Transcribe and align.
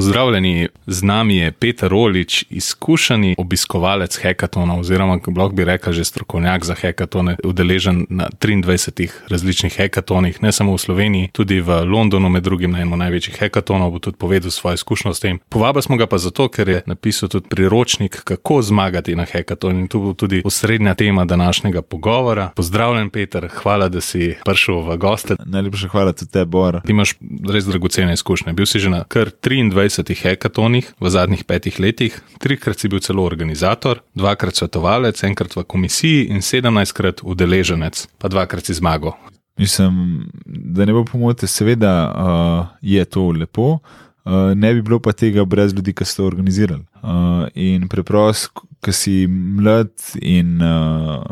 Pozdravljeni, 0.00 0.68
z 0.86 1.02
nami 1.02 1.36
je 1.36 1.52
Peter 1.52 1.90
Rolič, 1.90 2.44
izkušeni 2.50 3.34
obiskovalec 3.38 4.18
hekatonov, 4.22 4.80
oziroma 4.80 5.18
lahko 5.36 5.54
bi 5.54 5.64
rekel, 5.64 5.92
že 5.92 6.04
strokovnjak 6.04 6.64
za 6.64 6.74
hekatone, 6.74 7.36
udeležen 7.44 8.06
na 8.08 8.30
23 8.40 9.10
različnih 9.28 9.76
hekatonih, 9.76 10.42
ne 10.42 10.52
samo 10.52 10.72
v 10.72 10.78
Sloveniji, 10.78 11.28
tudi 11.32 11.60
v 11.60 11.84
Londonu, 11.84 12.28
med 12.28 12.42
drugim 12.42 12.72
na 12.72 12.80
enem 12.80 12.96
največjih 12.98 13.36
hekatonov, 13.44 13.90
bo 13.92 13.98
tudi 13.98 14.16
povedal 14.16 14.50
svoje 14.50 14.80
izkušnje 14.80 15.14
s 15.14 15.20
tem. 15.20 15.38
Povabili 15.48 15.82
smo 15.82 16.00
ga 16.00 16.06
pa 16.06 16.18
zato, 16.18 16.48
ker 16.48 16.68
je 16.68 16.80
napisal 16.86 17.28
tudi 17.28 17.52
priročnik, 17.52 18.22
kako 18.24 18.62
zmagati 18.62 19.12
na 19.14 19.28
hekatonu 19.28 19.84
in 19.84 19.88
tu 19.88 20.00
bo 20.00 20.14
tudi 20.16 20.40
osrednja 20.44 20.94
tema 20.94 21.24
današnjega 21.24 21.82
pogovora. 21.82 22.50
Pozdravljen, 22.56 23.10
Peter, 23.10 23.48
hvala, 23.52 23.92
da 23.92 24.00
si 24.00 24.32
prišel 24.48 24.80
v 24.80 24.96
goste. 24.96 25.36
Najlepša 25.44 25.92
hvala 25.92 26.16
tudi 26.16 26.32
tebi, 26.32 26.50
Bor. 26.50 26.80
Ti 26.80 26.96
imaš 26.96 27.14
res 27.52 27.68
dragocene 27.68 28.16
izkušnje. 28.16 28.56
Bil 28.56 28.66
si 28.66 28.80
že 28.80 28.88
na 28.88 29.04
kar 29.04 29.28
23 29.28 29.89
hekatonih 29.98 30.92
v 31.00 31.10
zadnjih 31.10 31.44
petih 31.44 31.80
letih, 31.80 32.20
trikrat 32.38 32.78
si 32.78 32.88
bil 32.88 33.00
celo 33.00 33.24
organizator, 33.24 34.02
dvakrat 34.14 34.54
svetovalec, 34.54 35.22
enkrat 35.24 35.56
v 35.56 35.64
komisiji 35.64 36.28
in 36.30 36.40
17krat 36.40 37.22
udeleženec, 37.22 38.06
pa 38.18 38.28
dvakrat 38.28 38.66
si 38.66 38.74
zmagal. 38.74 39.14
Mislim, 39.60 40.30
da 40.46 40.84
ne 40.84 40.92
bo 40.92 41.04
pomote, 41.04 41.46
seveda 41.46 41.92
uh, 42.08 42.66
je 42.80 43.04
to 43.04 43.30
lepo, 43.30 43.78
uh, 44.24 44.54
ne 44.54 44.74
bi 44.74 44.82
bilo 44.82 45.00
pa 45.00 45.12
tega 45.12 45.44
brez 45.44 45.74
ljudi, 45.74 45.92
ki 45.92 46.04
so 46.04 46.24
organizirali. 46.24 46.84
Uh, 47.02 47.48
in 47.54 47.88
preprosto, 47.88 48.64
ki 48.80 48.92
si 48.92 49.26
mlad 49.28 49.92
in 50.22 50.62
uh, 50.62 51.24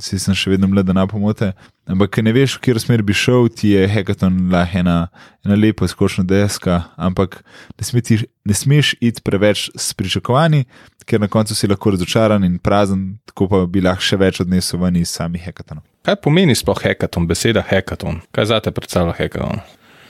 si 0.00 0.18
sem 0.20 0.36
še 0.36 0.52
vedno 0.54 0.68
mlad, 0.70 0.86
da 0.88 0.94
ne 0.96 1.04
pomote. 1.08 1.50
Ampak, 1.90 2.14
ker 2.14 2.24
ne 2.24 2.32
veš, 2.32 2.56
v 2.56 2.62
katero 2.62 2.80
smer 2.80 3.02
bi 3.04 3.14
šel, 3.16 3.50
ti 3.52 3.74
je 3.74 3.82
hekaton 3.90 4.38
lahko 4.52 4.80
ena, 4.80 4.96
ena 5.44 5.58
lepa 5.58 5.88
skočna 5.90 6.24
deska, 6.24 6.78
ampak 6.96 7.40
ne, 7.76 7.84
sme 7.84 8.00
ti, 8.04 8.20
ne 8.48 8.56
smeš 8.56 8.94
iti 9.02 9.24
preveč 9.24 9.66
s 9.76 9.92
pričakovanji, 9.98 10.64
ker 11.04 11.20
na 11.20 11.28
koncu 11.28 11.56
si 11.58 11.68
lahko 11.68 11.92
razočaran 11.96 12.46
in 12.46 12.56
prazen, 12.62 13.18
tako 13.28 13.50
pa 13.50 13.62
bi 13.66 13.84
lahko 13.84 14.06
še 14.06 14.20
več 14.22 14.40
odnesel 14.44 14.80
ven 14.80 15.02
iz 15.02 15.12
samih 15.12 15.44
hekatonov. 15.44 15.84
Kaj 16.06 16.18
pomeni 16.24 16.56
sploh 16.58 16.80
hekaton, 16.86 17.28
beseda 17.28 17.64
hekaton? 17.66 18.22
Kaj 18.34 18.50
za 18.54 18.62
te 18.64 18.72
predstavlja 18.74 19.18
hekaton? 19.18 19.60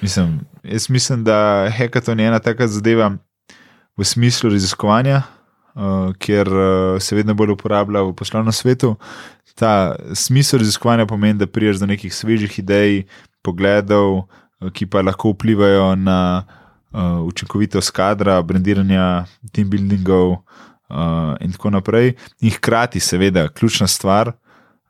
Mislim, 0.02 0.40
jaz 0.62 0.88
mislim, 0.90 1.24
da 1.24 1.68
hekaton 1.70 2.20
je 2.20 2.26
ena 2.30 2.38
taka 2.42 2.68
zadeva 2.68 3.12
v 3.98 4.04
smislu 4.04 4.50
raziskovanja, 4.50 5.22
kjer 6.18 6.48
uh, 6.48 7.00
se 7.00 7.16
vedno 7.16 7.34
bolj 7.34 7.54
uporablja 7.56 8.02
v 8.02 8.14
poslovnem 8.16 8.52
svetu. 8.52 8.96
Ta 9.54 9.96
smisel 10.14 10.58
raziskovanja 10.58 11.06
pomeni, 11.06 11.38
da 11.38 11.46
priješ 11.46 11.80
do 11.80 11.86
nekih 11.86 12.14
svežih 12.14 12.58
idej, 12.58 13.04
pogledov, 13.42 14.18
uh, 14.18 14.70
ki 14.72 14.86
pa 14.86 15.02
lahko 15.02 15.32
vplivajo 15.32 15.94
na 15.96 16.44
uh, 16.92 17.24
učinkovitost 17.26 17.90
kadra, 17.90 18.42
brendiranja, 18.42 19.24
team 19.52 19.70
buildingov 19.70 20.30
uh, 20.32 21.34
in 21.40 21.52
tako 21.52 21.70
naprej. 21.70 22.14
In 22.40 22.52
hkrati, 22.52 23.00
seveda, 23.00 23.48
ključna 23.48 23.86
stvar. 23.86 24.32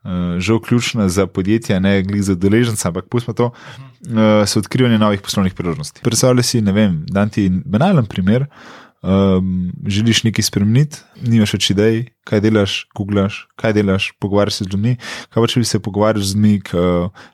Uh, 0.03 0.35
žal 0.43 0.59
ključna 0.59 1.07
za 1.09 1.27
podjetja, 1.27 1.79
ne 1.79 2.01
glede 2.03 2.23
za 2.27 2.35
deležence, 2.35 2.87
ampak 2.87 3.05
pustimo 3.07 3.33
to, 3.33 3.45
uh, 3.45 4.43
so 4.43 4.59
odkrivanje 4.59 4.97
novih 4.99 5.21
poslovnih 5.21 5.53
priložnosti. 5.55 6.03
Predstavljaj 6.03 6.43
si, 6.43 6.61
ne 6.61 6.71
vem, 6.75 7.05
da 7.07 7.23
ti 7.31 7.47
banalen 7.65 8.05
primer, 8.05 8.49
um, 9.03 9.71
želiš 9.85 10.23
nekaj 10.23 10.47
spremeniti, 10.47 11.03
nimaš 11.21 11.53
več 11.57 11.69
idej, 11.73 12.01
kaj 12.27 12.41
delaš, 12.43 12.75
googlaš, 12.95 13.43
kaj 13.59 13.75
delaš, 13.77 14.11
pogovarjaš 14.23 14.61
se 14.61 14.67
z 14.67 14.73
ljudmi. 14.73 14.95
Kaj 15.29 15.43
pa 15.43 15.51
če 15.51 15.63
bi 15.63 15.69
se 15.69 15.81
pogovarjal 15.83 16.23
z 16.23 16.35
ljudmi, 16.35 16.53
ki 16.67 16.85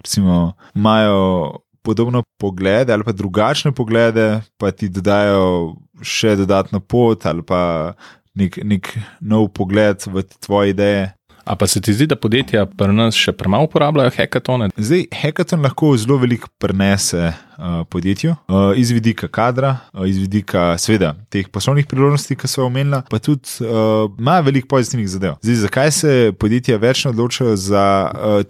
recimo, 0.03 0.39
imajo 0.75 1.61
podobno 1.85 2.23
poglede 2.37 2.93
ali 2.93 3.03
pa 3.03 3.11
drugačne 3.11 3.71
poglede, 3.71 4.41
pa 4.57 4.71
ti 4.71 4.89
dodajo 4.89 5.75
še 6.01 6.35
dodatno 6.39 6.79
pot 6.79 7.25
ali 7.25 7.45
pa 7.45 7.93
nek, 8.35 8.59
nek 8.63 8.91
nov 9.21 9.49
pogled 9.55 10.03
v 10.07 10.25
tvoje 10.39 10.75
ideje. 10.75 11.07
A 11.49 11.55
pa 11.55 11.65
se 11.67 11.81
ti 11.81 11.93
zdi, 11.95 12.05
da 12.05 12.17
podjetja 12.19 12.67
pri 12.77 12.93
nas 12.93 13.17
še 13.17 13.33
premalo 13.33 13.65
uporabljajo 13.65 14.11
hekatone? 14.19 14.69
Zdaj, 14.77 15.07
hekaton 15.23 15.63
lahko 15.65 15.95
zelo 15.97 16.19
veliko 16.21 16.51
prenese 16.61 17.31
uh, 17.59 17.87
podjetju, 17.89 18.31
uh, 18.47 18.55
iz 18.75 18.91
vidika 18.91 19.27
kadra, 19.27 19.77
uh, 19.93 20.07
iz 20.07 20.17
vidika, 20.17 20.77
seveda, 20.77 21.13
teh 21.29 21.47
poslovnih 21.51 21.87
priložnosti, 21.87 22.35
ki 22.35 22.47
so 22.47 22.65
omenila, 22.65 23.01
pa 23.09 23.19
tudi 23.19 23.49
uh, 23.61 24.07
ima 24.19 24.39
veliko 24.39 24.67
pozitivnih 24.67 25.09
zadev. 25.09 25.35
Zdaj, 25.41 25.55
zakaj 25.65 25.91
se 25.91 26.33
podjetja 26.39 26.77
več 26.77 27.03
ne 27.05 27.11
odločajo 27.11 27.55
za 27.55 27.83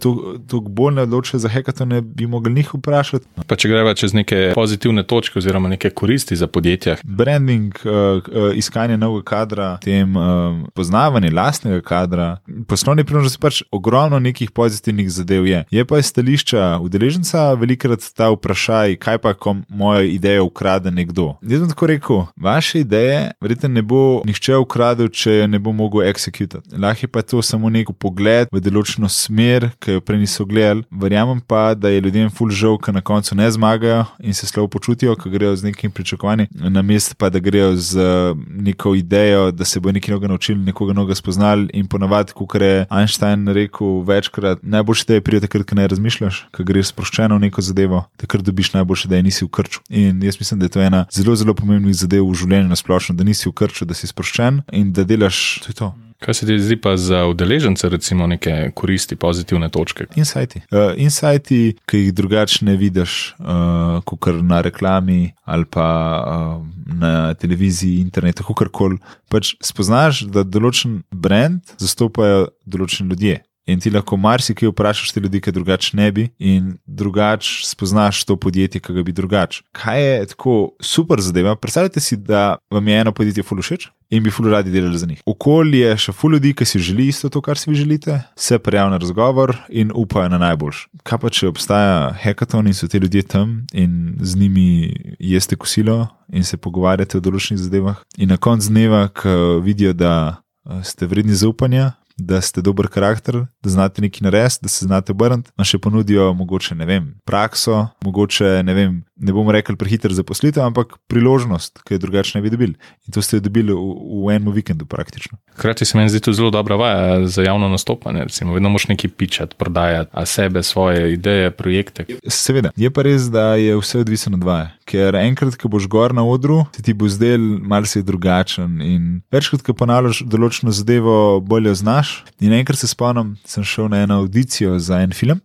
to, 0.00 0.14
uh, 0.52 0.68
bolj 0.68 0.94
ne 0.94 1.06
odločajo 1.08 1.40
za 1.40 1.48
hekatone, 1.48 2.00
bi 2.00 2.26
mogli 2.26 2.54
njih 2.54 2.74
vprašati. 2.74 3.26
Pa 3.46 3.56
če 3.56 3.68
greva 3.72 3.94
čez 3.98 4.14
neke 4.14 4.52
pozitivne 4.54 5.02
točke 5.06 5.38
oziroma 5.38 5.68
neke 5.68 5.90
koristi 5.90 6.36
za 6.36 6.46
podjetja. 6.46 6.96
Branding, 7.04 7.74
uh, 7.84 8.22
uh, 8.22 8.50
iskanje 8.54 8.96
novega 8.96 9.24
kadra, 9.32 9.70
tem 9.82 10.16
uh, 10.16 10.62
poznavanje 10.74 11.30
lastnega 11.34 11.80
kadra, 11.84 12.30
poslovne 12.68 13.04
priložnosti 13.04 13.40
pač 13.40 13.62
ogromno 13.74 14.18
nekih 14.18 14.50
pozitivnih 14.50 15.10
zadev 15.10 15.46
je. 15.46 15.64
Je 15.70 15.84
pa 15.84 15.98
iz 15.98 16.10
stališča 16.12 16.78
udeleženca 16.82 17.52
velikrat 17.58 18.04
ta 18.16 18.30
vprašaj, 18.30 18.96
kaj 19.00 19.18
pa, 19.18 19.34
ko 19.34 19.56
mojo 19.68 20.04
idejo 20.06 20.44
ukrade 20.44 20.90
nekdo. 20.90 21.34
Jaz 21.42 21.64
bom 21.64 21.72
tako 21.72 21.86
rekel, 21.90 22.22
vaše 22.36 22.80
ideje, 22.80 23.30
verjetno 23.40 23.68
ne 23.68 23.82
bo 23.82 24.22
nihče 24.28 24.56
ukradel, 24.60 25.08
če 25.08 25.40
jo 25.40 25.46
ne 25.50 25.58
bo 25.58 25.72
mogel 25.72 26.06
executirati. 26.10 26.76
Lahko 26.78 27.06
je 27.06 27.12
pa 27.12 27.22
to 27.22 27.42
samo 27.42 27.70
nek 27.70 27.90
pogled 27.98 28.50
v 28.52 28.62
določeno 28.62 29.08
smer, 29.10 29.70
ki 29.80 29.98
jo 29.98 30.04
prej 30.04 30.22
niso 30.24 30.46
gledali. 30.48 30.84
Verjamem 30.90 31.40
pa, 31.40 31.72
da 31.74 31.90
je 31.92 32.02
ljudem 32.04 32.30
full 32.34 32.52
žal, 32.54 32.78
ker 32.78 32.94
na 32.94 33.02
koncu 33.04 33.36
ne 33.38 33.48
zmagajo 33.50 34.04
in 34.20 34.36
se 34.36 34.46
slabo 34.46 34.68
počutijo, 34.68 35.16
ker 35.16 35.32
grejo 35.32 35.56
z 35.56 35.70
nekim 35.70 35.92
pričakovanjem, 35.94 36.50
na 36.52 36.82
mestu 36.82 37.16
pa, 37.18 37.30
da 37.30 37.42
grejo 37.42 37.74
z 37.76 38.06
neko 38.46 38.94
idejo, 38.94 39.50
da 39.50 39.64
se 39.64 39.80
bo 39.80 39.92
nekaj 39.92 40.14
novega 40.14 40.32
naučili, 40.32 40.60
nekoga 40.64 40.92
novega 40.96 41.14
spoznali 41.14 41.70
in 41.74 41.86
ponovadi, 41.86 42.32
kot 42.36 42.54
je 42.60 42.86
Einstein 42.90 43.48
rekel 43.48 44.02
večkrat, 44.06 44.58
najboljše 44.62 45.14
je 45.14 45.20
priti 45.20 45.46
takrat, 45.46 45.66
ko 45.66 45.74
ne 45.74 45.86
razmišljaš, 45.88 46.40
ko 46.54 46.64
greš 46.66 46.92
sproščeno 46.92 47.38
v 47.38 47.46
neko 47.46 47.62
zadevo, 47.62 48.04
takrat 48.20 48.44
dobiš 48.44 48.72
najboljše, 48.90 49.08
da 49.08 49.16
je 49.16 49.22
nisi 49.22 49.44
v 49.44 49.48
krču. 49.48 49.80
In 49.88 50.22
jaz 50.22 50.40
mislim, 50.40 50.60
da 50.60 50.66
je 50.66 50.70
to 50.70 50.80
ena 50.80 51.06
zelo, 51.12 51.36
zelo 51.36 51.54
pomembnih 51.54 51.94
zadev 51.94 52.26
v 52.26 52.34
življenju 52.34 52.68
na 52.68 52.76
splošno, 52.76 53.14
da 53.14 53.24
nisi 53.24 53.48
v 53.48 53.52
krču, 53.52 53.84
da 53.84 53.94
si 53.94 54.06
sproščen 54.06 54.62
in 54.72 54.92
da 54.92 55.04
delaš 55.04 55.60
to. 55.66 55.72
to. 55.72 55.94
Kaj 56.20 56.34
se 56.34 56.46
ti 56.46 56.58
zdi 56.60 56.76
pa 56.76 56.96
za 57.00 57.24
udeležence, 57.24 57.88
recimo, 57.88 58.26
neke 58.26 58.72
koristi, 58.76 59.16
pozitivne 59.16 59.70
točke? 59.72 60.04
Insighti. 60.20 60.60
Uh, 60.68 60.92
insighti, 61.00 61.78
ki 61.88 61.96
jih 61.96 62.12
drugače 62.12 62.66
ne 62.68 62.74
vidiš, 62.76 63.36
uh, 63.38 64.02
kot 64.04 64.28
na 64.42 64.60
reklami 64.60 65.32
ali 65.44 65.64
pa 65.64 65.86
uh, 66.20 66.66
na 67.00 67.34
televiziji, 67.34 68.02
internetu, 68.04 68.44
kako 68.44 68.68
koli. 68.68 68.98
Pač 69.32 69.54
spoznaš, 69.64 70.26
da 70.28 70.44
določen 70.44 71.00
brand 71.10 71.72
zastopajo 71.80 72.50
določeni 72.66 73.14
ljudje. 73.14 73.40
In 73.66 73.80
ti 73.80 73.90
lahko 73.90 74.16
marsikaj 74.16 74.70
vprašaš 74.70 75.12
te 75.12 75.20
ljudi, 75.20 75.40
ki 75.40 75.52
drugače 75.52 75.96
ne 75.96 76.12
bi, 76.12 76.28
in 76.38 76.72
drugače 76.86 77.66
spoznaš 77.66 78.24
to 78.24 78.36
podjetje, 78.36 78.80
ki 78.80 78.92
ga 78.92 79.02
bi 79.02 79.12
drugače. 79.12 79.62
Kaj 79.72 80.04
je 80.04 80.26
tako 80.32 80.54
super 80.80 81.20
zadeva? 81.20 81.56
Predstavljajte 81.56 82.00
si, 82.00 82.16
da 82.16 82.56
vam 82.70 82.88
je 82.88 83.00
eno 83.00 83.12
podjetje 83.12 83.42
fulušeč 83.42 83.88
in 84.10 84.22
bi 84.22 84.30
fulu 84.30 84.50
radi 84.50 84.70
delali 84.70 84.98
za 84.98 85.06
njih. 85.06 85.22
Okolje 85.26 85.92
še 85.96 86.12
ful 86.12 86.34
ljudi, 86.34 86.54
ki 86.56 86.66
si 86.66 86.80
želi 86.82 87.06
isto 87.12 87.28
to, 87.30 87.40
kar 87.40 87.58
si 87.58 87.70
vi 87.70 87.76
želite, 87.76 88.18
se 88.36 88.58
prijavijo 88.58 88.90
na 88.90 88.98
razgovor 88.98 89.56
in 89.68 89.92
upajo 89.94 90.28
na 90.28 90.38
najboljš. 90.38 90.86
Kaj 91.06 91.18
pa 91.18 91.30
če 91.30 91.48
obstaja 91.52 92.10
hekaton 92.22 92.66
in 92.66 92.74
so 92.74 92.88
ti 92.88 92.98
ljudje 92.98 93.22
tam 93.22 93.66
in 93.72 94.16
z 94.20 94.36
njimi 94.36 94.96
jeste 95.18 95.56
kosilo 95.56 96.08
in 96.32 96.44
se 96.44 96.56
pogovarjate 96.56 97.18
o 97.18 97.20
določenih 97.20 97.60
zadevah, 97.62 98.02
in 98.18 98.30
na 98.30 98.36
koncu 98.36 98.70
dneva, 98.70 99.08
ko 99.14 99.60
vidijo, 99.62 99.92
da 99.92 100.42
ste 100.84 101.06
vredni 101.06 101.34
zaupanja 101.34 101.92
da 102.20 102.40
ste 102.40 102.62
dober 102.62 102.88
karakter, 102.88 103.44
da 103.62 103.70
znate 103.70 104.02
nekaj 104.02 104.24
narediti, 104.26 104.58
da 104.62 104.68
se 104.68 104.86
znate 104.86 105.12
obrniti, 105.12 105.50
vam 105.56 105.64
še 105.64 105.78
ponudijo 105.78 106.32
mogoče 106.34 106.74
ne 106.74 106.86
vem, 106.86 107.14
prakso, 107.24 107.86
mogoče 108.04 108.62
ne 108.64 108.74
vem, 108.74 109.00
ne 109.20 109.32
bomo 109.32 109.52
rekli 109.52 109.76
prehiter 109.76 110.12
zaposlitev, 110.12 110.64
ampak 110.64 110.96
priložnost, 111.06 111.82
ki 111.84 111.94
jo 111.94 111.98
drugače 111.98 112.38
ne 112.38 112.42
bi 112.42 112.50
dobili. 112.50 112.74
In 113.06 113.12
to 113.14 113.22
ste 113.22 113.40
dobili 113.40 113.72
v, 113.72 114.24
v 114.24 114.32
enem 114.34 114.52
vikendu 114.52 114.86
praktično. 114.86 115.38
Hkrati 115.54 115.84
se 115.84 115.98
mi 115.98 116.08
zdi 116.08 116.20
to 116.20 116.32
zelo 116.32 116.50
dobra 116.50 116.76
vaja 116.76 117.26
za 117.26 117.42
javno 117.42 117.68
nastopanje. 117.68 118.24
Recimo, 118.24 118.54
vedno 118.54 118.68
moš 118.68 118.88
nekaj 118.88 119.10
pičati, 119.10 119.56
prodajati, 119.58 120.10
a 120.12 120.26
sebe, 120.26 120.62
svoje 120.62 121.12
ideje, 121.12 121.50
projekte. 121.50 122.06
Seveda, 122.26 122.70
je 122.76 122.90
pa 122.90 123.02
res, 123.02 123.28
da 123.30 123.54
je 123.54 123.76
vse 123.76 124.00
odvisno 124.00 124.36
od 124.36 124.44
vaje. 124.44 124.70
Ker 124.84 125.14
enkrat, 125.14 125.56
ko 125.60 125.68
boš 125.68 125.86
gor 125.88 126.14
na 126.14 126.24
odru, 126.26 126.64
se 126.76 126.82
ti 126.82 126.94
bo 126.94 127.08
zdel 127.08 127.40
malce 127.40 128.02
drugačen. 128.02 128.80
In 128.82 129.20
večkrat, 129.32 129.62
ko 129.66 129.76
ponavljaš 129.76 130.24
določeno 130.26 130.72
zadevo, 130.72 131.40
bolje 131.40 131.74
znaš. 131.74 132.22
In 132.40 132.56
enkrat 132.56 132.80
se 132.80 132.88
spomnim, 132.88 133.36
sem 133.44 133.64
šel 133.64 133.92
na 133.92 134.04
eno 134.06 134.22
audicijo 134.24 134.78
za 134.78 135.02
en 135.04 135.12
film 135.12 135.44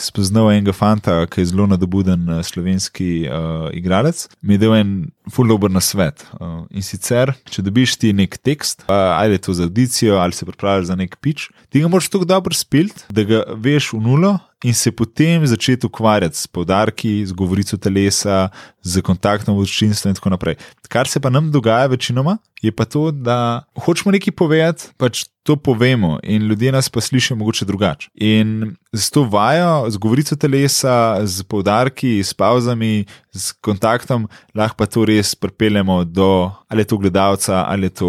spoznal 0.00 0.50
enega 0.52 0.72
fanta, 0.72 1.20
ki 1.30 1.42
je 1.42 1.50
zelo 1.52 1.66
nadobuden 1.68 2.28
eh, 2.28 2.42
slovenski 2.46 3.10
uh, 3.28 3.68
igralec, 3.76 4.26
mi 4.42 4.56
je 4.56 4.62
dal 4.62 4.76
en 4.78 4.92
fullober 5.30 5.70
na 5.70 5.82
svet. 5.84 6.24
Uh, 6.38 6.64
in 6.72 6.84
sicer, 6.84 7.34
če 7.50 7.64
dobiš 7.66 7.98
ti 8.00 8.12
nek 8.16 8.38
tekst, 8.40 8.86
uh, 8.86 8.94
ali 9.18 9.36
je 9.36 9.44
to 9.46 9.56
za 9.56 9.68
audicijo, 9.68 10.18
ali 10.18 10.36
se 10.36 10.48
pripravljaš 10.48 10.90
za 10.90 10.96
nek 10.96 11.18
pič, 11.20 11.50
ti 11.68 11.82
ga 11.82 11.90
moraš 11.92 12.08
tako 12.12 12.28
dobro 12.28 12.56
spilt, 12.56 13.04
da 13.12 13.26
ga 13.28 13.44
veš 13.56 13.92
v 13.96 14.04
nulo 14.06 14.38
in 14.64 14.74
se 14.74 14.92
potem 14.92 15.46
začeti 15.46 15.86
ukvarjati 15.86 16.36
s 16.36 16.46
podarki, 16.46 17.26
z 17.26 17.32
govorico 17.32 17.76
telesa, 17.80 18.48
z 18.82 19.00
kontaktom 19.00 19.56
v 19.56 19.64
občinstvu 19.64 20.10
in 20.10 20.18
tako 20.18 20.32
naprej. 20.34 20.58
Kar 20.88 21.08
se 21.08 21.20
pa 21.20 21.30
nam 21.30 21.48
dogaja 21.52 21.86
večinoma, 21.88 22.36
je 22.62 22.72
pa 22.72 22.84
to, 22.84 23.10
da 23.10 23.64
hočemo 23.74 24.12
nekaj 24.12 24.32
povedati, 24.36 24.92
pač 24.96 25.24
to 25.42 25.56
povemo 25.56 26.18
in 26.22 26.42
ljudje 26.42 26.72
nas 26.72 26.88
pa 26.88 27.00
slišijo 27.00 27.36
mogoče 27.36 27.64
drugače. 27.64 28.08
In 28.14 28.76
z 28.92 29.10
to 29.10 29.22
vajo, 29.24 29.90
z 29.90 29.96
govorico 29.96 30.36
telesa, 30.36 31.26
z 31.26 31.42
poudarki, 31.42 32.20
s 32.24 32.34
pauzami, 32.34 33.04
z 33.32 33.52
kontaktom, 33.60 34.28
lahko 34.54 34.76
pa 34.76 34.86
to 34.86 35.04
res 35.04 35.34
pripeljemo 35.34 36.04
do 36.04 36.50
ali 36.68 36.84
to 36.84 36.98
gledalca, 36.98 37.64
ali 37.68 37.90
to 37.90 38.08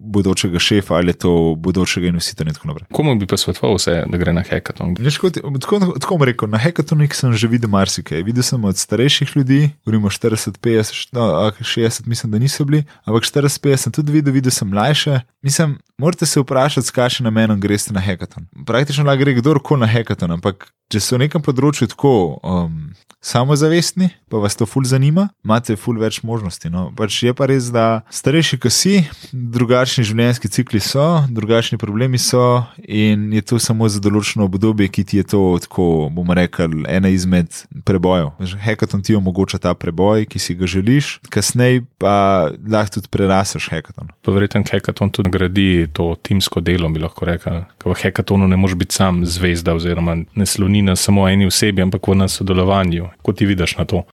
bodočega 0.00 0.58
šefa, 0.58 0.94
ali 0.94 1.14
to 1.14 1.54
bodočega 1.58 2.06
investitorja 2.06 2.50
in 2.50 2.54
tako 2.54 2.68
naprej. 2.68 2.86
Komu 2.92 3.14
bi 3.18 3.26
pa 3.26 3.36
svetoval 3.36 3.78
vse, 3.78 4.04
da 4.06 4.18
gre 4.18 4.32
na 4.32 4.42
hekaton? 4.42 4.94
Tako 4.94 6.18
bom 6.18 6.26
rekel, 6.26 6.50
na 6.50 6.58
hekatonih 6.58 7.14
sem 7.14 7.32
že 7.32 7.48
videl 7.48 7.70
marsikaj. 7.70 8.22
Videl 8.22 8.42
sem 8.42 8.64
od 8.64 8.76
starejših 8.76 9.36
ljudi, 9.36 9.70
govorimo 9.84 10.10
40, 10.10 10.58
50, 10.62 11.08
no, 11.12 11.50
60, 11.60 12.06
mislim, 12.06 12.32
da 12.32 12.38
niso 12.38 12.64
bili, 12.64 12.84
ampak 13.04 13.22
40, 13.22 13.62
50 13.62 13.77
sem 13.78 13.92
tudi 13.94 14.12
videl, 14.12 14.34
videl 14.34 14.52
sem 14.54 14.68
mlajše. 14.68 15.20
Mislim, 15.42 15.76
morate 15.98 16.26
se 16.26 16.40
vprašati, 16.40 16.86
s 16.86 16.94
kakšnim 16.94 17.28
namenom 17.30 17.60
greste 17.60 17.94
na 17.94 18.00
hekaton. 18.00 18.46
Praktično 18.66 19.06
lahko 19.06 19.24
gre 19.24 19.34
kdorkoli 19.38 19.80
na 19.80 19.90
hekaton, 19.90 20.34
ampak 20.38 20.68
če 20.92 21.00
ste 21.00 21.16
v 21.16 21.24
nekem 21.26 21.44
področju 21.44 21.90
tako 21.94 22.12
um, 22.42 22.90
samozavestni, 23.20 24.08
pa 24.30 24.38
vas 24.38 24.56
to 24.56 24.66
ful 24.66 24.86
zanima, 24.88 25.28
imate 25.44 25.76
ful 25.76 25.98
več 26.00 26.22
možnosti. 26.22 26.70
No? 26.70 26.88
Pač 26.96 27.22
je 27.26 27.34
pa 27.36 27.48
res, 27.50 27.68
da 27.74 28.02
starejši, 28.14 28.58
ki 28.62 28.70
si, 28.72 28.94
drugačni 29.32 30.06
življenjski 30.06 30.50
cikli 30.52 30.80
so, 30.80 31.24
drugačni 31.28 31.78
problemi 31.80 32.18
so 32.18 32.62
in 32.78 33.28
je 33.34 33.42
to 33.44 33.58
samo 33.60 33.88
za 33.90 34.00
določeno 34.00 34.48
obdobje, 34.48 34.88
ki 34.88 35.04
ti 35.04 35.20
je 35.20 35.26
to, 35.34 35.42
tako 35.66 36.08
bomo 36.14 36.36
rekli, 36.36 36.84
ena 36.88 37.12
izmed 37.12 37.52
prebojev. 37.84 38.32
Hekaton 38.64 39.04
ti 39.04 39.16
omogoča 39.18 39.60
ta 39.62 39.74
preboj, 39.74 40.24
ki 40.30 40.40
si 40.40 40.56
ga 40.58 40.68
želiš, 40.70 41.18
kasneje 41.32 41.84
pa 42.00 42.48
lahko 42.48 42.98
tudi 42.98 43.10
preraseš 43.12 43.68
hekaton. 43.72 44.12
Verjetno 44.24 44.62
hekaton 44.68 45.10
tudi 45.12 45.32
gradi 45.34 45.68
to 45.92 46.12
timsko 46.22 46.62
delo, 46.64 46.88
bi 46.92 47.02
lahko 47.02 47.26
rekel. 47.28 47.64
V 47.84 47.96
hekatonu 47.98 48.46
ne 48.48 48.56
moreš 48.60 48.78
biti 48.78 48.96
sam 48.96 49.24
zvezda 49.26 49.74
oziroma 49.76 50.16
ne 50.16 50.46
sloni 50.46 50.78
ni 50.78 50.82
na 50.82 50.96
samo 50.96 51.28
eni 51.28 51.46
osebi, 51.46 51.82
ampak 51.82 52.08
v 52.08 52.14
nas 52.14 52.38
sodelovanju. 52.38 53.07
Kako 53.16 53.32
ti 53.32 53.46
vidiš 53.46 53.76
na 53.76 53.84
to? 53.84 54.04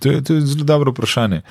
To 0.00 0.10
je, 0.10 0.24
to 0.24 0.34
je 0.34 0.40
zelo 0.40 0.64
dobro 0.64 0.90
vprašanje. 0.90 1.42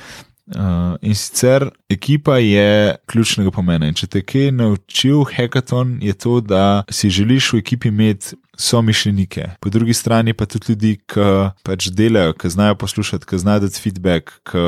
Uh, 0.46 0.62
in 1.02 1.16
sicer 1.16 1.70
ekipa 1.90 2.38
je 2.38 2.96
ključnega 3.06 3.52
pomena. 3.52 3.88
In 3.88 3.94
če 3.94 4.08
te 4.08 4.22
kaj 4.26 4.52
naučil 4.52 5.24
hekaton, 5.36 5.98
je 6.02 6.14
to, 6.14 6.40
da 6.42 6.84
si 6.90 7.10
želiš 7.10 7.54
v 7.54 7.62
ekipi 7.62 7.94
imeti 7.94 8.36
so 8.58 8.82
mišljenike, 8.82 9.50
po 9.60 9.70
drugi 9.70 9.94
strani 9.94 10.34
pa 10.34 10.46
tudi 10.46 10.66
ljudi, 10.70 10.96
ki 11.12 11.26
pač 11.64 11.90
delajo, 11.92 12.34
ki 12.34 12.50
znajo 12.50 12.76
poslušati, 12.76 13.26
ki 13.26 13.38
znajo 13.38 13.60
dati 13.60 13.82
feedback, 13.82 14.32
ki, 14.48 14.64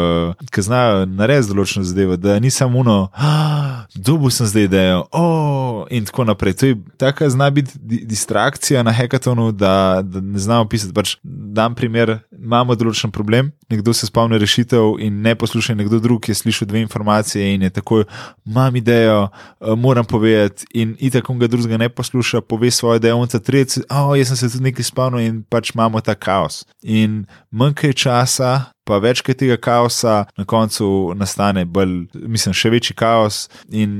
ki 0.51 0.61
znajo 0.61 1.05
narediti 1.05 1.53
določeno 1.53 1.85
zadevo, 1.87 2.17
da 2.19 2.35
ni 2.43 2.51
samo 2.51 2.81
uno, 2.83 2.97
ah, 3.15 3.85
dobu 3.95 4.27
sem 4.29 4.47
zdaj 4.47 4.67
idejo, 4.67 5.05
oh, 5.11 5.85
in 5.89 6.05
tako 6.05 6.27
naprej. 6.27 6.57
To 6.59 6.71
je 6.71 6.77
taka 6.99 7.29
zna 7.29 7.49
biti 7.49 7.79
di 7.79 8.01
distrakcija 8.05 8.83
na 8.83 8.91
hekatonu, 8.91 9.51
da, 9.51 10.01
da 10.03 10.21
ne 10.21 10.39
znamo 10.39 10.67
pisati. 10.67 10.93
Pač 10.93 11.15
dam 11.23 11.75
primer, 11.75 12.17
imamo 12.35 12.75
določen 12.75 13.11
problem, 13.15 13.53
nekdo 13.71 13.95
se 13.95 14.09
spomni 14.11 14.39
rešitev 14.41 14.97
in 14.99 15.21
ne 15.23 15.35
posluša 15.35 15.77
nekdo 15.79 16.03
drug, 16.03 16.27
je 16.27 16.35
slišal 16.35 16.67
dve 16.67 16.83
informacije 16.83 17.06
in 17.35 17.61
je 17.61 17.69
takoj, 17.69 18.05
imam 18.45 18.75
idejo, 18.75 19.27
eh, 19.61 19.75
moram 19.75 20.05
povedati, 20.05 20.65
in 20.73 20.95
itak 20.99 21.29
on 21.29 21.39
ga 21.39 21.47
drugega 21.47 21.77
ne 21.77 21.89
posluša, 21.89 22.41
pove 22.41 22.71
svojo 22.71 22.95
idejo, 22.95 23.17
on 23.17 23.27
ta 23.27 23.39
tretji 23.39 23.83
oh, 23.89 24.17
jaz 24.17 24.27
sem 24.27 24.37
se 24.37 24.49
tudi 24.49 24.63
nekaj 24.63 24.83
spomnil 24.83 25.25
in 25.25 25.43
pač 25.49 25.71
imamo 25.75 26.01
ta 26.01 26.15
kaos. 26.15 26.65
In 26.83 27.25
manjkaj 27.51 27.93
časa, 27.93 28.51
pa 28.87 28.97
večkrat 29.03 29.37
tega 29.37 29.57
kaosa, 29.57 30.25
na 30.37 30.45
koncu 30.45 31.13
nastane 31.15 31.65
bolj, 31.65 32.05
mislim, 32.13 32.55
še 32.55 32.71
večji 32.71 32.95
kaos 32.95 33.47
in 33.69 33.97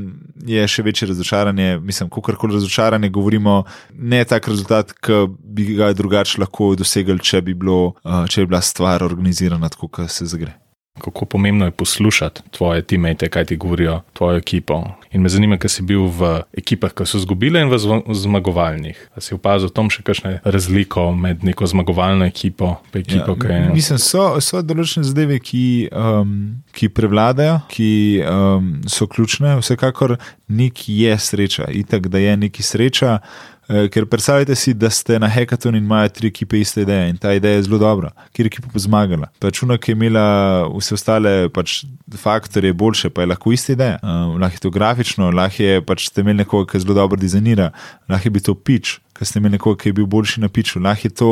je 0.48 0.64
še 0.68 0.86
večje 0.86 1.10
razočaranje. 1.12 1.80
Mislim, 1.84 2.10
ko 2.10 2.24
karkoli 2.24 2.56
razočaranje 2.56 3.10
govorimo, 3.10 3.64
ne 3.92 4.24
tak 4.26 4.48
rezultat, 4.48 4.94
ki 5.04 5.26
bi 5.44 5.74
ga 5.76 5.92
drugače 5.98 6.42
lahko 6.46 6.72
dosegli, 6.80 7.20
če 7.20 7.44
bi, 7.44 7.58
bilo, 7.58 7.98
če 8.04 8.46
bi 8.46 8.54
bila 8.54 8.64
stvar 8.64 9.04
organizirana 9.04 9.70
tako, 9.74 9.92
kot 10.00 10.14
se 10.14 10.30
zagre 10.30 10.56
kako 11.02 11.26
pomembno 11.26 11.66
je 11.66 11.72
poslušati 11.72 12.42
tvoje 12.52 12.82
timete, 12.82 13.30
kaj 13.30 13.46
ti 13.46 13.56
govorijo, 13.56 14.02
tvojo 14.14 14.38
ekipo. 14.38 14.84
In 15.12 15.22
me 15.22 15.30
zanima, 15.30 15.58
kaj 15.58 15.70
si 15.70 15.84
bil 15.84 16.08
v 16.12 16.42
ekipah, 16.58 16.94
ki 16.94 17.06
so 17.08 17.20
zgubile 17.20 17.62
in 17.62 17.70
v 17.70 17.80
zmagovalnih. 18.14 19.00
Ali 19.16 19.24
si 19.24 19.36
opazil 19.36 19.70
tam 19.70 19.92
še 19.94 20.04
kakšne 20.04 20.40
razlike 20.44 21.08
med 21.16 21.44
neko 21.48 21.68
zmagovalno 21.68 22.26
ekipo 22.28 22.76
in 22.94 23.02
ekipo, 23.02 23.36
ja, 23.36 23.40
ki 23.42 23.54
je. 23.54 23.74
Mislim, 23.74 24.02
so, 24.02 24.30
so 24.44 24.62
določene 24.62 25.08
zadeve, 25.08 25.40
ki, 25.44 25.90
um, 25.92 26.34
ki 26.76 26.90
prevladajo, 26.94 27.60
ki 27.72 27.92
um, 28.28 28.74
so 28.90 29.08
ključne. 29.10 29.58
Vsekakor 29.62 30.18
nek 30.48 30.88
je 30.90 31.18
sreča, 31.20 31.72
itak 31.72 32.12
da 32.12 32.22
je 32.22 32.38
neki 32.38 32.64
sreča. 32.64 33.20
Eh, 33.68 33.90
ker 33.92 34.06
predstavljate 34.08 34.56
si, 34.56 34.72
da 34.74 34.90
ste 34.90 35.18
na 35.20 35.28
hekaton 35.28 35.76
in 35.76 35.84
imajo 35.84 36.10
tri 36.16 36.30
ekipe 36.32 36.60
iste 36.60 36.82
ideje 36.82 37.10
in 37.10 37.18
ta 37.18 37.34
ideja 37.36 37.58
je 37.58 37.64
zelo 37.64 37.78
dobra, 37.78 38.12
je 38.38 38.46
ekipa 38.46 38.80
zmagala. 38.80 39.28
Pač 39.44 39.60
una, 39.64 39.76
ki 39.78 39.92
je 39.92 39.96
imela 39.96 40.24
vse 40.72 40.96
ostale 40.96 41.34
pač, 41.52 41.82
faktorje 42.16 42.72
boljše, 42.74 43.10
pa 43.10 43.26
je 43.26 43.32
lahko 43.34 43.52
ista 43.52 43.74
ideja. 43.76 44.00
Um, 44.04 44.38
lahko 44.40 44.56
je 44.56 44.64
to 44.64 44.72
grafično, 44.72 45.32
lahko 45.36 45.64
je 45.64 45.82
pač 45.84 46.08
ste 46.08 46.24
imeli 46.24 46.46
nekoga, 46.46 46.70
ki 46.72 46.80
zelo 46.86 46.96
dobro 46.96 47.20
dizajnira, 47.20 47.74
lahko 48.08 48.32
je 48.32 48.36
bil 48.38 48.46
to 48.48 48.56
pič, 48.56 48.94
ki 49.18 49.26
ste 49.26 49.40
imeli 49.40 49.58
nekoga, 49.58 49.82
ki 49.82 49.90
je 49.90 49.94
bil 49.94 50.06
boljši 50.06 50.42
na 50.42 50.50
piču. 50.50 50.80
Lahko 50.80 51.08
je 51.08 51.14
to, 51.14 51.32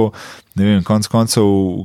ne 0.55 0.65
vem, 0.65 0.83
konec 0.83 1.07
koncev, 1.07 1.43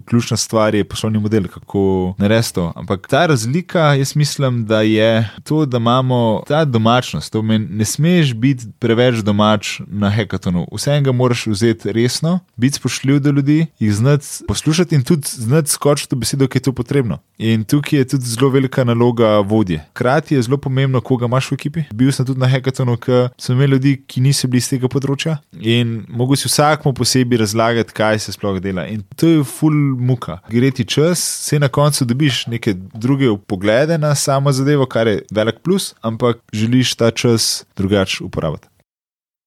ključna 0.08 0.36
stvar 0.36 0.74
je 0.74 0.84
poslovni 0.84 1.18
model, 1.18 1.48
kako 1.48 2.14
narediti 2.18 2.54
to. 2.54 2.72
Ampak 2.76 3.08
ta 3.08 3.26
razlika, 3.26 3.94
jaz 3.94 4.16
mislim, 4.16 4.64
da 4.66 4.80
je 4.82 5.30
to, 5.44 5.66
da 5.66 5.76
imamo 5.76 6.42
ta 6.48 6.64
domačnost. 6.64 7.32
To 7.32 7.42
meni, 7.42 7.66
ne 7.70 7.84
smeš 7.84 8.34
biti 8.34 8.66
preveč 8.78 9.24
domač 9.24 9.80
na 9.86 10.10
hekatonu. 10.10 10.66
Vse 10.72 11.00
ga 11.00 11.12
moraš 11.12 11.46
vzeti 11.46 11.92
resno, 11.92 12.38
biti 12.56 12.76
spoštljiv 12.76 13.20
do 13.20 13.30
ljudi, 13.30 13.66
jih 13.78 13.94
znati 13.94 14.26
poslušati 14.48 14.94
in 14.94 15.02
tudi 15.02 15.28
znati 15.28 15.70
skočiti 15.70 16.14
v 16.14 16.18
besedo, 16.18 16.48
ki 16.48 16.58
je 16.58 16.62
to 16.62 16.72
potrebno. 16.72 17.18
In 17.38 17.64
tukaj 17.64 17.98
je 17.98 18.08
tudi 18.08 18.24
zelo 18.24 18.50
velika 18.50 18.84
naloga 18.84 19.38
vodje. 19.38 19.84
Hkrati 19.90 20.34
je 20.34 20.42
zelo 20.42 20.56
pomembno, 20.56 21.00
koga 21.00 21.26
imaš 21.26 21.50
v 21.50 21.54
ekipi. 21.54 21.82
Bil 21.94 22.12
sem 22.12 22.26
tudi 22.26 22.40
na 22.40 22.46
hekatonu, 22.46 22.96
ker 22.96 23.28
sem 23.38 23.56
imel 23.56 23.76
ljudi, 23.76 23.96
ki 24.06 24.20
niso 24.20 24.48
bili 24.48 24.60
iz 24.60 24.68
tega 24.68 24.88
področja. 24.92 25.38
In 25.60 25.89
mogo 26.08 26.36
si 26.36 26.48
vsakmu 26.48 26.92
posebej 26.94 27.38
razlagati, 27.38 27.92
kaj 27.92 28.18
se 28.18 28.32
sploh 28.32 28.60
dela. 28.60 28.86
In 28.86 29.02
to 29.16 29.28
je 29.28 29.44
full 29.44 29.96
muka. 29.98 30.38
Gre 30.48 30.70
ti 30.70 30.84
čas, 30.84 31.22
se 31.48 31.58
na 31.58 31.68
koncu 31.68 32.04
dobiš 32.04 32.46
neke 32.46 32.74
druge 32.94 33.30
poglede 33.46 33.98
na 33.98 34.14
samo 34.14 34.52
zadevo, 34.52 34.86
kar 34.86 35.08
je 35.08 35.22
velik 35.30 35.62
plus, 35.62 35.94
ampak 36.00 36.38
želiš 36.52 36.94
ta 36.94 37.10
čas 37.10 37.64
drugače 37.76 38.24
uporabiti. 38.24 38.68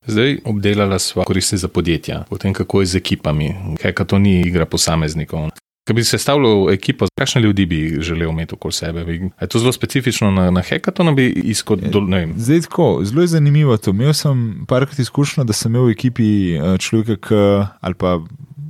Zdaj 0.07 0.37
obdelala 0.45 0.99
sva 0.99 1.23
koristi 1.23 1.57
za 1.57 1.67
podjetja, 1.67 2.23
potem 2.29 2.53
kako 2.53 2.81
je 2.81 2.85
z 2.85 2.95
ekipami, 2.95 3.55
kaj 3.81 3.93
to 4.07 4.19
ni 4.19 4.41
igra 4.41 4.65
posameznikov. 4.65 5.49
Če 5.83 5.93
bi 5.93 6.03
se 6.07 6.17
stavljal 6.17 6.69
ekipo, 6.71 7.09
kakšne 7.19 7.41
ljudi 7.43 7.65
bi 7.67 7.79
želel 7.99 8.29
imeti 8.29 8.55
okoli 8.55 8.73
sebe? 8.73 9.01
Je 9.41 9.47
to 9.51 9.59
zelo 9.59 9.71
specifično 9.75 10.29
na, 10.31 10.45
na 10.51 10.61
hekatu, 10.63 11.03
bi 11.15 11.27
izkodil? 11.27 11.91
Zdaj, 12.37 12.61
tako, 12.61 13.01
zelo 13.03 13.21
je 13.21 13.27
zanimivo 13.27 13.77
to. 13.77 13.91
Imel 13.91 14.13
sem 14.13 14.63
parkrat 14.67 14.99
izkušnjo, 14.99 15.43
da 15.43 15.53
sem 15.53 15.71
imel 15.75 15.89
v 15.89 15.97
ekipi 15.97 16.29
eh, 16.55 16.77
človeka 16.79 17.67
ali 17.81 17.99
pa 17.99 18.21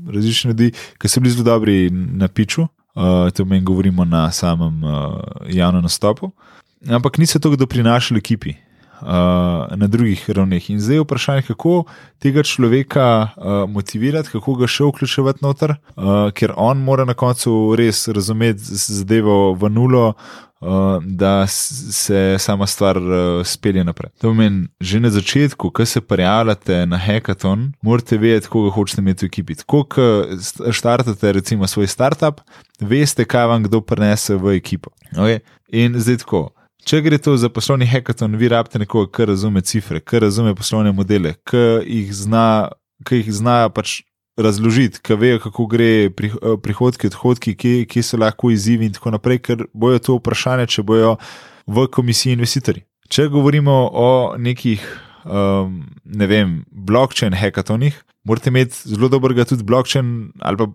različne 0.10 0.50
ljudi, 0.52 0.72
ki 0.98 1.08
so 1.08 1.22
bili 1.22 1.36
zelo 1.36 1.46
dobri 1.46 1.90
na 1.92 2.28
piču. 2.28 2.66
Uh, 2.94 3.32
to 3.34 3.46
meni 3.46 3.66
govorimo 3.66 4.06
na 4.06 4.32
samem 4.32 4.84
uh, 4.84 5.16
javnem 5.50 5.82
nastopu. 5.82 6.30
Ampak 6.90 7.18
niso 7.18 7.40
to, 7.40 7.50
kdo 7.50 7.66
prinašali 7.66 8.18
ekipi 8.22 8.54
uh, 9.04 9.76
na 9.76 9.88
drugih 9.88 10.24
ravneh. 10.30 10.70
In 10.72 10.80
zdaj 10.80 10.96
je 10.96 11.04
vprašanje, 11.04 11.42
kako 11.52 11.84
tega 12.24 12.44
človeka 12.44 13.08
uh, 13.36 13.52
motivirati, 13.70 14.32
kako 14.34 14.56
ga 14.56 14.70
še 14.72 14.88
vključevati 14.88 15.44
noter, 15.44 15.76
uh, 15.76 16.32
ker 16.32 16.56
on 16.56 16.82
mora 16.84 17.06
na 17.06 17.14
koncu 17.14 17.76
res 17.78 18.08
razumeti 18.08 18.64
zadevo 18.64 19.54
v 19.54 19.70
nulo. 19.70 20.14
Uh, 20.64 21.04
da 21.04 21.44
se 21.48 22.38
sama 22.40 22.64
stvar 22.68 22.98
uh, 22.98 23.42
spelje 23.44 23.84
naprej. 23.84 24.14
To 24.22 24.30
pomeni, 24.30 24.70
že 24.80 25.02
na 25.04 25.10
začetku, 25.12 25.74
ko 25.76 25.86
se 25.86 26.02
prijavljate 26.02 26.86
na 26.88 26.96
hackathon, 26.98 27.74
morate 27.82 28.16
vedeti, 28.18 28.48
koga 28.48 28.72
hočete 28.72 29.04
imeti 29.04 29.26
v 29.26 29.28
ekipi. 29.28 29.58
Ko 29.68 29.84
štartate, 30.72 31.34
recimo, 31.36 31.68
svoj 31.68 31.92
startup, 31.92 32.40
veste, 32.80 33.26
kaj 33.28 33.50
vam 33.52 33.68
kdo 33.68 33.84
prenese 33.84 34.40
v 34.40 34.56
ekipo. 34.56 34.96
Okay? 35.12 35.44
In 35.68 36.00
zdaj 36.00 36.24
tako. 36.24 36.46
Če 36.84 37.00
gre 37.00 37.18
to 37.22 37.38
za 37.40 37.48
poslovni 37.48 37.88
hackathon, 37.88 38.36
vi 38.36 38.50
rabite 38.52 38.80
nekoga, 38.82 39.08
ki 39.16 39.28
razume 39.30 39.62
cifre, 39.64 40.02
ki 40.04 40.20
razume 40.20 40.52
poslovne 40.56 40.92
modele, 40.92 41.38
ki 41.48 41.62
jih 41.88 42.10
zna, 42.18 42.48
ki 43.08 43.22
jih 43.22 43.30
zna 43.40 43.56
pač 43.72 44.02
razložiti, 44.40 45.00
ki 45.06 45.16
vejo, 45.20 45.40
kako 45.46 45.68
gre 45.72 45.90
eh, 46.10 46.34
prihodki, 46.64 47.08
odhodki, 47.08 47.54
kje, 47.56 47.86
kje 47.88 48.04
so 48.04 48.20
lahko 48.20 48.52
izzivi 48.52 48.90
in 48.90 48.98
tako 48.98 49.14
naprej, 49.16 49.40
ker 49.46 49.64
bojo 49.74 50.02
to 50.04 50.18
vprašanje, 50.20 50.68
če 50.76 50.84
bojo 50.84 51.16
v 51.72 51.88
komisiji 51.94 52.36
investitorji. 52.36 52.84
Če 53.14 53.30
govorimo 53.32 53.78
o 53.88 54.10
nekih 54.42 54.84
um, 55.24 55.84
ne 56.04 56.28
vem, 56.28 56.58
blockchain 56.72 57.36
hackatonih, 57.38 57.96
morate 58.28 58.52
imeti 58.52 58.90
zelo 58.90 59.08
dobrega 59.12 59.46
tudi 59.48 59.64
blockchain 59.64 60.34
ali 60.42 60.60
pa 60.60 60.70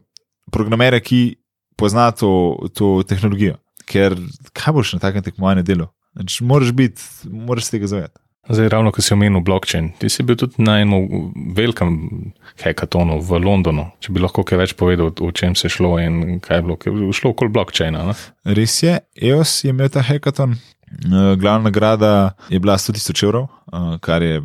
programera, 0.54 1.00
ki 1.04 1.38
pozna 1.76 2.10
to, 2.16 2.30
to 2.72 2.98
tehnologijo. 3.08 3.58
Ker 3.88 4.16
kaj 4.56 4.76
boš 4.76 4.96
na 4.96 5.04
takem 5.04 5.24
tekmovanju 5.24 5.64
delal? 5.66 5.92
Znači, 6.18 6.44
moraš 6.44 6.72
biti, 6.72 7.02
moraš 7.30 7.64
se 7.64 7.70
tega 7.70 7.86
zavedati. 7.86 8.20
Zdaj, 8.48 8.68
ravno 8.68 8.90
ko 8.92 9.02
si 9.02 9.12
omenil 9.14 9.40
blockchain, 9.40 9.90
ti 10.00 10.08
si 10.08 10.24
bil 10.24 10.36
tudi 10.36 10.62
na 10.64 10.78
enem 10.80 11.04
velikem 11.54 11.98
hackatonu 12.62 13.20
v 13.20 13.38
Londonu. 13.44 13.84
Če 14.00 14.12
bi 14.16 14.22
lahko 14.24 14.42
kaj 14.42 14.58
več 14.58 14.72
povedal, 14.78 15.12
o 15.12 15.30
čem 15.36 15.54
se 15.54 15.68
je 15.68 15.74
šlo 15.76 15.98
in 16.00 16.40
kaj 16.40 16.58
je 16.58 16.64
bilo, 16.64 16.76
ker 16.80 16.96
je 16.96 17.12
šlo 17.12 17.34
okoli 17.36 17.52
blockchaina. 17.52 18.06
Ne? 18.08 18.16
Res 18.56 18.80
je, 18.82 18.96
EOS 19.20 19.52
je 19.66 19.74
imel 19.76 19.92
ta 19.92 20.02
hackaton. 20.02 20.56
Eh, 20.56 21.36
Glavna 21.36 21.68
nagrada 21.68 22.32
je 22.48 22.58
bila 22.58 22.78
100 22.80 22.96
tisoč 22.96 23.22
evrov, 23.22 23.46
eh, 23.68 23.98
kar 24.00 24.24
je 24.24 24.40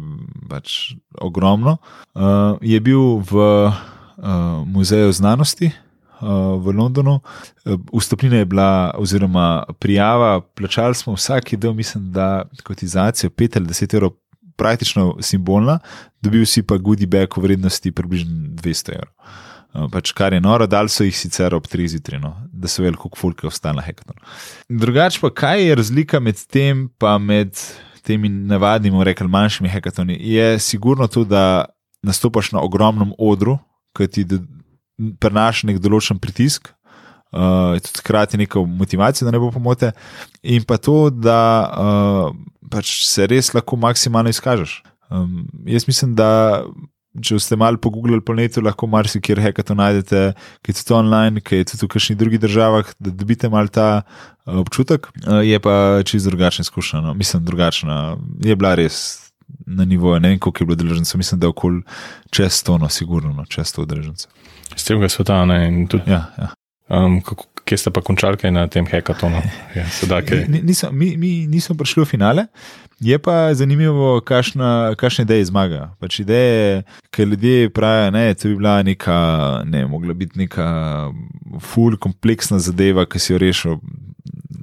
pač 0.49 0.93
ogromno. 1.17 1.77
Eh, 2.15 2.19
Je 2.61 2.79
bil 2.79 3.23
v 3.23 3.71
muzeju 4.65 5.11
znanosti 5.11 5.71
v 6.21 6.75
Londonu, 6.75 7.19
Eh, 7.65 7.77
vstopnina 7.93 8.35
je 8.35 8.45
bila, 8.45 8.91
oziroma 8.97 9.63
prijava, 9.79 10.41
plačali 10.41 10.95
smo 10.95 11.13
vsak 11.13 11.53
del, 11.55 11.73
mislim, 11.73 12.11
da 12.11 12.43
kotizacijo 12.63 13.29
5 13.29 13.57
ali 13.57 13.67
10 13.67 13.93
evrov, 13.95 14.11
praktično 14.55 15.17
simbolna, 15.21 15.79
dobil 16.21 16.45
si 16.45 16.63
pa 16.63 16.77
goodie 16.77 17.07
bag 17.07 17.27
v 17.37 17.41
vrednosti 17.41 17.91
približno 17.91 18.31
200 18.31 18.91
evrov. 18.91 19.13
Eh, 19.73 19.87
Pač, 19.91 20.11
kar 20.11 20.33
je 20.33 20.41
noro, 20.41 20.67
dal 20.67 20.89
so 20.89 21.03
jih 21.03 21.17
sicer 21.17 21.55
ob 21.55 21.67
3 21.67 21.87
zjutraj, 21.87 22.19
no, 22.19 22.35
da 22.51 22.67
so 22.67 22.83
veliko 22.83 23.09
fulke 23.17 23.47
ostale 23.47 23.79
na 23.79 23.81
hektar. 23.81 24.15
Drugače 24.69 25.21
pa, 25.21 25.29
kaj 25.29 25.63
je 25.67 25.75
razlika 25.75 26.19
med 26.19 26.35
tem 26.51 26.89
in 26.89 27.25
med 27.25 27.55
temi 28.03 28.29
navadnimi, 28.29 29.03
rekel 29.03 29.27
manjšimi 29.27 29.69
hekatoni? 29.69 30.17
Je 30.19 30.59
sigurno 30.59 31.07
to, 31.07 31.23
da 31.23 31.65
nastopaš 32.03 32.51
na 32.51 32.59
ogromnem 32.59 33.13
odru, 33.17 33.57
ki 33.95 34.07
ti 34.07 34.25
prenaša 34.97 35.69
nek 35.69 35.81
določen 35.83 36.21
pritisk. 36.21 36.71
Uh, 37.33 37.79
tudi 37.81 38.03
hkrati 38.03 38.37
neko 38.37 38.61
motivacijo, 38.69 39.25
da 39.25 39.31
ne 39.33 39.39
bo 39.41 39.49
pomote, 39.49 39.89
in 40.45 40.61
pa 40.69 40.77
to, 40.77 41.07
da 41.09 41.37
uh, 41.65 42.27
pač 42.69 42.99
se 43.09 43.25
res 43.25 43.49
lahko 43.55 43.79
maksimalno 43.81 44.29
izkažeš. 44.29 44.83
Um, 45.09 45.47
jaz 45.65 45.87
mislim, 45.89 46.13
da 46.13 46.61
če 47.25 47.39
ste 47.41 47.57
malo 47.57 47.81
pogooglali 47.81 48.21
po 48.25 48.35
netu, 48.37 48.61
lahko 48.61 48.85
marsikjer 48.89 49.41
hekato 49.47 49.73
najdete, 49.77 50.21
ki 50.61 50.73
je 50.73 50.77
tudi 50.77 50.95
online, 50.97 51.41
ki 51.41 51.63
je 51.63 51.71
tudi 51.73 51.87
v 51.87 51.91
kakšnih 51.95 52.21
drugih 52.21 52.43
državah, 52.45 52.93
da 53.01 53.15
dobite 53.23 53.49
mal 53.49 53.69
ta 53.73 53.89
uh, 54.03 54.61
občutek. 54.61 55.09
Je 55.41 55.57
pa 55.57 56.05
čisto 56.05 56.29
drugačna 56.29 56.69
izkušnja. 56.69 57.01
No. 57.01 57.17
Mislim, 57.17 57.41
drugačna. 57.49 58.17
Je 58.45 58.53
bila 58.53 58.77
res 58.77 59.23
na 59.65 59.85
nivoju, 59.85 60.19
ne 60.19 60.29
vem, 60.29 60.39
koliko 60.39 60.63
je 60.63 60.69
bilo 60.69 60.75
deležencev, 60.75 61.17
mislim, 61.17 61.39
da 61.39 61.49
je 61.49 61.57
okoli 61.57 61.81
čez 62.29 62.63
tono, 62.63 62.89
sigurno, 62.89 63.33
no, 63.33 63.45
čez 63.45 63.73
to 63.73 63.85
deležencev. 63.85 64.29
Z 64.75 64.83
celega 64.83 65.09
sveta. 65.09 65.45
Ne, 65.45 65.85
tudi, 65.89 66.03
Ja, 66.11 66.27
ja. 66.37 66.49
um, 66.89 67.21
kako, 67.21 67.45
kje 67.65 67.77
ste 67.77 67.91
pa 67.91 68.01
končali 68.01 68.51
na 68.51 68.67
tem 68.67 68.85
hekatonu? 68.85 69.39
Ja, 69.75 69.85
Nisem, 70.47 70.91
mi, 70.97 71.17
mi 71.17 71.47
nismo 71.47 71.75
prišli 71.75 72.03
v 72.03 72.05
finale. 72.07 72.47
Je 73.03 73.17
pa 73.19 73.51
zanimivo, 73.55 74.21
kakšna, 74.23 74.95
kakšne 74.95 75.25
ideje 75.27 75.45
zmagajo. 75.51 75.89
Pač 75.99 76.19
ideje, 76.23 76.83
ki 77.11 77.23
ljudje 77.23 77.69
pravijo, 77.73 78.11
da 78.11 78.33
to 78.33 78.47
bi 78.47 78.55
bila 78.55 78.75
neka, 78.83 79.17
ne, 79.65 79.85
mogla 79.87 80.13
biti 80.13 80.39
neka 80.39 80.67
ful 81.59 81.97
kompleksna 81.97 82.59
zadeva, 82.59 83.03
ki 83.05 83.19
si 83.19 83.33
jo 83.33 83.39
rešil. 83.41 83.79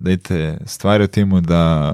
Dajte 0.01 0.59
stvar 0.67 1.01
je 1.05 1.09
v 1.09 1.13
tem, 1.13 1.35
da 1.45 1.93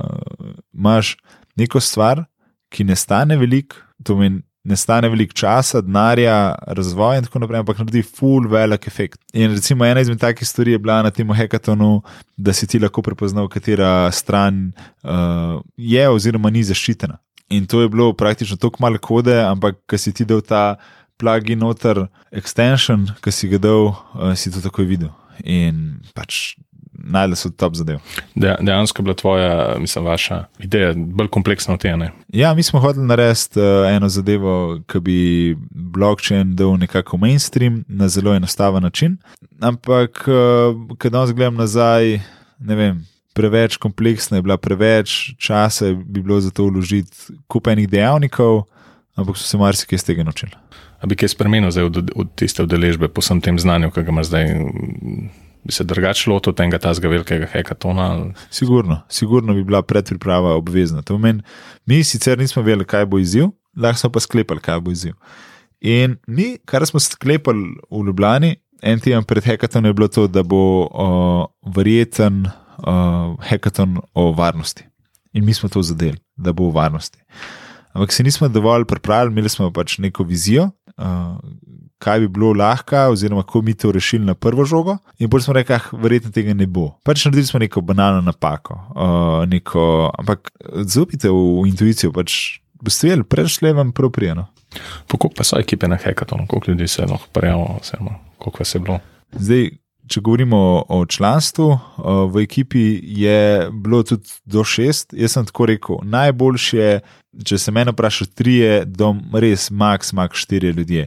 imaš 0.74 1.16
neko 1.58 1.80
stvar, 1.82 2.24
ki 2.70 2.84
ne 2.86 2.94
stane 2.96 3.34
veliko, 3.36 3.76
to 4.04 4.14
pomeni, 4.14 4.42
ne 4.66 4.76
stane 4.76 5.08
veliko 5.08 5.34
časa, 5.36 5.80
denarja, 5.84 6.54
razvoja 6.66 7.20
in 7.20 7.26
tako 7.26 7.42
naprej, 7.42 7.62
ampak 7.62 7.78
naredi 7.80 8.02
ful 8.02 8.48
velik 8.50 8.88
efekt. 8.90 9.20
In 9.32 9.54
recimo 9.54 9.86
ena 9.86 10.02
izmed 10.02 10.20
takih 10.20 10.48
stvari 10.48 10.74
je 10.74 10.80
bila 10.82 10.98
na 11.06 11.12
tem 11.14 11.30
hekatonu, 11.34 12.00
da 12.36 12.52
si 12.52 12.66
ti 12.66 12.80
lahko 12.82 13.02
prepoznal, 13.02 13.48
katera 13.52 14.10
stran 14.12 14.72
uh, 15.04 15.62
je 15.76 16.08
oziroma 16.10 16.50
ni 16.50 16.64
zaščitena. 16.66 17.20
In 17.54 17.66
to 17.70 17.84
je 17.84 17.88
bilo 17.88 18.10
praktično 18.12 18.58
tako 18.58 18.82
malo 18.82 18.98
kode, 18.98 19.38
ampak 19.44 19.78
ko 19.86 19.98
si 19.98 20.12
ti 20.12 20.26
dal 20.26 20.42
ta 20.42 20.76
plugin 21.16 21.62
noter, 21.62 22.06
extension, 22.34 23.06
ki 23.22 23.32
si 23.32 23.48
ga 23.52 23.62
dal, 23.62 23.92
uh, 23.94 24.34
si 24.34 24.50
to 24.50 24.64
takoj 24.64 24.88
videl. 24.88 25.14
In 25.44 26.00
pač 26.16 26.56
najdel 27.04 27.36
so 27.36 27.50
top 27.50 27.74
zadev. 27.74 27.98
de, 28.34 28.56
dejansko 28.60 29.00
je 29.00 29.04
bila 29.04 29.14
tvoja, 29.14 29.76
mislim, 29.78 30.04
vaša 30.04 30.44
ideja 30.58 30.92
bolj 30.96 31.28
kompleksna 31.28 31.74
od 31.74 31.80
tega. 31.80 32.10
Ja, 32.28 32.54
mi 32.54 32.62
smo 32.62 32.80
hoteli 32.80 33.06
narediti 33.06 33.60
uh, 33.60 33.88
eno 33.88 34.08
zadevo, 34.08 34.78
ki 34.86 35.00
bi 35.00 35.56
blockchain 35.70 36.56
dal 36.56 36.76
nekako 36.78 37.16
mainstream 37.16 37.84
na 37.88 38.08
zelo 38.08 38.34
enostaven 38.34 38.82
način. 38.82 39.16
Ampak, 39.60 40.24
uh, 40.28 40.96
ko 40.98 41.10
danes 41.10 41.32
gledam 41.32 41.54
nazaj, 41.54 42.20
ne 42.58 42.74
vem. 42.74 43.04
Preveč 43.36 43.76
kompleksna 43.76 44.38
je 44.38 44.42
bila, 44.42 44.56
preveč 44.56 45.34
časa 45.38 45.92
bi 45.92 46.22
bilo 46.22 46.40
za 46.40 46.50
to 46.50 46.64
vložiti, 46.70 47.36
kup 47.48 47.66
enih 47.68 47.88
dejavnikov, 47.88 48.62
ampak 49.14 49.36
so 49.36 49.44
se 49.44 49.58
marsikaj 49.60 49.96
iz 49.96 50.04
tega 50.04 50.24
naučili. 50.24 50.56
A 51.00 51.06
bi 51.06 51.16
kaj 51.16 51.34
spremenil 51.34 51.70
zdaj 51.70 51.84
od, 51.84 52.10
od 52.16 52.30
tiste 52.34 52.64
udeležbe 52.64 53.08
po 53.12 53.20
vsem 53.20 53.40
tem 53.44 53.58
znanju, 53.60 53.90
ki 53.92 54.06
ga 54.06 54.14
imaš 54.14 54.30
zdaj? 54.32 54.54
Bi 55.66 55.72
se 55.72 55.84
drugače 55.84 56.30
lotil 56.30 56.54
tega 56.54 56.78
tazga 56.78 57.10
velikega 57.10 57.46
hekatona? 57.50 58.08
Sigurno, 58.50 59.00
sigurno 59.08 59.54
bi 59.54 59.64
bila 59.64 59.82
predpriprava 59.82 60.54
obvezna. 60.54 61.02
To 61.02 61.14
pomeni, 61.14 61.42
mi 61.86 62.04
sicer 62.04 62.38
nismo 62.38 62.62
vedeli, 62.62 62.86
kaj 62.86 63.06
bo 63.10 63.18
izziv, 63.18 63.50
lahko 63.76 63.98
smo 63.98 64.12
pa 64.14 64.22
sklepali, 64.22 64.62
kaj 64.62 64.80
bo 64.80 64.94
izziv. 64.94 65.16
In 65.80 66.16
mi, 66.26 66.56
kar 66.64 66.86
smo 66.86 67.00
sklepali 67.00 67.74
v 67.90 68.04
Ljubljani, 68.06 68.54
en 68.82 69.00
teden 69.00 69.24
pred 69.24 69.44
hekatonom 69.44 69.90
je 69.90 69.94
bilo 69.98 70.08
to, 70.08 70.26
da 70.26 70.42
bo 70.42 70.62
uh, 70.86 71.72
verjeten 71.74 72.46
uh, 72.46 73.34
hekaton 73.48 73.98
o 74.14 74.30
varnosti. 74.32 74.86
In 75.32 75.44
mi 75.44 75.54
smo 75.54 75.68
to 75.68 75.82
zadeli, 75.82 76.18
da 76.36 76.52
bo 76.52 76.70
v 76.70 76.74
varnosti. 76.78 77.18
Ampak 77.92 78.12
se 78.12 78.22
nismo 78.22 78.48
dovolj 78.48 78.84
pripravili, 78.84 79.32
imeli 79.32 79.48
smo 79.48 79.72
pač 79.72 79.98
neko 79.98 80.24
vizijo, 80.24 80.70
uh, 80.96 81.36
kaj 81.98 82.20
bi 82.20 82.28
bilo 82.28 82.52
lahko, 82.52 82.96
oziroma 82.96 83.42
kako 83.42 83.62
mi 83.62 83.74
to 83.74 83.92
rešili 83.92 84.24
na 84.24 84.34
prvo 84.34 84.64
žogo. 84.64 84.98
In 85.18 85.30
bolj 85.30 85.46
smo 85.46 85.54
rekli, 85.56 85.74
ah, 85.74 85.88
verjetno 85.92 86.30
tega 86.30 86.54
ne 86.54 86.66
bo. 86.66 86.90
Pač 87.04 87.24
naredili 87.24 87.46
smo 87.46 87.60
neko 87.60 87.80
banalno 87.80 88.20
napako, 88.20 88.74
uh, 88.74 89.48
neko, 89.48 90.10
ampak 90.18 90.50
zaupite 90.84 91.30
v, 91.30 91.40
v 91.62 91.70
intuicijo, 91.70 92.12
pač 92.12 92.60
boste 92.82 93.08
videli, 93.08 93.24
prešle 93.24 93.72
vam 93.72 93.92
prav 93.92 94.12
prijeno. 94.12 94.46
Po 95.08 95.16
koliko 95.16 95.38
pa 95.38 95.44
so 95.44 95.58
ekipe 95.58 95.88
na 95.88 95.96
hekatonu, 95.96 96.46
koliko 96.46 96.70
ljudi 96.70 96.88
se 96.88 97.02
je 97.02 97.08
lahko 97.08 97.28
prijavilo, 97.32 97.78
oziroma 97.80 98.18
koliko 98.38 98.58
vas 98.60 98.74
je 98.74 98.80
bilo? 98.80 98.98
Zdaj, 99.32 99.70
če 100.06 100.20
govorimo 100.20 100.56
o, 100.56 100.82
o 100.88 101.06
članstvu, 101.06 101.68
uh, 101.72 101.78
v 102.32 102.44
ekipi 102.44 103.00
je 103.02 103.70
bilo 103.72 104.02
tudi 104.02 104.28
do 104.44 104.64
šest. 104.64 105.14
Jaz 105.16 105.32
sem 105.32 105.46
tako 105.46 105.66
rekel, 105.66 106.02
najboljše 106.02 107.00
če 107.44 107.58
se 107.60 107.72
mene 107.74 107.92
vpraša, 107.94 108.28
tri 108.36 108.60
je, 108.60 108.74
do 108.86 109.12
res 109.34 109.68
max, 109.70 110.12
max 110.16 110.40
štiri 110.44 110.72
ljudje. 110.76 111.06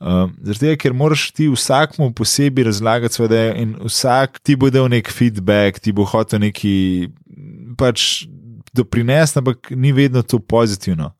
Uh, 0.00 0.28
Zato, 0.42 0.74
ker 0.76 0.92
moraš 0.92 1.28
ti 1.32 1.46
vsakmu 1.48 2.10
posebej 2.18 2.66
razlagati 2.66 3.22
ideje, 3.22 3.52
in 3.62 3.76
vsak 3.86 4.40
ti 4.42 4.56
bo 4.56 4.70
dal 4.70 4.90
nek 4.90 5.10
feedback, 5.10 5.78
ti 5.80 5.92
bo 5.92 6.04
hotel 6.04 6.42
neki 6.44 7.08
pač 7.78 8.26
doprinesti, 8.74 9.38
ampak 9.38 9.70
ni 9.70 9.92
vedno 9.94 10.22
to 10.22 10.38
pozitivno. 10.38 11.12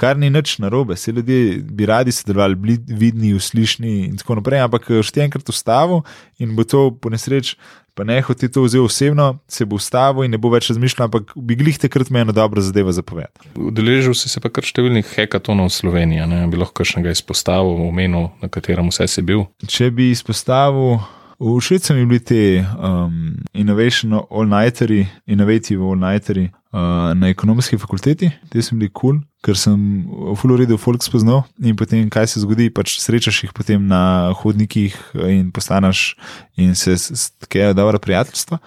Kar 0.00 0.16
ni 0.16 0.30
nič 0.32 0.56
narobe, 0.62 0.96
vse 0.96 1.12
ljudje 1.12 1.58
bi 1.60 1.86
radi 1.86 2.12
sodelovali, 2.12 2.56
bili 2.56 2.78
vidni, 2.88 3.34
uslišni 3.36 4.06
in 4.06 4.16
tako 4.16 4.38
naprej, 4.38 4.62
ampak 4.64 4.88
še 5.04 5.26
enkrat 5.26 5.52
ustavil 5.52 6.00
in 6.40 6.54
bo 6.56 6.64
to 6.64 6.88
po 6.96 7.12
nesreč, 7.12 7.52
pa 7.94 8.06
ne 8.08 8.16
hoti 8.24 8.48
to 8.48 8.64
vzel 8.64 8.86
osebno, 8.88 9.26
se 9.48 9.66
bo 9.68 9.76
ustavil 9.76 10.24
in 10.24 10.32
ne 10.32 10.40
bo 10.40 10.48
več 10.48 10.70
razmišljal, 10.72 11.10
ampak 11.10 11.34
bi 11.36 11.58
glih 11.60 11.76
takrat 11.82 12.08
me 12.08 12.24
ena 12.24 12.32
dobra 12.32 12.64
zadeva 12.64 12.94
zapovedati. 12.96 13.52
Udeležil 13.60 14.16
si 14.16 14.32
se 14.32 14.40
pa 14.40 14.48
kar 14.48 14.64
številnih 14.64 15.04
hekatonov 15.18 15.68
v 15.68 15.76
Sloveniji, 15.76 16.24
ne? 16.30 16.46
bi 16.48 16.60
lahko 16.60 16.80
kakšnega 16.80 17.12
izpostavil, 17.12 17.84
omenil, 17.90 18.30
na 18.40 18.48
katerem 18.48 18.88
vse 18.88 19.04
si 19.04 19.24
bil. 19.26 19.50
Če 19.68 19.90
bi 19.92 20.08
izpostavil, 20.14 20.96
všeč 21.40 21.90
so 21.90 21.98
mi 21.98 22.06
bili 22.08 22.24
ti 22.24 22.40
um, 22.62 23.36
Innovation 23.52 24.16
All-Nighteri, 24.22 25.04
Innovative 25.28 25.84
All-Nighteri 25.84 26.48
na 26.70 27.28
ekonomski 27.28 27.78
fakulteti, 27.78 28.30
ti 28.50 28.62
so 28.62 28.76
bili 28.78 28.90
kul, 28.90 29.18
cool, 29.18 29.22
ker 29.42 29.56
sem 29.58 29.78
v 30.06 30.36
Floridu 30.38 30.78
folk 30.78 31.02
spoznal 31.02 31.42
in 31.58 31.74
potem 31.76 32.06
kaj 32.12 32.28
se 32.30 32.42
zgodi, 32.44 32.68
pač 32.70 32.98
srečaš 33.02 33.42
jih 33.44 33.54
potem 33.56 33.88
na 33.90 34.30
hodnikih 34.38 34.94
in 35.26 35.50
postaneš 35.50 36.14
in 36.54 36.76
se 36.78 36.94
sklejajo 36.98 37.74
dobra 37.74 37.98
prijateljstva. 37.98 38.60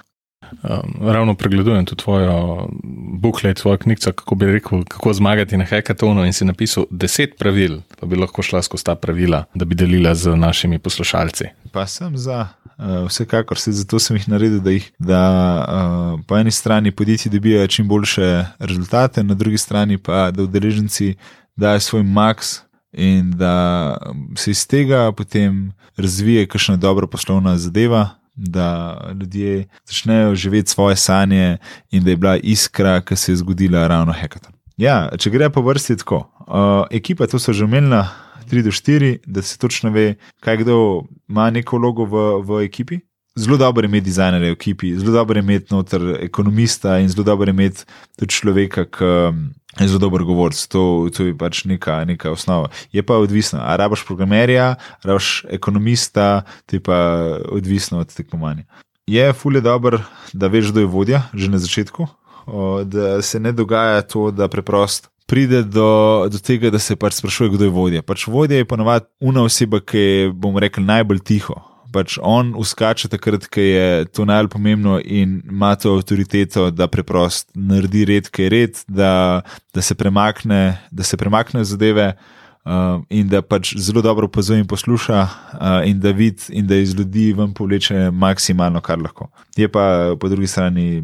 Um, 0.64 1.10
ravno 1.10 1.36
pregledujem 1.36 1.86
tudi 1.86 2.04
tvojo 2.04 2.68
booklet, 3.20 3.58
tvojo 3.58 3.78
knjigo, 3.78 4.12
kako 4.16 4.36
bi 4.36 4.46
rekel, 4.46 4.84
kako 4.84 5.14
zmagati 5.14 5.58
na 5.58 5.66
hekatonu. 5.66 6.26
In 6.26 6.34
si 6.34 6.46
napisal 6.46 6.86
deset 6.92 7.38
pravil, 7.40 7.80
pa 8.00 8.08
bi 8.08 8.16
lahko 8.16 8.42
šla 8.42 8.62
skozi 8.62 8.84
ta 8.84 8.96
pravila, 8.96 9.44
da 9.54 9.66
bi 9.66 9.76
delila 9.76 10.16
z 10.16 10.36
našimi 10.36 10.80
poslušalci. 10.80 11.46
Pa 11.72 11.88
sem 11.88 12.18
za, 12.18 12.48
uh, 12.78 13.08
vsekakor 13.08 13.60
se 13.60 13.72
zato 13.72 14.00
sem 14.00 14.18
jih 14.18 14.30
naredil, 14.30 14.60
da, 14.60 14.72
jih, 14.72 14.92
da 15.00 15.22
uh, 15.68 16.20
po 16.28 16.38
eni 16.38 16.52
strani 16.52 16.92
podjetji 16.92 17.32
dobijo 17.32 17.68
čim 17.68 17.88
boljše 17.88 18.46
rezultate, 18.60 19.24
na 19.24 19.34
drugi 19.34 19.58
strani 19.58 19.98
pa 19.98 20.32
da 20.32 20.44
udeleženci 20.44 21.16
daje 21.56 21.80
svoj 21.80 22.04
maks 22.04 22.60
in 22.94 23.32
da 23.32 23.98
se 24.36 24.52
iz 24.52 24.68
tega 24.68 25.12
potem 25.12 25.72
razvije 25.98 26.48
kakšna 26.48 26.76
dobra 26.76 27.08
poslovna 27.08 27.58
zadeva. 27.58 28.10
Da 28.36 28.98
ljudje 29.20 29.68
začnejo 29.86 30.36
živeti 30.36 30.72
svoje 30.72 30.96
sanje, 30.96 31.58
in 31.92 32.04
da 32.04 32.10
je 32.10 32.18
bila 32.18 32.38
iskra, 32.38 33.02
ki 33.02 33.16
se 33.16 33.32
je 33.32 33.36
zgodila 33.36 33.88
ravno 33.88 34.14
hekaton. 34.14 34.54
Ja, 34.78 35.10
če 35.18 35.30
gre 35.30 35.52
po 35.54 35.62
vrsti 35.62 36.00
tako, 36.02 36.24
uh, 36.48 36.88
ekipa, 36.92 37.28
to 37.30 37.40
so 37.40 37.54
že 37.54 37.68
omenila, 37.68 38.08
3 38.50 38.64
do 38.66 38.72
4, 38.72 39.18
da 39.26 39.42
se 39.42 39.58
točno 39.58 39.92
ve, 39.94 40.16
kaj 40.40 40.58
kdo 40.58 41.04
ima 41.30 41.50
neko 41.50 41.78
vlogo 41.78 42.06
v, 42.06 42.42
v 42.42 42.64
ekipi. 42.66 43.00
Zelo 43.36 43.58
dobro 43.58 43.86
je 43.86 43.90
imeti 43.90 44.06
dizajnerje 44.06 44.50
v 44.50 44.54
ekipi, 44.54 44.96
zelo 44.98 45.12
dobro 45.12 45.38
je 45.38 45.44
imeti 45.44 45.74
noter 45.74 46.18
ekonomista 46.22 47.00
in 47.00 47.10
zelo 47.10 47.24
dobro 47.24 47.50
je 47.50 47.54
imeti 47.54 47.86
tudi 48.18 48.34
človeka, 48.34 48.86
ki 48.86 49.06
zelo 49.80 50.00
dober 50.00 50.24
govorc. 50.24 50.58
To, 50.68 51.10
to 51.14 51.30
je 51.30 51.38
pač 51.38 51.64
neka, 51.66 52.04
neka 52.06 52.32
osnova. 52.32 52.70
Je 52.92 53.04
pa 53.04 53.18
odvisno, 53.18 53.60
ali 53.64 53.78
rabaš 53.78 54.06
programerja, 54.06 54.76
rabaš 55.04 55.46
ekonomista, 55.50 56.42
je 56.72 56.80
pa 56.80 56.98
odvisno 57.52 58.00
od 58.00 58.14
tekmovanja. 58.14 58.64
Je 59.08 59.34
fulje 59.34 59.62
dobro, 59.62 60.00
da 60.34 60.48
veš, 60.48 60.72
kdo 60.72 60.80
je 60.80 60.86
vodja, 60.86 61.24
že 61.34 61.52
na 61.52 61.58
začetku, 61.58 62.08
da 62.86 63.22
se 63.22 63.40
ne 63.40 63.52
dogaja 63.52 64.02
to, 64.02 64.32
da 64.32 64.48
preprosto 64.48 65.10
pride 65.26 65.64
do, 65.64 66.28
do 66.32 66.40
tega, 66.40 66.70
da 66.70 66.80
se 66.80 66.96
pač 66.96 67.18
sprašuje, 67.18 67.50
kdo 67.56 67.66
je 67.66 67.74
vodja. 67.74 68.02
Pač 68.06 68.28
vodja 68.28 68.60
je 68.60 68.68
ponovadi 68.70 69.08
una 69.24 69.44
oseba, 69.48 69.80
ki 69.80 69.98
je, 69.98 70.32
bomo 70.32 70.60
rekli, 70.60 70.84
najbolj 70.84 71.24
tiho. 71.26 71.56
Pač 71.94 72.18
on 72.22 72.54
uskače 72.58 73.08
takrat, 73.12 73.48
ko 73.48 73.62
je 73.62 74.06
to 74.06 74.26
pomembno 74.50 75.00
in 75.00 75.42
ima 75.50 75.76
to 75.76 75.96
avtoriteto, 75.96 76.72
da 76.72 76.88
preprosto 76.88 77.52
naredi 77.56 78.06
red, 78.06 78.30
ki 78.30 78.44
je 78.44 78.50
red, 78.50 78.80
da, 78.88 79.42
da, 79.74 79.82
se 79.82 79.96
premakne, 79.96 80.80
da 80.92 81.04
se 81.04 81.18
premakne 81.18 81.64
zadeve. 81.64 82.16
Uh, 82.64 83.04
in 83.10 83.28
da 83.28 83.42
pač 83.42 83.74
zelo 83.76 84.02
dobro 84.02 84.26
opazuje 84.26 84.62
in 84.62 84.68
posluša, 84.68 85.22
uh, 85.22 85.84
in 85.84 86.00
da 86.00 86.14
vidi, 86.16 86.42
in 86.50 86.68
da 86.68 86.78
iz 86.80 86.94
ljudi 86.96 87.34
vam 87.34 87.52
povleče 87.54 88.08
maksimalno, 88.12 88.80
kar 88.82 89.02
lahko. 89.04 89.28
Je 89.58 89.68
pa 89.68 90.16
po 90.20 90.30
drugi 90.30 90.48
strani 90.48 91.04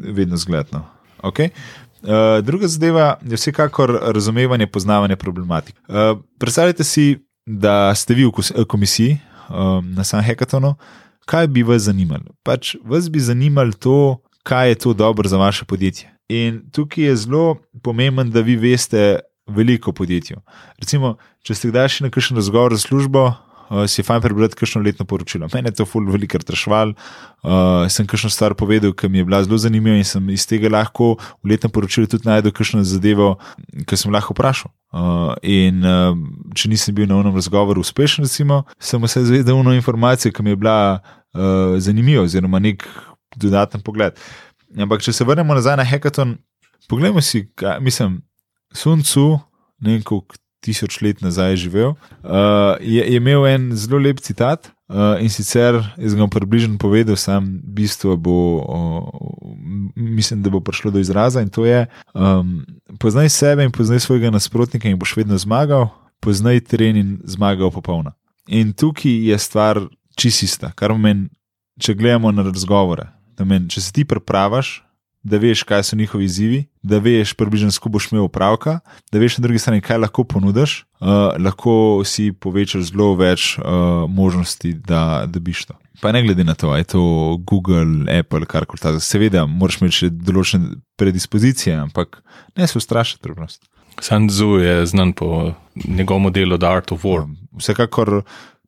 vedno 0.00 0.36
zgledno. 0.36 0.80
Okay? 1.22 1.50
Uh, 2.00 2.40
druga 2.44 2.68
zadeva 2.68 3.18
je 3.20 3.36
vsekakor 3.36 3.98
razumevanje, 4.16 4.66
poznavanje 4.66 5.16
problematike. 5.16 5.78
Uh, 5.88 6.18
predstavljajte 6.38 6.84
si, 6.84 7.18
da 7.46 7.94
ste 7.94 8.14
vi 8.14 8.24
v 8.24 8.64
komisiji 8.64 9.18
um, 9.50 9.92
na 9.94 10.04
samem 10.04 10.24
hekatonu, 10.24 10.74
kaj 11.26 11.46
bi 11.46 11.62
vas 11.62 11.86
zanimalo? 11.88 12.34
Pač 12.42 12.74
vas 12.84 13.10
bi 13.10 13.20
zanimalo 13.20 13.72
to, 13.72 14.18
kaj 14.44 14.68
je 14.68 14.74
to 14.74 14.92
dobro 14.92 15.28
za 15.28 15.36
vaše 15.36 15.64
podjetje. 15.64 16.10
In 16.28 16.62
tukaj 16.72 17.04
je 17.04 17.16
zelo 17.16 17.56
pomembno, 17.82 18.24
da 18.24 18.40
vi 18.40 18.56
veste, 18.56 19.20
veliko 19.46 19.92
podjetij. 19.92 20.36
Recimo, 20.80 21.16
če 21.44 21.54
ste 21.54 21.68
kdaj 21.68 21.88
šli 21.88 22.06
na 22.06 22.10
kakšen 22.12 22.40
razgovor 22.40 22.76
za 22.76 22.80
službo, 22.86 23.32
uh, 23.74 23.86
si 23.90 24.00
je 24.00 24.06
fajn 24.06 24.22
prebrati 24.22 24.54
kakšno 24.54 24.82
letno 24.82 25.04
poročilo. 25.04 25.48
Mene 25.54 25.72
je 25.72 25.80
to 25.80 25.86
ful 25.86 26.06
veliko 26.10 26.38
rešval. 26.38 26.94
Uh, 27.42 27.84
sem 27.90 28.06
kakšno 28.06 28.30
stvar 28.30 28.54
povedal, 28.54 28.94
ki 28.94 29.08
mi 29.08 29.18
je 29.18 29.24
bila 29.24 29.42
zelo 29.44 29.58
zanimiva 29.58 29.96
in 29.98 30.06
sem 30.06 30.30
iz 30.30 30.46
tega 30.46 30.70
lahko 30.70 31.16
v 31.42 31.50
letnem 31.50 31.72
poročilu 31.74 32.06
tudi 32.06 32.28
najdel 32.28 32.54
kakšno 32.54 32.84
zadevo, 32.86 33.34
ki 33.86 33.98
sem 33.98 34.14
lahko 34.14 34.36
vprašal. 34.36 34.70
Uh, 34.94 35.34
in 35.42 35.82
uh, 35.82 36.14
če 36.54 36.70
nisem 36.70 36.94
bil 36.94 37.10
na 37.10 37.18
unem 37.18 37.34
razgovoru 37.34 37.82
uspešen, 37.82 38.24
recimo, 38.24 38.62
sem 38.78 39.02
vse 39.02 39.24
zvedel 39.26 39.58
eno 39.58 39.74
informacijo, 39.74 40.32
ki 40.32 40.46
mi 40.46 40.54
je 40.54 40.60
bila 40.62 40.78
uh, 41.00 41.74
zanimiva, 41.82 42.22
oziroma 42.24 42.62
nek 42.62 42.86
dodaten 43.36 43.82
pogled. 43.82 44.14
Ampak, 44.78 45.02
če 45.02 45.12
se 45.14 45.26
vrnemo 45.26 45.54
nazaj 45.54 45.76
na 45.78 45.86
hekaton, 45.86 46.38
poglejmo 46.88 47.22
si, 47.22 47.48
kaj, 47.58 47.80
mislim. 47.82 48.22
Sun 48.74 49.04
Tzu, 49.06 49.36
nekaj 49.86 50.34
tisoč 50.64 51.00
let 51.04 51.20
nazaj 51.24 51.56
živel, 51.60 51.94
uh, 52.24 52.74
je, 52.80 53.02
je 53.04 53.20
imel 53.20 53.46
en 53.46 53.70
zelo 53.76 54.00
lep 54.00 54.22
citat. 54.24 54.70
Uh, 54.84 55.16
in 55.24 55.30
sicer, 55.32 55.78
jaz 55.96 56.12
ga 56.12 56.26
približno 56.28 56.76
povedal, 56.78 57.16
sam 57.16 57.46
bistvo 57.64 58.18
bo, 58.20 58.36
uh, 58.60 59.08
mislim, 59.96 60.42
da 60.44 60.52
bo 60.52 60.60
prišlo 60.60 60.92
do 60.92 61.00
izraza 61.00 61.40
in 61.40 61.48
to 61.48 61.64
je: 61.64 61.86
um, 62.12 62.66
poznaj 63.00 63.32
sebe 63.32 63.64
in 63.64 63.72
poznaj 63.72 64.04
svojega 64.04 64.30
nasprotnika 64.30 64.88
in 64.88 64.98
boš 65.00 65.16
vedno 65.16 65.38
zmagal, 65.40 65.88
poznaj 66.20 66.60
teren 66.68 67.00
in 67.00 67.16
zmagal 67.24 67.72
popolna. 67.72 68.12
In 68.46 68.72
tukaj 68.76 69.24
je 69.24 69.38
stvar 69.38 69.80
čistista, 70.16 70.72
kar 70.76 70.92
pomeni, 70.92 71.30
če 71.80 71.94
gledamo 71.94 72.32
na 72.32 72.44
razgovore. 72.44 73.08
Men, 73.40 73.68
če 73.68 73.80
se 73.80 73.92
ti 73.92 74.04
prepravaš, 74.04 74.83
da 75.24 75.38
veš, 75.40 75.62
kaj 75.64 75.82
so 75.82 75.96
njihovi 75.96 76.24
izzivi, 76.24 76.64
da 76.82 76.98
veš, 76.98 77.32
približno, 77.34 77.70
kako 77.72 77.88
boš 77.88 78.10
imel 78.12 78.24
upravka, 78.24 78.78
da 79.12 79.18
veš 79.18 79.38
na 79.38 79.42
drugi 79.42 79.58
strani, 79.58 79.80
kaj 79.80 79.98
lahko 79.98 80.24
ponudiš, 80.24 80.84
uh, 81.00 81.08
lahko 81.40 82.02
si 82.04 82.32
povečaš 82.32 82.90
zelo 82.92 83.14
več 83.16 83.54
uh, 83.58 83.64
možnosti, 84.10 84.74
da 84.84 85.24
dobiš 85.26 85.64
to. 85.70 85.78
Pa 86.00 86.12
ne 86.12 86.22
glede 86.22 86.44
na 86.44 86.54
to, 86.54 86.68
ali 86.68 86.80
je 86.80 86.92
to 86.92 87.02
Google, 87.46 88.04
Apple, 88.18 88.44
kar 88.46 88.66
koli 88.66 88.82
ta. 88.82 88.92
Seveda, 89.00 89.46
moraš 89.46 89.80
imeti 89.80 90.02
še 90.02 90.10
določene 90.12 90.76
predispozicije, 91.00 91.78
ampak 91.86 92.20
ne 92.58 92.68
se 92.68 92.78
ustrašiti 92.78 93.22
preprosto. 93.24 93.66
Sanzu 94.02 94.58
je 94.60 94.86
znan 94.86 95.12
po 95.16 95.54
njegovem 95.84 96.32
delu 96.32 96.58
The 96.58 96.68
Art 96.68 96.92
of 96.92 97.04
War. 97.06 97.28
Vsekakor 97.56 98.22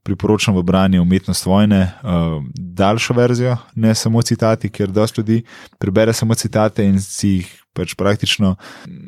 priporočam 0.07 0.55
v 0.57 0.63
branje 0.63 1.01
umetnost 1.03 1.47
vojne, 1.47 1.81
uh, 2.03 2.39
daljšo 2.55 3.15
verzijo, 3.15 3.57
ne 3.75 3.95
samo 3.95 4.23
citati, 4.23 4.71
ker 4.71 4.93
dosta 4.95 5.21
ljudi 5.21 5.43
prebere 5.83 6.15
samo 6.15 6.35
citate 6.35 6.87
in 6.87 7.01
si 7.03 7.41
jih 7.41 7.53
pač 7.77 7.95
praktično 7.99 8.55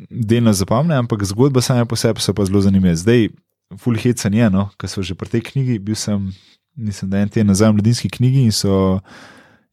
delno 0.09 0.53
zapomne, 0.53 0.97
ampak 0.99 1.23
zgodba 1.25 1.63
same 1.65 1.87
po 1.89 1.97
sebi 1.97 2.21
so 2.21 2.35
pa 2.35 2.45
zelo 2.45 2.61
zanimive. 2.61 2.95
Zdaj, 2.99 3.29
full 3.79 3.97
heca 3.97 4.29
je, 4.29 4.49
no, 4.53 4.69
ker 4.77 4.91
so 4.91 5.01
že 5.05 5.17
pri 5.17 5.31
tej 5.37 5.47
knjigi, 5.49 5.79
bil 5.79 5.97
sem, 5.97 6.29
nisem 6.77 7.09
da 7.09 7.23
en 7.23 7.31
teden 7.31 7.49
nazaj 7.49 7.71
v 7.71 7.79
mladinski 7.79 8.11
knjigi 8.19 8.49
in 8.49 8.55
so. 8.55 8.99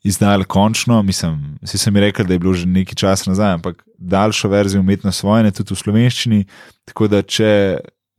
Izdajali 0.06 0.44
končno, 0.46 1.00
mislim, 1.02 1.56
vsi 1.66 1.80
so 1.82 1.90
mi 1.90 1.98
rekli, 1.98 2.22
da 2.28 2.36
je 2.36 2.38
bilo 2.38 2.52
že 2.54 2.68
nekaj 2.70 2.94
časa 2.94 3.26
nazaj, 3.26 3.56
ampak 3.56 3.80
daljšo 3.98 4.48
verzijo 4.52 4.80
umetnosti 4.84 5.26
vojne, 5.26 5.50
tudi 5.50 5.74
v 5.74 5.78
slovenščini. 5.80 6.44
Tako 6.86 7.08
da, 7.10 7.24
če 7.26 7.48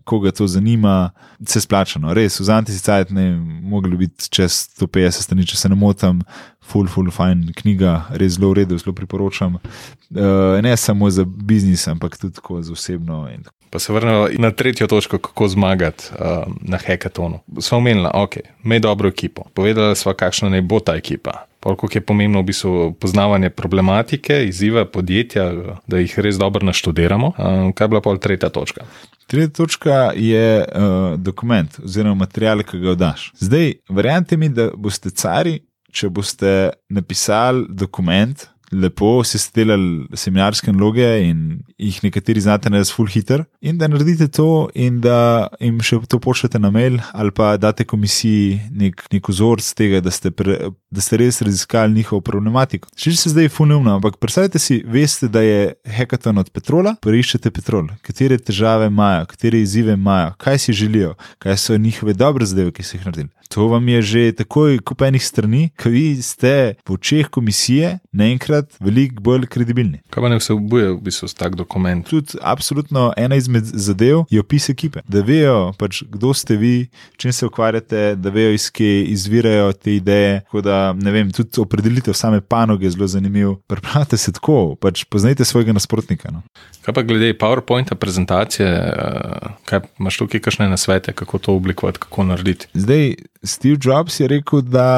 koga 0.07 0.31
to 0.31 0.47
zanima, 0.47 1.09
se 1.45 1.61
splača. 1.61 1.99
No. 1.99 2.13
Res, 2.15 2.39
v 2.39 2.49
Antisicajt 2.53 3.11
ne 3.11 3.29
mogli 3.63 3.97
biti 3.97 4.29
čez 4.31 4.63
150 4.79 5.27
strani, 5.27 5.47
če 5.47 5.59
se 5.59 5.69
ne 5.69 5.75
motim, 5.75 6.21
full, 6.63 6.87
full, 6.87 7.11
fine 7.11 7.51
knjiga, 7.59 7.99
res 8.15 8.37
zelo 8.37 8.53
uredu, 8.55 8.79
zelo 8.79 8.95
priporočam. 8.95 9.59
Uh, 9.59 10.57
ne 10.63 10.77
samo 10.77 11.09
za 11.11 11.25
biznis, 11.25 11.87
ampak 11.91 12.17
tudi 12.17 12.39
za 12.63 12.73
osebno. 12.73 13.25
Pa 13.69 13.79
se 13.79 13.93
vrnemo 13.93 14.27
na 14.37 14.51
tretjo 14.51 14.87
točko, 14.87 15.17
kako 15.17 15.47
zmagati 15.47 16.03
uh, 16.11 16.53
na 16.61 16.77
hekatonu. 16.77 17.39
Smo 17.59 17.77
omenili, 17.77 18.09
ok, 18.13 18.37
imej 18.63 18.79
dobro 18.79 19.09
ekipo. 19.09 19.43
Povedali 19.53 19.95
smo, 19.95 20.13
kakšna 20.13 20.49
naj 20.49 20.61
bo 20.61 20.79
ta 20.79 20.95
ekipa. 20.95 21.45
Koliko 21.59 21.87
je 21.93 22.01
pomembno 22.01 22.39
v 22.39 22.43
bistvu 22.43 22.93
poznavanje 22.93 23.49
problematike, 23.49 24.45
izziva 24.47 24.85
podjetja, 24.85 25.51
da 25.87 25.97
jih 25.97 26.19
res 26.19 26.37
dobro 26.37 26.65
naštudiramo. 26.65 27.27
Uh, 27.27 27.73
kaj 27.75 27.85
je 27.85 27.89
bila 27.89 28.01
pol 28.01 28.17
tretja 28.17 28.49
točka? 28.49 28.85
Tretja 29.27 29.49
točka 29.49 30.11
je 30.15 30.63
uh, 30.63 31.19
dokument 31.19 31.79
oziroma 31.83 32.15
material, 32.15 32.63
ki 32.63 32.79
ga 32.79 32.95
daš. 32.95 33.31
Zdaj, 33.39 33.73
verjamete 33.89 34.37
mi, 34.37 34.49
da 34.49 34.69
boste 34.75 35.09
cari, 35.09 35.59
če 35.91 36.09
boste 36.09 36.53
napisali 36.89 37.65
dokument, 37.69 38.47
lepo 38.71 39.23
si 39.23 39.39
delali 39.55 40.05
seminarske 40.17 40.71
naloge 40.73 41.07
in 41.23 41.59
jih 41.79 41.99
nekateri 42.03 42.41
znate 42.43 42.69
narediti 42.69 42.93
full 42.93 43.09
hitter, 43.11 43.45
in 43.61 43.77
da 43.77 43.87
naredite 43.87 44.27
to, 44.33 44.67
in 44.75 44.99
da 45.01 45.47
jim 45.59 45.79
še 45.83 46.01
to 46.09 46.19
pošljete 46.23 46.59
na 46.59 46.71
mail, 46.73 46.99
ali 47.13 47.31
pa 47.31 47.55
date 47.57 47.87
komisiji 47.87 48.59
nek, 48.71 49.05
nek 49.13 49.29
vzorc 49.31 49.71
tega, 49.77 50.01
da 50.03 50.11
ste, 50.11 50.31
pre, 50.31 50.71
da 50.91 51.01
ste 51.01 51.17
res 51.17 51.41
raziskali 51.41 51.93
njihovo 51.93 52.21
problematiko. 52.21 52.89
Še 52.95 53.15
se 53.15 53.31
zdaj 53.33 53.49
funumno, 53.53 53.97
ampak 53.97 54.17
predstavljajte 54.21 54.59
si, 54.59 54.81
veste, 54.87 55.27
da 55.27 55.43
je 55.43 55.73
hekaton 55.97 56.37
od 56.37 56.51
petrola, 56.55 56.95
poiščete 57.03 57.51
petrol, 57.51 57.89
katere 58.05 58.39
težave 58.39 58.87
imajo, 58.91 59.25
katere 59.33 59.61
izzive 59.61 59.97
imajo, 59.99 60.33
kaj 60.41 60.63
si 60.63 60.77
želijo, 60.77 61.15
kaj 61.43 61.57
so 61.57 61.77
njihove 61.77 62.15
dobre 62.15 62.47
zadeve, 62.47 62.71
ki 62.71 62.87
so 62.87 62.97
jih 62.97 63.09
naredili. 63.09 63.31
To 63.47 63.67
vam 63.67 63.87
je 63.87 64.01
že 64.01 64.31
takoj 64.43 64.79
kupenih 64.83 65.23
strani, 65.23 65.69
ki 65.79 65.89
vi 65.89 66.05
ste 66.21 66.75
v 66.83 66.93
očeh 66.93 67.29
komisije 67.31 67.99
naenkrat 68.11 68.75
veliko 68.83 69.23
bolj 69.23 69.47
kredibilni. 69.47 70.01
Kaj 70.11 70.23
pa 70.23 70.29
ne 70.31 70.39
vse 70.39 70.53
obuje 70.53 70.91
v 70.91 70.99
bistvu 71.07 71.29
tak 71.37 71.55
dokument? 71.55 72.03
Tudi 72.07 72.35
absolutno 72.41 73.13
ena 73.17 73.39
izmed 73.39 73.63
zadev 73.63 74.25
je 74.29 74.43
opis 74.43 74.69
ekipe. 74.69 75.03
Da 75.07 75.23
vejo, 75.23 75.71
pač, 75.79 76.03
kdo 76.03 76.33
ste 76.33 76.57
vi, 76.59 76.75
čim 77.17 77.33
se 77.33 77.47
ukvarjate, 77.47 78.15
da 78.19 78.33
vejo, 78.33 78.51
iz 78.57 78.67
kje 78.71 79.05
izvirajo 79.15 79.71
te 79.73 79.95
ideje. 79.95 80.41
Da, 80.63 80.76
vem, 81.11 81.31
tudi 81.31 81.61
opredelitev 81.61 82.15
same 82.17 82.41
panoge 82.41 82.85
je 82.87 82.93
zelo 82.95 83.07
zanimiv. 83.07 83.55
Prepravite 83.67 84.17
se 84.17 84.31
tako, 84.31 84.75
pač 84.79 85.03
poznajte 85.09 85.45
svojega 85.45 85.75
nasprotnika. 85.75 86.31
No. 86.31 86.43
Kaj 86.85 86.95
pa 86.95 87.03
glede 87.07 87.33
PowerPointa 87.39 87.95
prezentacije, 87.95 88.67
eh, 88.67 89.51
kaj 89.65 89.85
imaš 89.99 90.17
tukaj 90.17 90.43
kakšne 90.43 90.69
nasvete, 90.69 91.13
kako 91.13 91.37
to 91.37 91.55
oblikovati, 91.55 91.99
kako 92.05 92.23
narediti? 92.23 92.67
Zdaj, 92.73 93.15
Steve 93.43 93.77
Jobs 93.83 94.19
je 94.19 94.27
rekel, 94.27 94.61
da 94.61 94.89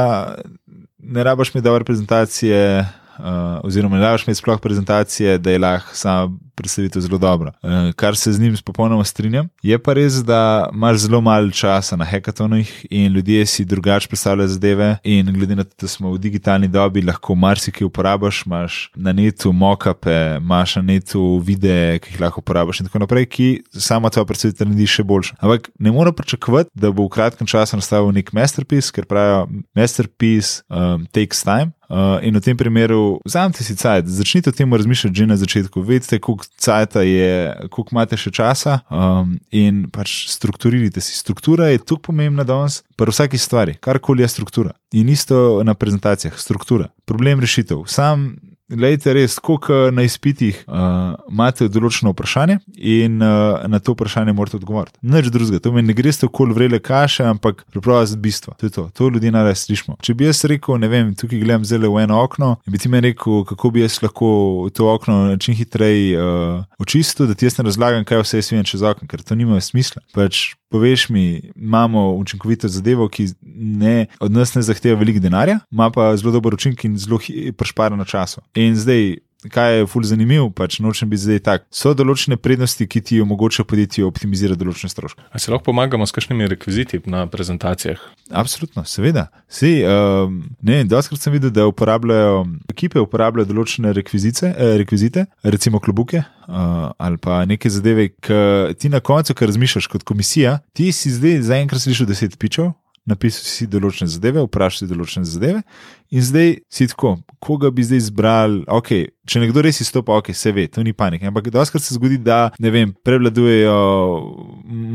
ne 0.99 1.23
rabaš 1.23 1.53
mi 1.53 1.61
dobre 1.61 1.83
prezentacije, 1.83 2.79
uh, 3.17 3.25
oziroma 3.63 3.97
ne 3.97 4.03
rabaš 4.03 4.27
mi 4.27 4.35
sploh 4.35 4.59
prezentacije, 4.61 5.37
da 5.37 5.51
je 5.51 5.59
lahko 5.59 5.95
samo 5.95 6.37
predstavitev 6.60 7.02
zelo 7.06 7.17
dobra, 7.17 7.54
uh, 7.63 7.89
kar 7.95 8.17
se 8.19 8.34
z 8.34 8.43
njim 8.43 8.58
popolnoma 8.65 9.04
strinjam. 9.08 9.50
Je 9.63 9.80
pa 9.80 9.95
res, 9.98 10.19
da 10.26 10.69
imaš 10.74 11.06
zelo 11.06 11.22
malo 11.22 11.52
časa 11.52 11.95
na 11.95 12.06
hekatonih 12.06 12.86
in 12.89 13.13
ljudje 13.13 13.45
si 13.45 13.65
drugače 13.65 14.08
predstavljajo 14.12 14.48
zadeve. 14.48 14.89
In 15.04 15.34
glede 15.34 15.56
na 15.56 15.63
to, 15.63 15.76
da 15.82 15.88
smo 15.88 16.12
v 16.12 16.19
digitalni 16.19 16.67
dobi, 16.67 17.02
lahko 17.02 17.36
marsikaj 17.36 17.86
uporabiš, 17.86 18.43
imaš 18.45 18.80
na 18.95 19.13
netu 19.13 19.52
mokape, 19.52 20.38
imaš 20.38 20.76
na 20.76 20.82
netu 20.82 21.38
videe, 21.45 22.00
ki 22.00 22.13
jih 22.13 22.22
lahko 22.22 22.43
uporabiš 22.43 22.80
in 22.84 22.89
tako 22.89 23.04
naprej, 23.06 23.26
ki 23.26 23.50
sama 23.74 24.10
tvoja 24.10 24.28
predstavitev 24.30 24.67
naredi 24.67 24.88
še 24.89 25.04
boljša. 25.04 25.39
Ampak 25.39 25.69
ne 25.80 25.91
moramo 25.91 26.15
pričakovati, 26.15 26.69
da 26.74 26.91
bo 26.91 27.08
v 27.08 27.13
kratkem 27.15 27.48
času 27.48 27.80
nastal 27.80 28.12
nek 28.13 28.34
masterpiece, 28.34 28.91
ker 28.95 29.08
pravijo, 29.10 29.48
masterpiece 29.76 30.63
um, 30.69 31.06
takes 31.12 31.43
time. 31.43 31.74
Uh, 31.89 32.22
in 32.22 32.38
v 32.38 32.41
tem 32.45 32.58
primeru, 32.58 33.17
vzamite 33.26 33.65
si 33.65 33.74
cajt, 33.74 34.06
začnite 34.06 34.52
o 34.52 34.54
tem 34.54 34.69
razmišljati 34.69 35.15
že 35.17 35.26
na 35.26 35.38
začetku. 35.41 35.82
Vedite, 35.82 36.19
koliko 36.22 36.45
cajta 36.57 37.01
je, 37.01 37.53
koliko 37.69 37.95
imate 37.95 38.17
še 38.19 38.31
časa, 38.35 38.79
um, 38.89 39.38
in 39.51 39.85
pač 39.93 40.25
strukturirajte 40.33 41.01
si. 41.01 41.15
Struktura 41.17 41.69
je 41.71 41.79
tukaj 41.79 42.09
pomembna 42.09 42.43
danes, 42.47 42.81
v 42.99 43.07
vsaki 43.07 43.38
stvari, 43.38 43.77
karkoli 43.79 44.25
je 44.25 44.31
struktura. 44.31 44.75
In 44.91 45.09
isto 45.09 45.62
na 45.63 45.73
prezentacijah, 45.73 46.35
struktura, 46.39 46.89
problem 47.05 47.39
rešitev. 47.39 47.85
Sam 47.88 48.35
Glejte, 48.69 49.13
res, 49.13 49.39
koliko 49.41 49.89
na 49.91 50.03
izpitih 50.05 50.60
uh, 50.67 51.15
imate 51.32 51.65
določeno 51.73 52.13
vprašanje 52.13 52.60
in 52.77 53.17
uh, 53.17 53.63
na 53.65 53.79
to 53.82 53.95
vprašanje 53.95 54.36
morate 54.38 54.60
odgovoriti. 54.60 54.99
Nič 55.01 55.32
drugega, 55.34 55.62
to 55.63 55.73
meni 55.73 55.89
ne 55.89 55.95
gre 55.97 56.13
sto 56.13 56.29
kol 56.29 56.53
vrele 56.53 56.77
kaše, 56.77 57.25
ampak 57.25 57.63
preprosto 57.73 58.19
bistvo. 58.21 58.53
To 58.62 58.69
je 58.69 58.75
to, 58.75 58.86
to 58.93 59.10
ljudi 59.10 59.34
naraj 59.34 59.58
slišimo. 59.63 59.97
Če 60.05 60.13
bi 60.13 60.29
jaz 60.29 60.43
rekel, 60.49 60.77
ne 60.82 60.91
vem, 60.91 61.15
tukaj 61.17 61.41
gledam 61.41 61.65
zelo 61.65 61.95
v 61.95 62.05
eno 62.05 62.21
okno 62.21 62.55
bi 62.69 62.77
ti 62.77 62.89
mi 62.89 63.01
rekel, 63.01 63.41
kako 63.49 63.73
bi 63.73 63.82
jaz 63.82 63.99
lahko 64.03 64.29
to 64.75 64.93
okno 64.93 65.38
čim 65.41 65.58
hitreje 65.58 66.21
uh, 66.21 66.62
očistil, 66.79 67.27
da 67.27 67.34
ti 67.34 67.49
jaz 67.49 67.58
ne 67.58 67.65
razlagam, 67.65 68.05
kaj 68.05 68.21
vse 68.21 68.38
je 68.38 68.47
svijen 68.51 68.69
čez 68.69 68.86
okno, 68.86 69.10
ker 69.10 69.25
to 69.25 69.36
nima 69.36 69.58
smisla. 69.62 70.05
Pač 70.13 70.59
poveš 70.69 71.10
mi, 71.10 71.51
imamo 71.55 72.12
učinkovito 72.15 72.67
zadevo, 72.67 73.08
ki 73.10 73.27
ne, 73.55 74.05
od 74.19 74.32
nas 74.32 74.53
ne 74.55 74.62
zahteva 74.62 74.99
veliko 74.99 75.19
denarja, 75.19 75.60
ima 75.71 75.89
pa 75.91 76.15
zelo 76.17 76.32
dober 76.32 76.53
učinek 76.53 76.86
in 76.86 76.97
zelo 76.97 77.19
prešpara 77.58 77.95
na 77.95 78.05
času. 78.05 78.41
In 78.55 78.75
zdaj. 78.75 79.17
Kaj 79.47 79.78
je 79.78 79.86
fulj 79.88 80.10
zanimivo, 80.10 80.49
pač 80.52 80.82
nočem 80.84 81.08
biti 81.10 81.23
zdaj 81.23 81.39
tak. 81.45 81.65
So 81.71 81.93
določene 81.95 82.36
prednosti, 82.36 82.84
ki 82.91 83.02
ti 83.08 83.19
omogočajo 83.23 83.63
podjetju 83.71 84.08
optimizirati 84.10 84.60
določene 84.60 84.91
stroške. 84.91 85.23
Ali 85.32 85.39
se 85.39 85.54
lahko 85.54 85.69
pomagamo 85.69 86.04
s 86.04 86.15
kakšnimi 86.15 86.49
rekviziti 86.52 86.99
na 87.08 87.23
prezentacijah? 87.32 88.02
Absolutno, 88.36 88.84
seveda. 88.84 89.30
Si, 89.47 89.78
um, 89.88 90.41
ne, 90.60 90.82
doskrat 90.84 91.23
sem 91.23 91.38
videl, 91.38 91.54
da 91.56 91.69
uporabljajo 91.71 92.43
ekipe, 92.67 92.99
uporabljajo 92.99 93.47
določene 93.54 93.95
rekvizite, 93.95 94.52
eh, 94.52 94.75
rekvizite 94.84 95.30
recimo 95.47 95.80
klobuke 95.80 96.19
uh, 96.19 96.91
ali 96.97 97.17
pa 97.17 97.45
neke 97.45 97.71
zadeve, 97.71 98.10
ki 98.19 98.75
ti 98.75 98.91
na 98.91 98.99
koncu, 98.99 99.34
ker 99.34 99.47
razmišljaš 99.47 99.88
kot 99.88 100.04
komisija, 100.04 100.60
ti 100.75 100.91
si 100.91 101.15
zdaj 101.15 101.41
zaenkrat 101.47 101.88
slišal 101.88 102.12
deset 102.12 102.36
pičov. 102.39 102.73
Napisal 103.10 103.47
si 103.47 103.65
določene 103.65 104.10
zadeve, 104.12 104.43
vprašal 104.45 104.84
si 104.84 104.89
določene 104.91 105.25
zadeve, 105.25 105.63
in 106.10 106.22
zdaj 106.22 106.58
si 106.69 106.88
tako, 106.88 107.17
koga 107.39 107.69
bi 107.72 107.84
zdaj 107.84 107.98
izbral. 107.98 108.60
Okay, 108.67 109.08
če 109.30 109.43
nekdo 109.43 109.62
res 109.63 109.80
izstopa, 109.84 110.17
ok, 110.17 110.32
se 110.36 110.52
ve, 110.56 110.65
to 110.67 110.84
ni 110.84 110.93
panika. 110.93 111.30
Ampak 111.30 111.50
doskrat 111.54 111.84
se 111.86 111.95
zgodi, 111.95 112.17
da 112.17 112.50
vem, 112.60 112.93
prevladujejo 113.06 113.78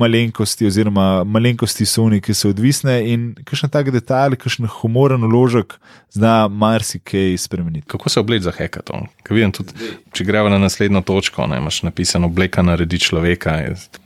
malenkosti, 0.02 0.66
oziroma 0.68 1.24
malenkosti 1.24 1.86
so 1.88 2.04
oni, 2.08 2.20
ki 2.24 2.34
so 2.36 2.50
odvisne 2.52 2.98
in 3.10 3.30
kakšen 3.46 3.72
tak 3.72 3.92
detalj, 3.94 4.38
kakšen 4.42 4.68
humoren 4.80 5.24
uložek 5.26 5.78
zna 6.14 6.48
marsikaj 6.48 7.36
spremeniti. 7.38 7.86
Kako 7.90 8.10
se 8.10 8.20
obleči 8.20 8.48
za 8.48 8.54
hekaton? 8.54 9.08
Če 10.14 10.24
gremo 10.26 10.50
na 10.52 10.58
naslednjo 10.62 11.02
točko, 11.06 11.46
ne, 11.50 11.58
imaš 11.62 11.82
napisano, 11.86 12.30
obleka 12.30 12.62
naredi 12.62 12.98
človeka. 13.02 13.60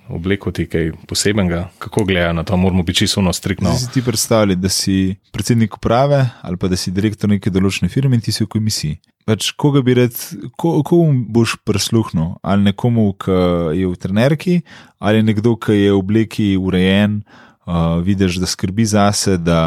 Obleko 0.08 0.48
ti 0.56 0.64
kaj 0.64 0.92
posebnega, 1.08 1.66
kako 1.78 2.06
gledajo 2.08 2.32
na 2.32 2.44
to, 2.48 2.56
moramo 2.56 2.82
biti 2.82 3.04
čisto 3.04 3.32
striktno. 3.32 3.74
Si 3.76 3.90
ti 3.92 4.00
predstavljaj, 4.04 4.56
da 4.56 4.68
si 4.72 5.16
predsednik 5.32 5.76
uprave 5.76 6.22
ali 6.42 6.56
pa 6.56 6.68
da 6.68 6.76
si 6.76 6.90
direktor 6.98 7.30
neke 7.30 7.52
določene 7.54 7.90
firme 7.92 8.18
in 8.18 8.24
ti 8.24 8.34
si 8.34 8.44
v 8.44 8.50
komisiji. 8.52 8.98
Pač, 9.28 9.50
koga 9.60 9.82
bi 9.84 9.94
rad, 9.98 10.16
ko, 10.56 10.78
komu 10.86 11.24
boš 11.34 11.58
prisluhnil? 11.68 12.38
Ali 12.42 12.70
nekomu, 12.70 13.10
ki 13.20 13.36
je 13.76 13.90
v 13.90 13.98
trenerki, 14.00 14.54
ali 14.98 15.24
nekdo, 15.24 15.54
ki 15.60 15.76
je 15.76 15.90
v 15.92 15.98
obleki 15.98 16.48
urejen, 16.56 17.20
uh, 17.68 18.00
vidiš, 18.04 18.40
da 18.40 18.48
skrbi 18.48 18.88
zase, 18.88 19.36
da 19.36 19.60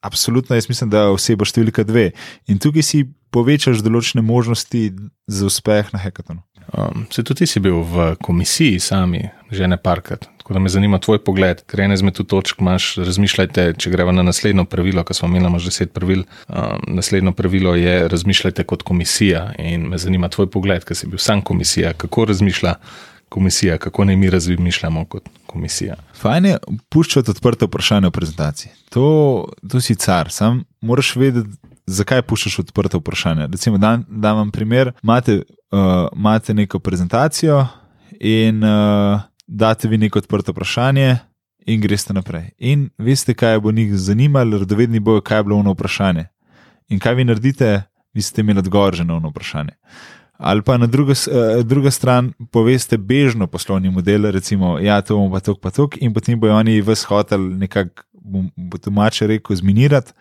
absolutno 0.00 0.56
jaz 0.56 0.70
mislim, 0.70 0.90
da 0.92 1.10
oseba 1.12 1.44
številka 1.48 1.84
dve. 1.84 2.10
In 2.48 2.60
tukaj 2.62 2.86
si 2.86 3.04
povečaš 3.34 3.84
določene 3.84 4.24
možnosti 4.24 4.88
za 5.28 5.48
uspeh 5.50 5.92
na 5.92 6.00
hekatonu. 6.00 6.40
Um, 6.72 7.06
se 7.12 7.22
tudi 7.22 7.44
ti 7.44 7.52
si 7.52 7.62
bil 7.62 7.82
v 7.86 8.14
komisiji 8.22 8.80
sami, 8.82 9.26
že 9.52 9.68
ne 9.68 9.78
parkrat. 9.78 10.26
Tako 10.46 10.54
da 10.54 10.60
me 10.60 10.68
zanima 10.68 10.98
tvoj 10.98 11.18
pogled, 11.24 11.62
ker 11.66 11.80
ene 11.82 11.94
izmed 11.98 12.14
tu 12.14 12.22
točk 12.24 12.60
imaš, 12.62 12.92
razmišljajte, 13.02 13.64
če 13.82 13.90
gremo 13.90 14.12
na 14.14 14.22
naslednjo 14.22 14.62
pravilo, 14.70 15.02
ki 15.02 15.14
smo 15.18 15.26
imeli 15.26 15.58
že 15.58 15.72
deset 15.72 15.92
pravil. 15.92 16.22
Um, 16.46 16.84
naslednjo 16.94 17.32
pravilo 17.34 17.74
je 17.74 18.06
razmišljajte 18.08 18.62
kot 18.62 18.84
komisija 18.86 19.50
in 19.58 19.88
me 19.90 19.98
zanima 19.98 20.28
tvoj 20.30 20.46
pogled, 20.46 20.86
ker 20.86 20.94
si 20.96 21.10
bil 21.10 21.18
sam 21.18 21.42
komisija, 21.42 21.92
kako 21.98 22.28
razmišlja 22.30 22.76
komisija, 23.28 23.78
kako 23.78 24.04
ne 24.04 24.16
mi 24.16 24.30
razmišljamo 24.30 25.04
kot 25.10 25.28
komisija. 25.46 25.98
Fajn 26.14 26.46
je 26.46 26.56
puščati 26.94 27.30
odprte 27.30 27.66
vprašanje 27.66 28.06
v 28.06 28.14
prezentaciji. 28.14 28.72
To, 28.94 29.48
to 29.70 29.80
si 29.82 29.98
car, 29.98 30.30
sam 30.30 30.62
moraš 30.80 31.16
vedeti. 31.16 31.58
Zakaj 31.86 32.22
puščaš 32.22 32.60
odprte 32.68 32.98
vprašanja? 32.98 33.50
Recimo, 33.50 33.78
da, 33.78 33.96
da 34.08 34.32
vam 34.32 34.50
primer, 34.50 34.92
imate, 35.02 35.42
uh, 35.74 36.54
neko 36.54 36.78
prezentacijo 36.78 37.66
in 38.20 38.62
uh, 38.62 39.20
date 39.46 39.88
vi 39.88 39.98
neko 39.98 40.18
odprto 40.18 40.52
vprašanje, 40.52 41.16
in 41.66 41.80
greste 41.80 42.14
naprej. 42.14 42.50
In 42.58 42.88
veste, 42.98 43.34
kaj 43.34 43.60
bo 43.60 43.72
njih 43.72 43.94
zanimalo, 43.98 44.58
radovedni 44.58 45.00
bojo, 45.00 45.20
kaj 45.20 45.38
je 45.38 45.44
bilo 45.44 45.56
ono 45.56 45.74
vprašanje. 45.74 46.26
In 46.88 46.98
kaj 46.98 47.14
vi 47.14 47.24
naredite, 47.24 47.82
vi 48.14 48.22
ste 48.22 48.40
imeli 48.40 48.58
odgovor 48.58 48.94
že 48.94 49.04
na 49.04 49.16
ono 49.16 49.28
vprašanje. 49.28 49.74
Ali 50.38 50.62
pa 50.62 50.76
na 50.76 50.86
drugo, 50.86 51.12
uh, 51.12 51.64
druga 51.64 51.90
stran 51.90 52.32
poveste 52.52 52.98
bežno 52.98 53.46
poslovni 53.46 53.90
model, 53.90 54.30
recimo, 54.30 54.78
ja, 54.78 55.00
to 55.02 55.16
bomo 55.16 55.32
pa 55.32 55.40
tok, 55.40 55.60
pa 55.60 55.70
tok, 55.70 55.96
in 56.00 56.14
potem 56.14 56.40
bojo 56.40 56.54
oni 56.54 56.80
vas 56.80 57.04
hoteli 57.04 57.54
nekako, 57.56 58.02
bo 58.56 58.78
domače 58.78 59.26
rekel, 59.26 59.56
zminirati. 59.56 60.12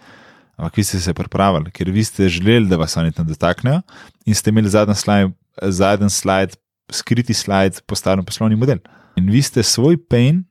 Ampak 0.55 0.77
vi 0.77 0.83
ste 0.83 0.99
se 0.99 1.13
pripravili, 1.13 1.71
ker 1.71 1.89
vi 1.91 2.03
ste 2.03 2.29
želeli, 2.29 2.69
da 2.69 2.77
vas 2.77 2.97
oni 2.97 3.11
tam 3.11 3.27
dotaknejo, 3.27 3.81
in 4.25 4.35
ste 4.35 4.49
imeli 4.49 4.69
zadnji 4.69 4.95
slajd, 4.95 5.31
zadnji 5.61 6.09
slajd, 6.09 6.55
skriti 6.91 7.33
slajd, 7.33 7.81
postavljen 7.85 8.25
poslovni 8.25 8.55
model. 8.55 8.79
In 9.15 9.29
vi 9.31 9.41
ste 9.41 9.63
svoj 9.63 9.97
pain 9.97 10.43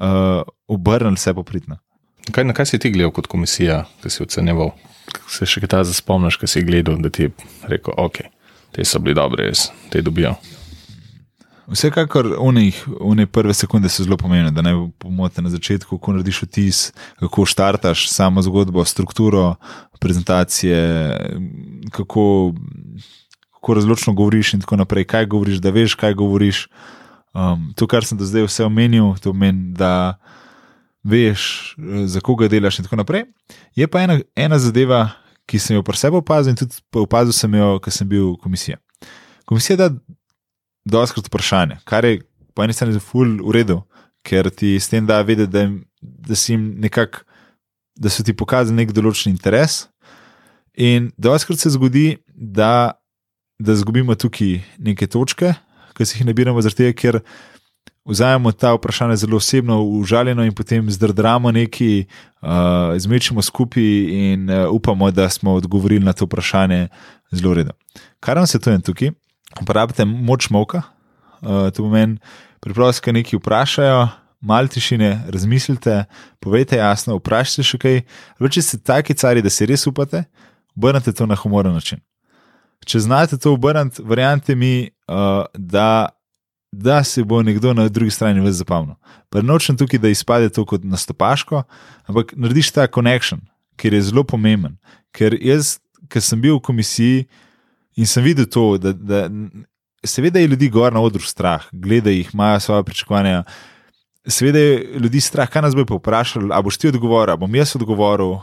uh, 0.00 0.42
obrnili 0.66 1.14
vse 1.14 1.34
popritno. 1.34 1.78
Kaj, 2.32 2.44
na 2.44 2.54
kaj 2.54 2.66
si 2.66 2.78
ti 2.78 2.90
gledal 2.90 3.12
kot 3.14 3.26
komisija, 3.26 3.84
ki 4.02 4.10
si 4.10 4.22
ocenjeval? 4.22 4.74
Se 5.30 5.46
še 5.48 5.62
kaj 5.62 5.70
ta 5.72 5.82
zaspomniš, 5.86 6.38
kaj 6.38 6.52
si 6.52 6.64
gledal, 6.66 6.98
da 7.02 7.10
ti 7.10 7.28
je 7.28 7.34
rekel, 7.70 7.94
ok, 7.96 8.22
te 8.74 8.86
so 8.86 9.00
bili 9.02 9.16
dobri, 9.18 9.48
res, 9.50 9.70
te 9.90 10.02
dobijo. 10.02 10.36
Vsekakor, 11.70 12.32
one 12.38 13.26
prve 13.30 13.54
sekunde 13.54 13.88
so 13.88 14.02
zelo 14.02 14.16
pomembne, 14.18 14.50
da 14.50 14.62
ne 14.62 14.74
pomote 14.98 15.42
na 15.42 15.50
začetku, 15.50 15.98
kako 15.98 16.16
narediš 16.16 16.42
vtis, 16.42 16.78
kako 17.22 17.46
štartaš 17.46 18.08
samo 18.10 18.42
zgodbo, 18.42 18.84
strukturo 18.84 19.54
prezentacije, 20.02 20.80
kako, 21.94 22.54
kako 23.54 23.74
razločno 23.78 24.14
govoriš 24.18 24.54
in 24.54 24.64
tako 24.66 24.80
naprej, 24.82 25.06
kaj 25.06 25.30
govoriš, 25.30 25.62
da 25.62 25.70
veš, 25.70 25.94
kaj 25.94 26.18
govoriš. 26.18 26.66
Um, 27.34 27.70
to, 27.76 27.86
kar 27.86 28.04
sem 28.04 28.18
do 28.18 28.26
zdaj 28.26 28.48
vse 28.48 28.64
omenil, 28.66 29.14
to 29.22 29.30
pomeni, 29.30 29.70
da 29.78 30.18
veš, 31.06 31.76
za 32.10 32.20
koga 32.20 32.48
delaš 32.50 32.80
in 32.80 32.88
tako 32.88 32.98
naprej. 33.00 33.24
Je 33.78 33.86
pa 33.86 34.02
ena, 34.02 34.18
ena 34.36 34.58
zadeva, 34.58 35.08
ki 35.46 35.58
sem 35.58 35.76
jo 35.76 35.84
pri 35.86 35.98
sebi 35.98 36.18
opazil 36.18 36.52
in 36.52 36.58
tudi 36.58 36.78
opazil 36.98 37.34
sem 37.34 37.54
jo, 37.54 37.76
ker 37.82 37.94
sem 37.94 38.08
bil 38.08 38.34
v 38.34 38.40
komisiji. 38.42 38.78
Komisija 39.48 39.78
da 39.78 39.90
doskrat 40.86 41.26
vprašanje, 41.26 41.80
kar 41.84 42.04
je 42.04 42.20
po 42.54 42.64
eni 42.64 42.74
strani 42.74 43.00
ful 43.00 43.38
v 43.40 43.54
redu, 43.54 43.80
ker 44.26 44.50
ti 44.50 44.74
s 44.78 44.90
tem 44.90 45.06
da 45.06 45.22
vedeti, 45.22 45.52
da, 45.52 45.66
da 46.00 46.36
si 46.36 46.52
jim 46.52 46.74
nekako, 46.82 47.24
da 48.00 48.10
so 48.10 48.24
ti 48.24 48.34
pokazali 48.36 48.76
nek 48.76 48.94
določen 48.96 49.32
interes. 49.32 49.84
In 50.78 51.10
doskrat 51.18 51.60
se 51.60 51.72
zgodi, 51.74 52.20
da, 52.34 52.92
da 53.60 53.74
zgubimo 53.76 54.14
tukaj 54.16 54.60
neke 54.78 55.08
točke, 55.10 55.54
ki 55.96 56.06
si 56.06 56.18
jih 56.18 56.26
nabiramo, 56.26 56.62
zato 56.62 56.86
ker 56.96 57.20
vzamemo 58.04 58.52
ta 58.52 58.72
vprašanja 58.74 59.16
zelo 59.16 59.36
osebno, 59.36 59.82
užaljeno 59.82 60.44
in 60.44 60.54
potem 60.54 60.90
zdrdramo 60.90 61.52
neki, 61.52 62.06
uh, 62.42 62.48
zmečemo 62.98 63.42
skupaj 63.42 63.84
in 64.08 64.50
uh, 64.50 64.68
upamo, 64.70 65.10
da 65.10 65.28
smo 65.28 65.52
odgovorili 65.52 66.04
na 66.04 66.12
to 66.12 66.24
vprašanje 66.24 66.88
zelo 67.30 67.54
redno. 67.54 67.72
Kar 68.20 68.36
nam 68.36 68.46
se 68.46 68.58
to 68.58 68.70
je 68.70 68.80
tukaj? 68.80 69.10
Uporabite 69.60 70.04
moč 70.04 70.50
moka, 70.50 70.82
uh, 71.40 71.70
to 71.70 71.82
pomeni, 71.82 72.18
preprosto 72.60 73.12
nekaj 73.12 73.38
vprašajo. 73.38 74.08
Mal 74.40 74.68
tišine, 74.72 75.24
razmislite, 75.28 76.04
povejte 76.40 76.78
jasno, 76.80 77.18
vprašajte 77.18 77.62
še 77.62 77.78
kaj. 77.78 77.98
Če 78.40 78.62
ste 78.62 78.78
taki 78.80 79.12
cari, 79.12 79.42
da 79.44 79.52
si 79.52 79.68
res 79.68 79.84
upate, 79.86 80.22
obrnite 80.72 81.12
to 81.12 81.26
na 81.28 81.36
humoren 81.36 81.76
način. 81.76 82.00
Če 82.86 83.02
znate 83.04 83.38
to 83.38 83.54
obrniti, 83.54 84.02
verjamete 84.06 84.56
mi, 84.56 84.90
uh, 85.08 85.44
da, 85.54 86.10
da 86.72 87.04
se 87.04 87.24
bo 87.24 87.42
nekdo 87.42 87.74
na 87.76 87.88
drugi 87.88 88.14
strani 88.14 88.42
več 88.44 88.60
zapomnil. 88.60 88.96
Pa 89.30 89.42
nočem 89.44 89.76
tukaj, 89.78 90.00
da 90.00 90.12
izpade 90.12 90.50
to 90.54 90.64
kot 90.68 90.84
nastopaško, 90.84 91.64
ampak 92.10 92.34
narediš 92.36 92.72
ta 92.76 92.88
connection, 92.88 93.42
ker 93.80 93.94
je 93.94 94.02
zelo 94.10 94.24
pomemben. 94.24 94.78
Ker 95.16 95.36
jaz, 95.36 95.78
ker 96.10 96.24
sem 96.24 96.40
bil 96.40 96.58
v 96.58 96.64
komisiji 96.70 97.26
in 98.00 98.08
sem 98.08 98.24
videl 98.24 98.48
to, 98.50 98.74
da, 98.80 98.94
da 98.94 99.26
seveda 100.04 100.40
je 100.40 100.46
ljudi 100.46 100.68
gor 100.68 100.92
na 100.92 101.00
odru 101.00 101.22
strah, 101.22 101.66
gledajo 101.72 102.16
jih, 102.16 102.30
imajo 102.34 102.60
svoje 102.60 102.84
pričakovanja. 102.84 103.44
Sveda 104.26 104.58
je 104.58 105.00
ljudi 105.00 105.20
strah, 105.20 105.48
kaj 105.48 105.62
nas 105.62 105.74
bo 105.74 105.84
vprašali, 105.96 106.50
ali 106.52 106.64
boš 106.64 106.76
ti 106.76 106.88
odgovoril, 106.88 107.32
ali 107.32 107.40
bom 107.40 107.54
jaz 107.54 107.76
odgovoril, 107.76 108.36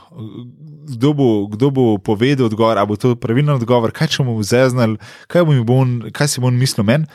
kdo 0.88 1.14
bo, 1.14 1.30
kdo 1.52 1.70
bo 1.72 1.86
povedal 2.00 2.48
odgovor, 2.48 2.78
ali 2.78 2.88
bo 2.88 2.96
to 2.96 3.16
pravilen 3.20 3.56
odgovor, 3.56 3.92
kaj 3.92 4.16
če 4.16 4.24
bomo 4.24 4.44
zeznali, 4.44 4.98
kaj, 5.28 5.44
bo 5.44 5.76
on, 5.76 6.00
kaj 6.16 6.32
si 6.32 6.44
bo 6.44 6.48
on 6.48 6.60
mislil 6.60 6.88
meni. 6.88 7.10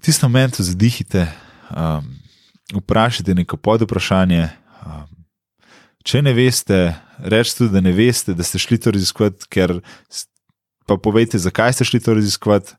V 0.00 0.08
tistem 0.08 0.32
momentu 0.32 0.64
zadihite, 0.64 1.28
um, 1.76 2.06
vprašajte 2.80 3.36
neko 3.36 3.60
pod 3.60 3.84
vprašanje. 3.84 4.48
Um, 4.80 5.08
če 6.08 6.24
ne 6.24 6.32
veste, 6.32 6.78
rečete 7.20 7.66
tudi, 7.66 7.74
da 7.76 7.84
ne 7.84 7.92
veste, 7.92 8.32
da 8.34 8.46
ste 8.46 8.58
šli 8.62 8.80
to 8.80 8.94
raziskovati, 8.96 9.50
ker 9.52 9.76
pa 10.88 10.96
povejte, 10.96 11.38
zakaj 11.38 11.76
ste 11.76 11.84
šli 11.84 12.00
to 12.00 12.16
raziskovati. 12.16 12.78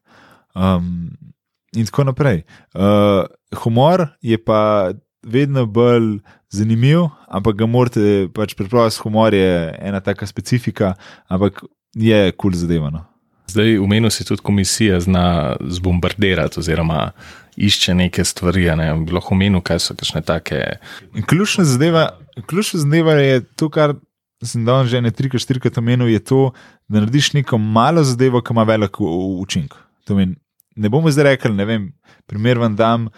Um, 0.58 1.14
in 1.78 1.86
tako 1.86 2.10
naprej. 2.10 2.42
Uh, 2.74 3.30
humor 3.64 4.08
je 4.22 4.42
pa 4.44 4.92
vedno 5.24 5.66
bolj 5.66 6.20
zanimiv, 6.50 7.08
ampak 7.28 7.56
ga 7.56 7.68
morate 7.70 8.28
pač 8.34 8.56
preprosto. 8.58 9.06
Humor 9.06 9.34
je 9.34 9.72
ena 9.80 10.02
taka 10.02 10.28
specifika, 10.28 10.96
ampak 11.28 11.64
je 11.96 12.32
kul 12.32 12.52
cool 12.52 12.60
zadevano. 12.60 13.06
Zdaj, 13.52 13.78
v 13.84 13.88
menu 13.88 14.10
si 14.10 14.24
tudi 14.24 14.42
komisija 14.42 15.00
zna 15.04 15.56
zbombardirati, 15.60 16.60
oziroma 16.60 17.12
išče 17.60 17.96
neke 17.96 18.24
stvari. 18.24 18.70
Ne? 18.80 18.94
Lahko 19.12 19.36
menu, 19.36 19.62
kaj 19.62 19.82
so 19.84 19.96
kakšne 19.98 20.22
take. 20.24 20.62
Ključna 21.28 21.66
zadeva, 21.68 22.08
ključna 22.48 22.80
zadeva 22.86 23.18
je 23.20 23.42
to, 23.60 23.70
kar 23.70 23.98
sem 24.44 24.64
dal 24.66 24.88
že 24.90 25.02
ne 25.02 25.12
trikrat, 25.12 25.44
štirikrat 25.44 25.78
omenil, 25.78 26.10
je 26.10 26.20
to, 26.24 26.42
da 26.90 27.02
narediš 27.02 27.34
neko 27.34 27.58
malo 27.58 28.04
zadevo, 28.08 28.42
ki 28.42 28.56
ima 28.56 28.64
velik 28.64 29.02
učinek. 29.02 29.76
Ne 30.76 30.90
bomo 30.90 31.12
zdaj 31.12 31.34
rekli, 31.34 31.54
ne 31.54 31.66
vem, 31.68 31.90
primer 32.26 32.58
vam 32.58 32.76
dam, 32.76 33.10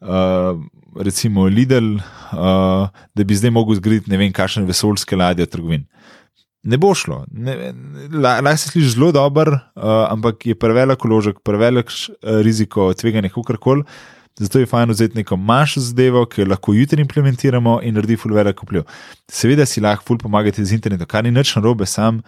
uh, 0.00 0.58
recimo 0.96 1.46
Lidl, 1.46 1.94
uh, 1.96 2.88
da 3.14 3.24
bi 3.24 3.36
zdaj 3.36 3.50
mogel 3.50 3.78
zgraditi 3.78 4.10
ne 4.10 4.18
vem, 4.20 4.32
kakšne 4.32 4.64
vesoljske 4.68 5.16
ladje 5.16 5.46
v 5.46 5.52
trgovini. 5.52 5.86
Ne 6.62 6.78
bo 6.78 6.92
šlo, 6.94 7.24
lahko 8.14 8.56
se 8.56 8.70
sliši 8.70 8.94
zelo 8.94 9.10
dobro, 9.12 9.56
uh, 9.56 10.06
ampak 10.12 10.46
je 10.46 10.54
prevelik 10.54 11.04
uložek, 11.04 11.40
prevelik 11.42 11.90
uh, 11.90 12.38
riziko, 12.44 12.92
tveganje, 12.94 13.32
kako 13.34 13.56
koli. 13.58 13.84
Zato 14.38 14.58
je 14.58 14.66
fajn 14.66 14.90
vzeti 14.90 15.18
neko 15.18 15.36
manjšo 15.36 15.80
zadevo, 15.80 16.22
ki 16.26 16.40
jo 16.40 16.46
lahko 16.48 16.72
jutri 16.72 17.02
implementiramo 17.02 17.80
in 17.84 17.94
naredi 17.94 18.16
ful 18.16 18.32
velik 18.32 18.62
vpliv. 18.64 18.86
Seveda 19.28 19.66
si 19.66 19.82
lahko 19.82 20.06
ful 20.06 20.18
pomagati 20.18 20.64
z 20.64 20.72
internetom, 20.72 21.06
kar 21.06 21.24
ni 21.24 21.34
nič 21.34 21.52
narobe, 21.58 21.86
sam 21.86 22.22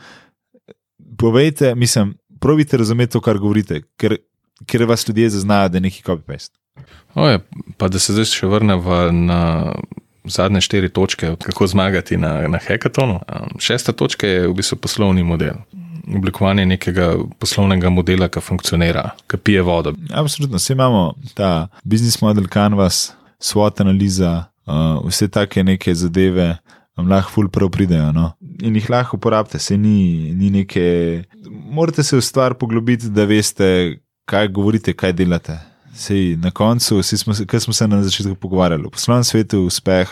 povejte, 1.19 1.73
mislim, 1.75 2.13
pravite 2.41 2.77
razumeti 2.77 3.15
to, 3.15 3.23
kar 3.25 3.39
govorite, 3.41 3.81
ker 3.97 4.19
ker 4.67 4.85
vas 4.85 5.09
ljudje 5.09 5.31
zaznajo, 5.31 5.69
da 5.69 5.77
je 5.77 5.81
neki 5.81 6.03
copy-paste. 6.07 6.59
Oje, 7.15 7.39
pa 7.77 7.89
da 7.89 7.99
se 7.99 8.13
zdaj 8.13 8.27
še 8.27 8.47
vrnemo 8.51 8.97
na 9.13 9.41
zadnje 10.25 10.61
štiri 10.61 10.89
točke, 10.89 11.37
kako 11.43 11.67
zmagati 11.67 12.17
na, 12.17 12.49
na 12.49 12.59
hekatonu. 12.59 13.21
Šesta 13.59 13.93
točka 13.93 14.27
je 14.27 14.49
v 14.49 14.55
bistvu 14.55 14.79
poslovni 14.83 15.23
model. 15.23 15.61
Oblikovanje 16.17 16.67
nekega 16.67 17.15
poslovnega 17.39 17.91
modela, 17.91 18.29
ki 18.29 18.41
funkcionira, 18.41 19.11
ki 19.31 19.39
pije 19.41 19.63
vodo. 19.63 19.95
Absolutno, 20.13 20.59
vse 20.61 20.73
imamo 20.73 21.15
ta 21.35 21.69
business 21.85 22.21
model, 22.21 22.49
canvas, 22.53 23.13
SWOT 23.41 23.81
analiza, 23.81 24.45
uh, 24.67 24.99
vse 25.07 25.29
take 25.29 25.65
neke 25.65 25.95
zadeve. 25.95 26.57
Vam 26.97 27.09
lahko 27.11 27.33
ful 27.35 27.49
prav 27.51 27.73
pridejo 27.75 28.13
no? 28.15 28.29
in 28.63 28.77
jih 28.79 28.87
lahko 28.91 29.17
uporabite, 29.17 29.59
se 29.59 29.77
ni, 29.77 30.31
ni 30.35 30.51
neke. 30.51 31.25
Morate 31.51 32.03
se 32.03 32.17
v 32.17 32.23
stvar 32.23 32.55
poglobiti, 32.55 33.11
da 33.11 33.25
veste, 33.27 33.99
kaj 34.31 34.49
govorite, 34.55 34.95
kaj 34.95 35.13
delate. 35.13 35.59
Sej, 35.95 36.37
na 36.37 36.51
koncu, 36.51 37.03
smo, 37.03 37.35
kar 37.47 37.61
smo 37.61 37.73
se 37.73 37.89
na 37.89 38.03
začetku 38.03 38.35
pogovarjali, 38.35 38.83
v 38.87 38.91
poslovnem 38.91 39.25
svetu 39.25 39.67
uspeh 39.67 40.11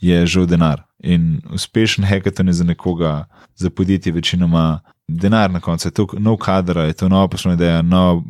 je 0.00 0.26
že 0.26 0.46
denar. 0.46 0.84
In 1.04 1.40
uspešen 1.52 2.04
hackathon 2.04 2.48
je 2.48 2.52
za 2.52 2.64
nekoga, 2.64 3.24
za 3.56 3.70
podjetje, 3.70 4.12
večinoma 4.12 4.80
denar 5.08 5.50
na 5.50 5.60
koncu. 5.60 5.88
Je 5.88 5.92
to 5.92 6.06
nov 6.18 6.36
kader, 6.36 6.76
je 6.76 6.92
to 6.92 7.08
nova 7.08 7.28
poslovna 7.28 7.56
ideja, 7.56 7.82
nov, 7.82 8.22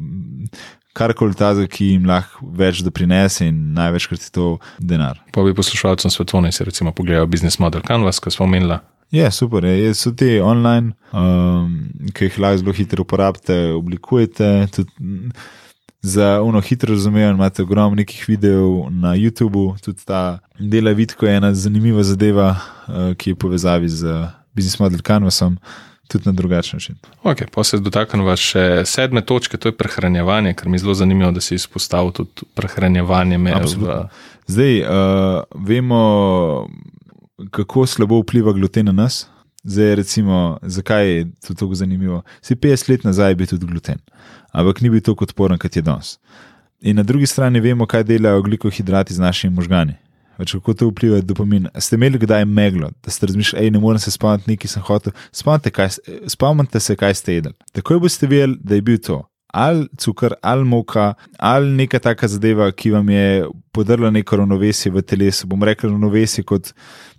karkoli 0.95 1.35
ta, 1.35 1.53
ki 1.67 1.95
jim 1.95 2.07
lahko 2.07 2.47
več 2.55 2.83
doprinese 2.87 3.47
in 3.47 3.75
največkrat 3.75 4.23
je 4.23 4.31
to 4.35 4.47
denar. 4.79 5.19
Pa 5.35 5.43
bi 5.43 5.55
poslušalcem 5.55 6.11
svetovne, 6.11 6.53
si 6.53 6.65
recimo 6.65 6.93
pogledal 6.95 7.27
business 7.27 7.59
model 7.59 7.83
Canvas, 7.87 8.21
ki 8.23 8.31
smo 8.31 8.47
omenili. 8.47 8.79
Je 9.15 9.31
super, 9.31 9.65
je. 9.65 9.95
so 9.95 10.11
ti 10.11 10.41
online, 10.43 10.95
um, 11.13 11.91
ki 12.15 12.31
jih 12.31 12.39
lahko 12.39 12.63
zelo 12.63 12.73
hitro 12.75 13.03
uporabite, 13.03 13.59
oblikujete. 13.75 14.67
Tudi 14.75 14.91
za 16.05 16.43
uno 16.43 16.61
hitro 16.61 16.95
razumevanje 16.95 17.35
imate 17.35 17.62
ogromno 17.62 17.95
nekih 17.95 18.25
videov 18.29 18.90
na 18.90 19.17
YouTubu, 19.17 19.81
tudi 19.81 20.05
ta 20.05 20.38
dela 20.59 20.90
vidko 20.90 21.27
je 21.27 21.37
ena 21.37 21.55
zanimiva 21.55 22.03
zadeva, 22.03 22.57
uh, 22.88 23.17
ki 23.17 23.31
je 23.31 23.35
povezavi 23.35 23.88
z 23.88 24.29
business 24.55 24.79
model 24.79 25.01
Canvasom. 25.01 25.59
Tudi 26.09 26.27
na 26.27 26.33
drugačen 26.33 26.77
način. 26.77 26.97
Okay, 27.23 27.47
pa 27.55 27.64
se 27.64 27.79
dotaknemo 27.81 28.37
še 28.37 28.83
sedme 28.85 29.23
točke, 29.25 29.57
to 29.57 29.73
je 29.73 29.77
prehranjevanje, 29.77 30.53
ker 30.55 30.69
mi 30.69 30.77
je 30.77 30.83
zelo 30.85 30.95
zanimivo, 30.95 31.31
da 31.33 31.40
si 31.40 31.55
izpostavil 31.57 32.12
tudi 32.12 32.45
prehranjevanje. 32.55 33.38
V... 33.38 33.97
Zdaj, 34.47 34.81
uh, 34.83 34.88
vemo, 35.57 36.01
kako 37.51 37.87
slabo 37.87 38.21
vpliva 38.21 38.53
gluten 38.53 38.93
na 38.93 38.93
nas. 38.93 39.25
Zdaj, 39.64 39.94
recimo, 39.94 40.59
zakaj 40.62 41.09
je 41.09 41.27
to 41.46 41.55
tako 41.55 41.74
zanimivo? 41.74 42.22
Si 42.42 42.55
50 42.55 42.90
let 42.90 43.05
nazaj 43.05 43.35
bil 43.35 43.46
tudi 43.46 43.66
gluten, 43.66 43.98
ampak 44.53 44.81
ni 44.81 44.90
bil 44.90 45.00
tako 45.00 45.24
odporen, 45.24 45.59
kot 45.59 45.77
je 45.77 45.83
danes. 45.83 46.18
In 46.81 46.96
na 46.96 47.03
drugi 47.03 47.27
strani 47.27 47.61
vemo, 47.61 47.87
kaj 47.87 48.05
delajo 48.05 48.42
glikohidrati 48.42 49.14
z 49.14 49.24
našimi 49.24 49.55
možgani. 49.55 49.96
Več 50.38 50.53
kako 50.53 50.74
to 50.74 50.88
vpliva 50.90 51.16
na 51.16 51.24
dopamin. 51.24 51.68
Ste 51.79 51.96
imeli 51.96 52.18
kdaj 52.18 52.44
meglo, 52.44 52.90
da 53.05 53.11
ste 53.11 53.27
razmišljali, 53.27 53.70
ne 53.70 53.81
morem 53.81 54.03
se 54.03 54.11
spomniti, 54.11 54.50
nekaj 54.50 54.68
sem 54.68 54.83
hotel. 54.83 55.14
Spomnite, 55.33 55.70
kaj, 55.70 55.96
spomnite 56.29 56.81
se, 56.81 56.96
kaj 56.96 57.14
ste 57.14 57.38
jedli. 57.38 57.55
Takoj 57.72 58.03
boste 58.03 58.27
vedeli, 58.27 58.59
da 58.61 58.74
je 58.74 58.83
bil 58.83 58.98
to 58.98 59.22
ali 59.55 59.87
cukor, 59.98 60.35
ali 60.42 60.64
moka, 60.64 61.14
ali 61.38 61.70
neka 61.70 61.98
taka 61.98 62.29
zadeva, 62.29 62.72
ki 62.72 62.90
vam 62.90 63.11
je 63.11 63.46
podrla 63.72 64.11
neko 64.11 64.37
ravnovesje 64.37 64.90
v 64.90 65.03
telesu. 65.03 65.46
Bom 65.46 65.62
rekel, 65.62 65.90
ravnovesje 65.90 66.42
kot 66.42 66.72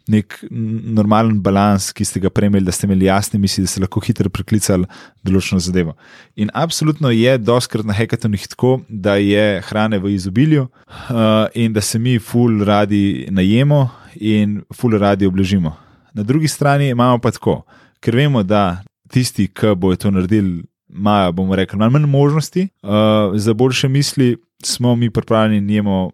nek 0.07 0.37
normalen 0.51 1.39
balans, 1.41 1.89
ki 1.95 2.05
ste 2.05 2.21
ga 2.21 2.29
prejmeli, 2.29 2.65
da 2.65 2.73
ste 2.75 2.85
imeli 2.87 3.07
jasne 3.07 3.39
misli, 3.41 3.63
da 3.65 3.71
ste 3.71 3.81
lahko 3.81 4.01
hitro 4.05 4.29
priklicali 4.29 4.85
določeno 5.25 5.61
zadevo. 5.63 5.95
In 6.35 6.51
absolutno 6.53 7.09
je 7.13 7.37
doskrat 7.41 7.87
na 7.87 7.95
hekatonih 7.97 8.45
tako, 8.51 8.77
da 8.89 9.17
je 9.21 9.61
hrane 9.69 9.99
v 10.01 10.13
izobilju 10.15 10.67
uh, 10.67 11.47
in 11.57 11.73
da 11.73 11.81
se 11.81 11.99
mi 11.99 12.19
ful 12.19 12.61
radi 12.65 13.25
najemo 13.31 13.81
in 14.21 14.61
ful 14.73 14.97
radi 14.99 15.25
obležimo. 15.25 15.73
Na 16.15 16.23
drugi 16.23 16.47
strani 16.47 16.93
imamo 16.93 17.19
pa 17.19 17.33
tako, 17.35 17.63
ker 17.99 18.15
vemo, 18.15 18.43
da 18.43 18.83
tisti, 19.11 19.49
ki 19.49 19.73
bojo 19.75 19.97
to 19.99 20.13
naredili, 20.13 20.63
imajo, 20.89 21.33
bomo 21.35 21.55
rekli, 21.57 21.79
manj 21.79 22.07
možnosti 22.07 22.69
uh, 22.83 23.35
za 23.35 23.53
boljše 23.53 23.89
misli. 23.89 24.35
Smo 24.63 24.95
mi 24.95 25.09
pripravljeni 25.09 25.75
jemo 25.75 26.11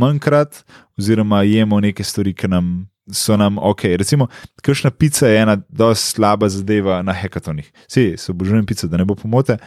manjkrat, 0.00 0.64
oziroma 0.98 1.42
jemo 1.42 1.80
neke 1.80 2.04
stvari, 2.04 2.34
ki 2.34 2.48
nam 2.48 2.88
so 3.12 3.36
nam 3.36 3.58
ok. 3.58 3.84
Recimo, 3.96 4.28
kršna 4.62 4.90
pica 4.90 5.28
je 5.28 5.42
ena 5.42 5.58
zelo 5.78 5.94
slaba 5.94 6.48
zadeva 6.48 7.02
na 7.02 7.12
hekatonih. 7.12 7.72
Vsi 7.88 8.14
se 8.18 8.32
obožujem 8.32 8.66
pico, 8.66 8.86
da 8.86 8.96
ne 8.96 9.04
bo 9.04 9.14
pomote. 9.14 9.58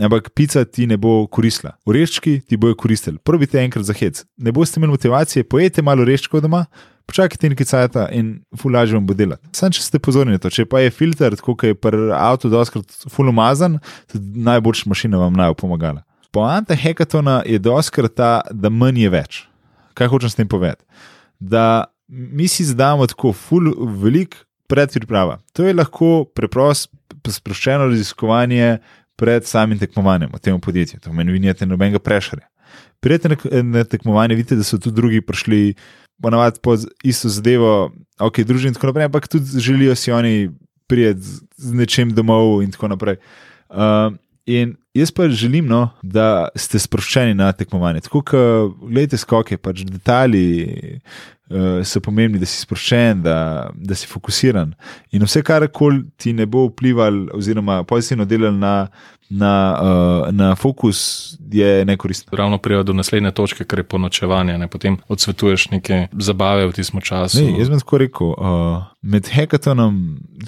Ampak 0.00 0.28
pica 0.36 0.64
ti 0.64 0.84
ne 0.86 0.98
bo 1.00 1.24
koristila, 1.26 1.72
ureščki 1.88 2.42
ti 2.48 2.56
bojo 2.60 2.76
koristili. 2.76 3.16
Prvi 3.18 3.46
te 3.48 3.62
enkrat 3.62 3.84
za 3.88 3.94
hec. 3.96 4.26
Ne 4.36 4.52
boste 4.52 4.76
imeli 4.80 4.92
motivacije, 4.92 5.46
pojete 5.48 5.82
malo 5.82 6.04
ureščkov 6.04 6.42
doma, 6.44 6.66
počakajte 7.08 7.48
nekaj 7.48 7.68
cajta 7.70 8.04
in 8.12 8.34
fulaž 8.60 8.92
vam 8.92 9.06
bo 9.08 9.16
delati. 9.16 9.48
Sam 9.56 9.72
če 9.72 9.80
ste 9.86 10.00
pozorni 10.02 10.36
na 10.36 10.42
to, 10.42 10.52
če 10.52 10.66
pa 10.68 10.82
je 10.84 10.92
filter, 10.92 11.38
tako 11.40 11.54
kot 11.56 11.70
je 11.70 11.78
pri 11.80 12.10
avtu, 12.12 12.52
doskrat 12.52 13.08
ful 13.08 13.32
umazan, 13.32 13.78
tudi 14.12 14.44
najboljša 14.44 14.92
mašina 14.92 15.22
vam 15.22 15.38
naj 15.38 15.54
bo 15.54 15.62
pomagala. 15.64 16.04
Poanta 16.36 16.76
hekatona 16.76 17.40
je 17.48 17.56
doskrat 17.62 18.12
ta, 18.20 18.30
da 18.52 18.68
manj 18.68 19.00
je 19.06 19.12
več. 19.16 19.42
Kaj 19.96 20.12
hočem 20.12 20.28
s 20.28 20.36
tem 20.36 20.48
povedati? 20.48 20.84
Da 21.40 21.86
mi 22.08 22.48
si 22.48 22.64
zdamo 22.64 23.06
tako 23.06 23.32
ful, 23.32 23.72
velik 24.02 24.36
predpriprava. 24.68 25.38
To 25.52 25.66
je 25.66 25.74
lahko 25.74 26.24
preprosto, 26.34 26.96
sproščeno 27.26 27.88
raziskovanje 27.90 28.78
pred 29.16 29.46
samim 29.46 29.78
tekmovanjem 29.78 30.30
v 30.34 30.40
tem 30.42 30.60
podjetju. 30.60 31.00
To 31.04 31.12
meni 31.12 31.34
vinjate 31.34 31.66
nobenega 31.66 31.98
prešarja. 31.98 32.46
Prijete 33.00 33.28
na, 33.28 33.36
na 33.62 33.84
tekmovanje, 33.84 34.34
vidite, 34.34 34.56
da 34.56 34.64
so 34.64 34.78
tudi 34.78 34.96
drugi 34.96 35.20
prišli, 35.20 35.74
ponavadi 36.22 36.60
po 36.62 36.76
isto 37.04 37.28
zadevo, 37.28 37.90
ok, 38.20 38.42
družini 38.46 38.72
in 38.72 38.78
tako 38.78 38.90
naprej, 38.90 39.08
ampak 39.08 39.28
tudi 39.28 39.60
želijo 39.60 39.94
si 39.94 40.12
oni 40.12 40.50
prijeti 40.86 41.20
z 41.56 41.74
nečem 41.74 42.14
domov 42.14 42.62
in 42.62 42.70
tako 42.72 42.88
naprej. 42.94 43.18
Uh, 43.68 44.14
In 44.46 44.76
jaz 44.94 45.10
pa 45.10 45.26
želim, 45.28 45.66
no, 45.66 45.88
da 46.02 46.48
ste 46.54 46.78
sproščeni 46.78 47.34
na 47.34 47.48
tekmovanje. 47.52 48.04
Tako, 48.06 48.30
gledite 48.78 49.18
skoke, 49.18 49.58
pač 49.58 49.82
detalji 49.82 51.00
so 51.84 52.00
pomembni, 52.02 52.40
da 52.42 52.46
si 52.46 52.58
sproščen, 52.58 53.22
da, 53.22 53.36
da 53.74 53.94
si 53.94 54.08
fokusiran. 54.10 54.72
In 55.14 55.22
vse, 55.22 55.42
kar 55.46 55.68
koli 55.72 56.02
ti 56.18 56.32
ne 56.34 56.46
bo 56.46 56.66
vplivalo, 56.68 57.28
oziroma 57.38 57.84
pozitivno 57.86 58.24
delalo 58.26 58.56
na, 58.58 58.88
na, 59.30 59.52
uh, 59.78 60.34
na 60.34 60.54
fokus, 60.58 61.36
je 61.52 61.84
nekoristno. 61.84 62.36
Ravno 62.36 62.58
prijo 62.58 62.82
do 62.82 62.92
naslednje 62.92 63.30
točke, 63.30 63.64
kar 63.64 63.78
je 63.78 63.84
ponočevanje, 63.84 64.58
ne 64.58 64.68
potem 64.68 64.98
odsvetuješ 65.08 65.70
neke 65.70 66.06
zabave 66.12 66.66
v 66.66 66.74
tistem 66.74 67.00
času. 67.00 67.44
Ne, 67.44 67.58
jaz 67.60 67.70
bom 67.70 67.80
tako 67.80 68.02
rekel. 68.02 68.34
Uh, 68.34 68.82
med 69.02 69.30
hekatonom, 69.30 70.00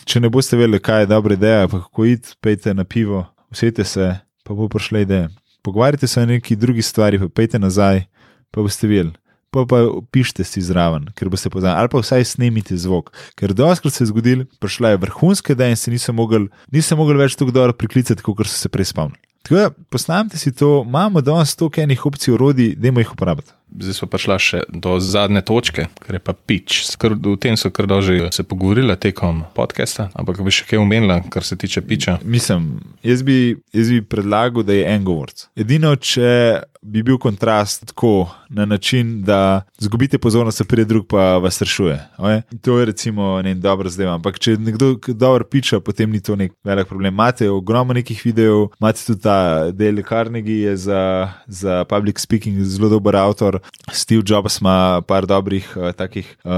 če 0.04 0.20
ne 0.20 0.30
boste 0.34 0.58
vedeli, 0.58 0.82
kaj 0.82 1.06
je 1.06 1.12
dobra 1.14 1.38
ideja, 1.38 1.68
pa 1.68 1.82
kako 1.86 2.10
iti, 2.10 2.34
pejte 2.42 2.74
na 2.74 2.84
pivo 2.84 3.26
usedite 3.50 3.84
se, 3.84 4.16
pa 4.44 4.54
bo 4.54 4.68
prišla 4.68 5.00
ideja. 5.00 5.28
Pogovarjajte 5.62 6.06
se 6.06 6.20
o 6.20 6.26
neki 6.26 6.56
drugi 6.56 6.82
stvari, 6.82 7.18
pa 7.18 7.28
pejte 7.28 7.58
nazaj, 7.58 8.04
pa 8.50 8.62
boste 8.62 8.86
videli. 8.86 9.12
Pa 9.50 9.64
pa 9.64 9.78
pišite 10.12 10.44
si 10.44 10.60
zraven, 10.60 11.06
ker 11.16 11.30
boste 11.32 11.48
poznali, 11.48 11.80
ali 11.80 11.88
pa 11.88 12.02
vsaj 12.02 12.26
snimite 12.34 12.76
zvok. 12.76 13.08
Ker 13.38 13.54
doskrat 13.56 13.94
se 13.94 14.04
je 14.04 14.10
zgodil, 14.10 14.44
prišla 14.60 14.92
je 14.92 15.02
vrhunska 15.04 15.56
ideja 15.56 15.72
in 15.72 15.80
se 15.80 15.90
nisem 15.90 16.14
mogel, 16.14 16.50
nisem 16.72 17.00
mogel 17.00 17.16
več 17.16 17.38
tako 17.38 17.54
dobro 17.56 17.72
priklicati, 17.72 18.22
kot 18.22 18.44
so 18.44 18.58
se 18.58 18.68
prej 18.68 18.92
spomnili. 18.92 19.24
Tako 19.48 19.56
da, 19.56 19.70
posnamite 19.88 20.36
si 20.36 20.52
to, 20.52 20.82
imamo 20.84 21.24
danes 21.24 21.56
toliko 21.56 21.80
enih 21.80 22.06
opcij, 22.06 22.34
orodij, 22.34 22.74
da 22.76 22.92
jih 22.92 23.14
uporabite 23.14 23.57
zdaj 23.70 23.94
smo 23.94 24.08
prišli 24.08 24.38
še 24.38 24.60
do 24.68 24.96
zadnje 25.00 25.42
točke, 25.46 25.88
ker 26.04 26.18
je 26.18 26.22
pa 26.22 26.32
pič. 26.32 26.80
V 26.98 27.36
tem 27.40 27.56
so 27.60 27.70
kar 27.74 27.88
dolže 27.90 28.30
se 28.34 28.44
pogovorili 28.44 28.96
tekom 28.96 29.44
podcasta, 29.54 30.08
ampak 30.18 30.40
bi 30.44 30.54
še 30.54 30.66
kaj 30.68 30.82
umenila, 30.82 31.20
kar 31.30 31.44
se 31.44 31.58
tiče 31.58 31.84
piča. 31.86 32.18
Mislim, 32.24 32.80
jaz 33.06 33.22
bi, 33.22 33.58
jaz 33.74 33.92
bi 33.92 34.02
predlagal, 34.02 34.66
da 34.66 34.76
je 34.76 34.88
en 34.88 35.04
govorc. 35.06 35.48
Edino, 35.58 35.94
če 35.96 36.64
bi 36.82 37.02
bil 37.02 37.18
kontrast 37.18 37.86
tako 37.86 38.30
na 38.48 38.64
način, 38.64 39.22
da 39.22 39.62
zgubite 39.78 40.18
pozornost, 40.18 40.62
pride 40.68 40.84
drug 40.84 41.06
pa 41.06 41.38
vas 41.38 41.62
rešuje. 41.62 41.98
Okay? 42.18 42.42
To 42.62 42.78
je 42.78 42.84
recimo 42.84 43.42
ne 43.42 43.54
dobro 43.54 43.90
zdaj, 43.90 44.06
ampak 44.06 44.38
če 44.38 44.56
nekdo 44.56 44.94
dobro 45.08 45.44
piča, 45.44 45.80
potem 45.80 46.10
ni 46.10 46.20
to 46.20 46.36
nek 46.36 46.52
velik 46.64 46.88
problem. 46.88 47.14
Imate 47.14 47.50
ogromno 47.50 47.94
nekih 47.94 48.22
videov, 48.24 48.68
imate 48.80 49.04
tudi 49.06 49.20
ta 49.22 49.70
del 49.70 50.02
Carnegie 50.08 50.76
za, 50.76 51.28
za 51.46 51.84
public 51.84 52.18
speaking, 52.18 52.62
zelo 52.64 52.88
dober 52.88 53.16
avtor. 53.16 53.57
Steve 53.92 54.22
Jobs 54.26 54.60
ima 54.60 55.02
par 55.08 55.26
dobrih 55.26 55.76
uh, 55.76 55.92
takih 55.92 56.36
uh, 56.44 56.52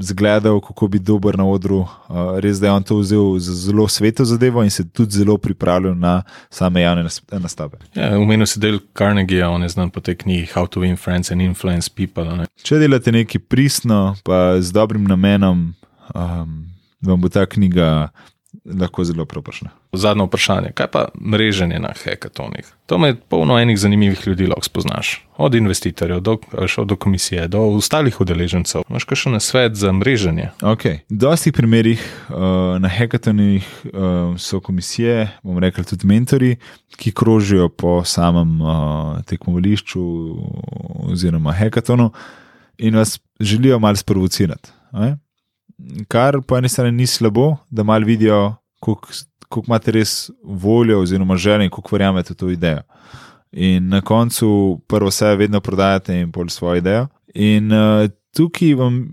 zgledov, 0.00 0.60
kako 0.60 0.88
bi 0.88 0.98
dober 0.98 1.38
na 1.38 1.46
odru. 1.46 1.86
Uh, 2.08 2.38
res 2.38 2.60
da 2.60 2.66
je 2.66 2.72
on 2.72 2.82
to 2.82 2.98
vzel 2.98 3.38
za 3.38 3.54
zelo 3.54 3.88
sveto 3.88 4.24
zadevo 4.24 4.62
in 4.64 4.70
se 4.70 4.88
tudi 4.88 5.18
zelo 5.18 5.38
pripravljal 5.38 5.94
na 5.98 6.22
same 6.50 6.80
javne 6.80 7.08
nastope. 7.30 7.76
Ja, 7.94 8.18
Umenil 8.18 8.46
si 8.46 8.60
del 8.60 8.78
Carnegie, 8.98 9.46
on 9.46 9.62
je 9.62 9.68
znan 9.68 9.90
po 9.90 10.00
tej 10.00 10.16
knjigi 10.16 10.52
How 10.54 10.66
to 10.66 10.80
Win 10.80 10.96
Friends 10.96 11.32
and 11.32 11.42
Influence 11.42 11.90
People. 11.90 12.36
Ne? 12.36 12.46
Če 12.62 12.78
delate 12.78 13.12
nekaj 13.12 13.40
pristno, 13.48 14.16
pa 14.24 14.60
z 14.60 14.72
dobrim 14.72 15.04
namenom, 15.08 15.74
um, 16.14 16.54
vam 17.04 17.20
bo 17.20 17.28
ta 17.28 17.46
knjiga 17.46 18.08
lahko 18.64 19.04
zelo 19.04 19.24
proprašna. 19.24 19.70
Zadnje 19.92 20.24
vprašanje, 20.24 20.72
kaj 20.74 20.86
pa 20.90 21.04
mreženje 21.20 21.78
na 21.78 21.92
hekatonih? 22.04 22.66
To 22.86 22.98
me 22.98 23.14
polno 23.14 23.58
enih 23.58 23.78
zanimivih 23.78 24.26
ljudi 24.26 24.46
lahko 24.46 24.64
spoznaš. 24.64 25.26
Od 25.36 25.54
investitorjev 25.54 26.20
do, 26.20 26.36
do 26.84 26.96
komisije, 26.96 27.48
do 27.48 27.60
ostalih 27.60 28.20
udeležencev. 28.20 28.82
Imáš 28.90 29.06
še 29.14 29.30
na 29.30 29.40
svet 29.40 29.74
za 29.74 29.92
mreženje? 29.92 30.50
Ok. 30.62 30.84
V 31.10 31.18
dostih 31.24 31.52
primerih 31.52 32.02
uh, 32.28 32.78
na 32.78 32.88
hekatonih 32.88 33.66
uh, 33.84 34.36
so 34.38 34.60
komisije, 34.60 35.28
bomo 35.42 35.60
rekli 35.60 35.84
tudi 35.84 36.06
mentori, 36.06 36.56
ki 36.96 37.12
krožijo 37.12 37.68
po 37.68 38.04
samem 38.04 38.60
uh, 38.60 38.70
tekmovališču 39.26 40.04
oziroma 41.10 41.52
hekatonu 41.52 42.12
in 42.78 42.96
vas 42.96 43.18
želijo 43.40 43.78
malo 43.78 43.96
sprovocirati. 43.96 44.70
Okay? 44.92 45.16
Kar 46.08 46.40
po 46.42 46.58
eni 46.58 46.68
strani 46.68 46.92
ni 46.96 47.06
slabo, 47.06 47.56
da 47.70 47.82
malo 47.82 48.06
vidijo, 48.06 48.54
kako 48.80 49.62
imate 49.66 49.92
res 49.92 50.30
voljo, 50.42 51.00
oziroma 51.00 51.36
želje, 51.36 51.70
kako 51.70 51.96
verjamete 51.96 52.34
v 52.34 52.36
to 52.36 52.50
idejo. 52.50 52.82
In 53.52 53.88
na 53.88 54.00
koncu 54.00 54.80
prvo 54.88 55.12
vse 55.12 55.36
vedno 55.36 55.60
prodajate 55.60 56.16
in 56.20 56.32
pol 56.32 56.48
svojo 56.48 56.80
idejo. 56.82 57.06
In 57.34 57.72
uh, 57.72 58.08
tukaj 58.34 58.74
vam, 58.74 59.04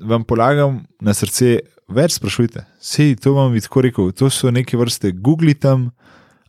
vam 0.00 0.24
polagam 0.24 0.84
na 1.00 1.14
srce, 1.14 1.58
več 1.88 2.16
sprašujte. 2.16 2.64
Sej 2.80 3.16
to 3.20 3.34
vam 3.36 3.52
bi 3.52 3.60
tako 3.60 3.84
rekel, 3.84 4.12
to 4.12 4.30
so 4.30 4.50
neke 4.50 4.78
vrste 4.80 5.12
Google 5.12 5.54
tam, 5.54 5.90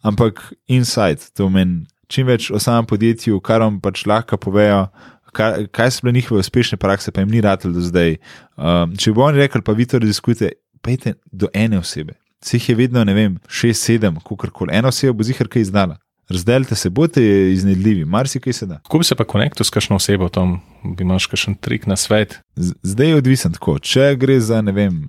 ampak 0.01 0.53
inside, 0.67 1.33
to 1.35 1.49
meni 1.49 1.85
čim 2.11 2.27
več 2.27 2.49
o 2.51 2.59
samem 2.59 2.87
podjetju, 2.89 3.39
kar 3.43 3.63
vam 3.63 3.79
pač 3.83 4.03
lahko 4.09 4.39
povejo, 4.41 4.85
kaj, 5.31 5.67
kaj 5.71 5.91
so 5.91 6.05
bile 6.05 6.13
njihove 6.13 6.39
uspešne 6.39 6.77
prakse, 6.77 7.11
pa 7.11 7.21
jim 7.21 7.29
ni 7.29 7.41
ratelj 7.41 7.73
do 7.73 7.81
zdaj. 7.81 8.17
Um, 8.57 8.95
če 8.97 9.13
bo 9.15 9.25
on 9.27 9.35
rekel, 9.35 9.61
pa 9.61 9.75
vi 9.77 9.85
to 9.85 9.99
raziskujete, 9.99 10.51
pejte 10.81 11.15
do 11.31 11.49
ene 11.53 11.79
osebe. 11.79 12.17
Se 12.43 12.57
jih 12.57 12.69
je 12.69 12.75
vedno, 12.75 13.03
ne 13.05 13.13
vem, 13.13 13.37
šest, 13.47 13.85
sedem, 13.85 14.17
kako 14.21 14.49
koli. 14.49 14.73
Ena 14.73 14.89
oseba 14.89 15.13
bo 15.13 15.27
zihar 15.27 15.49
kaj 15.51 15.67
izdala. 15.67 15.97
Razdelite 16.31 16.75
se, 16.75 16.89
bote 16.89 17.23
iznedljivi, 17.51 18.05
marsikaj 18.05 18.53
se 18.53 18.65
da. 18.65 18.79
Kako 18.79 18.97
bi 18.97 19.03
se 19.03 19.15
pa 19.15 19.23
konektil 19.23 19.65
s 19.65 19.69
kakšno 19.69 19.95
osebo, 19.95 20.29
tam 20.29 20.61
bi 20.83 21.03
imaš 21.03 21.27
kakšen 21.27 21.57
trik 21.59 21.87
na 21.87 21.95
svet? 21.95 22.39
Z, 22.55 22.73
zdaj 22.83 23.07
je 23.07 23.17
odvisen 23.19 23.57
tako. 23.57 23.79
Če 23.79 24.13
gre 24.19 24.39
za 24.39 24.61
ne 24.61 24.71
vem, 24.71 25.01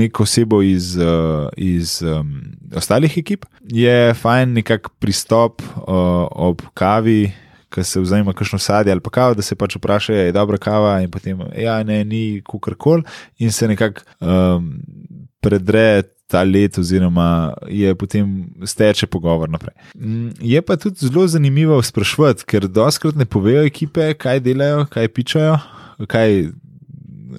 neko 0.00 0.22
osebo 0.22 0.62
iz, 0.62 0.94
uh, 0.96 1.48
iz 1.56 1.98
um, 2.02 2.40
ostalih 2.76 3.18
ekip, 3.18 3.44
je 3.68 4.14
fajn 4.14 4.56
nekak 4.60 4.88
pristop 4.98 5.62
uh, 5.62 5.84
ob 6.30 6.64
kavi 6.74 7.28
ki 7.74 7.84
se 7.84 8.00
vzame 8.00 8.32
kakšno 8.34 8.58
sadje 8.58 8.92
ali 8.92 9.00
pa 9.00 9.10
kavo, 9.10 9.34
da 9.34 9.42
se 9.42 9.56
pač 9.56 9.76
vpraša, 9.76 10.12
je 10.12 10.32
dobra 10.32 10.58
kava 10.58 10.98
in 11.02 11.10
potem, 11.10 11.40
ja, 11.56 11.82
ne, 11.82 12.04
ni 12.04 12.42
kukorkoli 12.46 13.04
in 13.38 13.52
se 13.52 13.68
nekako 13.68 14.06
um, 14.20 14.78
predre. 15.40 16.02
Ta 16.28 16.42
let, 16.44 16.76
oziroma 16.76 17.54
je 17.72 17.88
potem 17.96 18.50
steče 18.60 19.06
pogovor 19.08 19.48
naprej. 19.48 19.72
Mm, 19.96 20.34
je 20.44 20.60
pa 20.60 20.74
tudi 20.76 21.00
zelo 21.00 21.22
zanimivo 21.24 21.78
sprašvati, 21.82 22.44
ker 22.44 22.66
doskrat 22.68 23.16
ne 23.16 23.24
povejo 23.24 23.62
ekipe, 23.64 24.10
kaj 24.12 24.42
delajo, 24.44 24.82
kaj 24.92 25.08
pičajo, 25.08 25.54
kaj, 26.04 26.50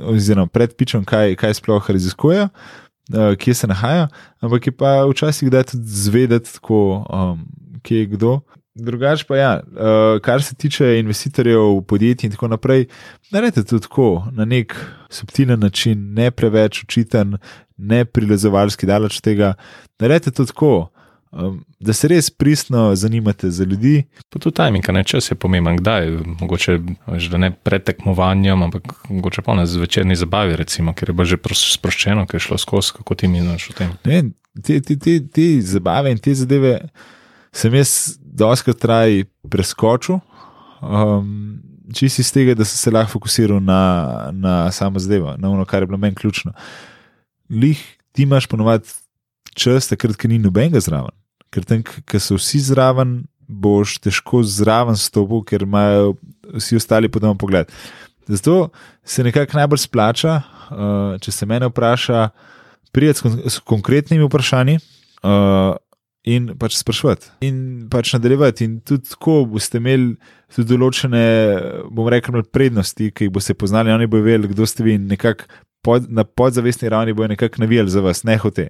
oziroma 0.09 0.49
pred 0.49 0.73
pičom, 0.73 1.05
kaj, 1.05 1.35
kaj 1.37 1.53
sploh 1.59 1.85
raziskujejo, 1.85 2.47
uh, 2.49 3.37
kje 3.37 3.53
se 3.61 3.69
nahajajo, 3.69 4.09
ampak 4.41 4.71
je 4.71 4.73
pa 4.81 4.95
včasih 5.05 5.53
da 5.53 5.61
tudi 5.69 5.85
zvedeti, 5.85 6.55
tako, 6.57 7.05
um, 7.13 7.45
kje 7.85 8.07
je 8.07 8.09
kdo. 8.17 8.39
Drugač 8.75 9.23
pa 9.27 9.37
ja, 9.37 9.51
uh, 9.59 10.19
kar 10.21 10.43
se 10.43 10.55
tiče 10.55 10.99
investitorjev, 10.99 11.81
podjetij 11.87 12.27
in 12.27 12.31
tako 12.35 12.47
naprej, 12.47 12.85
naredite 13.31 13.63
to 13.63 13.79
tako 13.79 14.27
na 14.31 14.45
nek 14.45 14.75
subtilen 15.09 15.59
način, 15.59 16.13
ne 16.13 16.31
preveč 16.31 16.83
učiten, 16.83 17.37
ne 17.77 18.05
prilezovalski 18.05 18.85
daleč 18.85 19.19
tega. 19.25 19.53
Naredite 19.99 20.31
to 20.31 20.45
tako, 20.45 20.91
um, 21.31 21.59
da 21.79 21.93
se 21.93 22.07
res 22.07 22.29
pristno 22.29 22.95
zanimate 22.95 23.49
za 23.51 23.63
ljudi. 23.63 24.03
Pa 24.29 24.39
tudi 24.39 24.55
timing, 24.55 24.89
ne 24.89 25.03
čas 25.03 25.31
je 25.31 25.35
pomemben, 25.35 25.77
kdaj. 25.81 26.11
Mogoče 26.39 26.79
že 27.17 27.37
ne 27.37 27.51
pred 27.51 27.83
tekmovanjem, 27.83 28.63
ampak 28.63 28.93
mogoče 29.09 29.41
pa 29.41 29.55
na 29.55 29.65
zvečerni 29.65 30.15
zabavi, 30.15 30.55
recimo, 30.55 30.93
ker 30.93 31.09
je 31.09 31.13
bilo 31.13 31.25
že 31.25 31.41
sproščeno, 31.55 32.27
ker 32.27 32.37
je 32.37 32.47
šlo 32.47 32.57
skozi, 32.57 32.99
kako 33.01 33.15
ti 33.15 33.27
miniš 33.27 33.69
v 33.69 33.79
tem. 33.81 33.95
Ne, 34.05 34.23
te, 34.61 34.81
te, 34.81 34.95
te, 34.95 35.19
te 35.27 35.47
zabave 35.61 36.11
in 36.13 36.21
te 36.21 36.35
zadeve 36.35 36.79
sem 37.51 37.73
jaz 37.73 38.18
doskrat 38.29 38.77
traj 38.79 39.23
preskočil, 39.49 40.19
um, 40.81 41.59
čisto 41.93 42.21
iz 42.21 42.31
tega, 42.33 42.55
da 42.55 42.65
sem 42.65 42.77
se 42.77 42.93
lahko 42.93 43.17
fokusiral 43.17 43.61
na, 43.63 44.29
na 44.31 44.71
samo 44.71 44.99
zadevo, 44.99 45.35
na 45.37 45.49
ono, 45.49 45.65
kar 45.65 45.83
je 45.83 45.87
bilo 45.87 45.97
meni 45.97 46.15
ključno. 46.15 46.53
Lih 47.49 47.81
ti 48.11 48.23
imaš 48.23 48.47
ponovadi 48.47 48.87
čas, 49.57 49.89
takrat, 49.89 50.17
ker 50.17 50.29
ni 50.29 50.39
nobenega 50.39 50.81
zraven. 50.83 51.15
Ker 51.49 51.65
tam, 51.65 51.81
ker 51.83 52.21
so 52.21 52.37
vsi 52.37 52.61
zraven, 52.61 53.23
boš 53.49 53.97
težko 54.03 54.43
zraven 54.45 54.97
stopil, 54.97 55.41
ker 55.43 55.65
imajo 55.65 56.13
vsi 56.53 56.77
ostali 56.77 57.09
podoben 57.09 57.37
pogled. 57.37 57.71
Zato 58.29 58.69
se 59.03 59.23
nekako 59.25 59.57
najbolj 59.57 59.81
splača, 59.81 60.41
uh, 60.69 61.17
če 61.21 61.33
se 61.33 61.45
mene 61.49 61.71
vpraša, 61.71 62.29
prijeti 62.93 63.49
s 63.49 63.57
konkretnimi 63.65 64.27
vprašanji. 64.29 64.77
Uh, 65.23 65.73
in 66.27 66.51
pač 66.59 66.75
sprašvati, 66.79 67.31
in 67.47 67.87
pač 67.91 68.13
nadaljevati. 68.15 68.65
In 68.67 68.79
tudi 68.85 69.07
tako 69.13 69.43
boste 69.53 69.79
imeli 69.79 70.15
tudi 70.55 70.73
določene, 70.73 71.23
bom 71.95 72.09
rekel, 72.11 72.41
prednosti, 72.51 73.11
ki 73.15 73.27
jih 73.29 73.33
boste 73.33 73.55
poznali, 73.55 73.93
oni 73.93 74.09
bodo 74.09 74.27
vedeli, 74.27 74.51
kdo 74.51 74.67
ste 74.67 74.85
vi 74.85 74.97
in 74.99 75.07
nekako 75.11 75.47
pod, 75.85 76.09
na 76.11 76.25
podzavestni 76.27 76.89
ravni 76.91 77.15
bojo 77.15 77.31
nekako 77.31 77.63
navijali 77.63 77.89
za 77.89 78.03
vas, 78.03 78.23
ne 78.27 78.37
hote. 78.37 78.69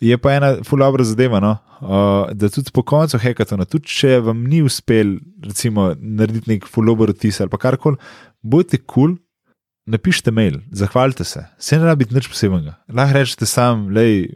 Je 0.00 0.14
pa 0.18 0.32
ena 0.36 0.52
fulabra 0.64 1.04
zadeva, 1.04 1.40
no? 1.42 1.56
uh, 1.82 2.30
da 2.32 2.48
tudi 2.48 2.70
po 2.72 2.84
koncu 2.86 3.18
hekatona, 3.18 3.66
tudi 3.66 3.90
če 3.90 4.20
vam 4.22 4.44
ni 4.46 4.62
uspel, 4.62 5.16
recimo, 5.44 5.90
narediti 5.98 6.54
nek 6.54 6.68
fulabr 6.70 7.10
otis 7.10 7.40
ali 7.42 7.58
karkoli, 7.58 7.98
bodite 8.42 8.78
kul, 8.78 8.86
cool, 8.94 9.16
napišite 9.88 10.30
mail, 10.30 10.60
zahvalite 10.70 11.24
se, 11.24 11.44
se 11.58 11.78
ne 11.78 11.88
rabi 11.88 12.06
nič 12.10 12.28
posebnega. 12.28 12.74
Lahko 12.92 13.16
rečete 13.16 13.46
sam, 13.48 13.86
lej, 13.94 14.28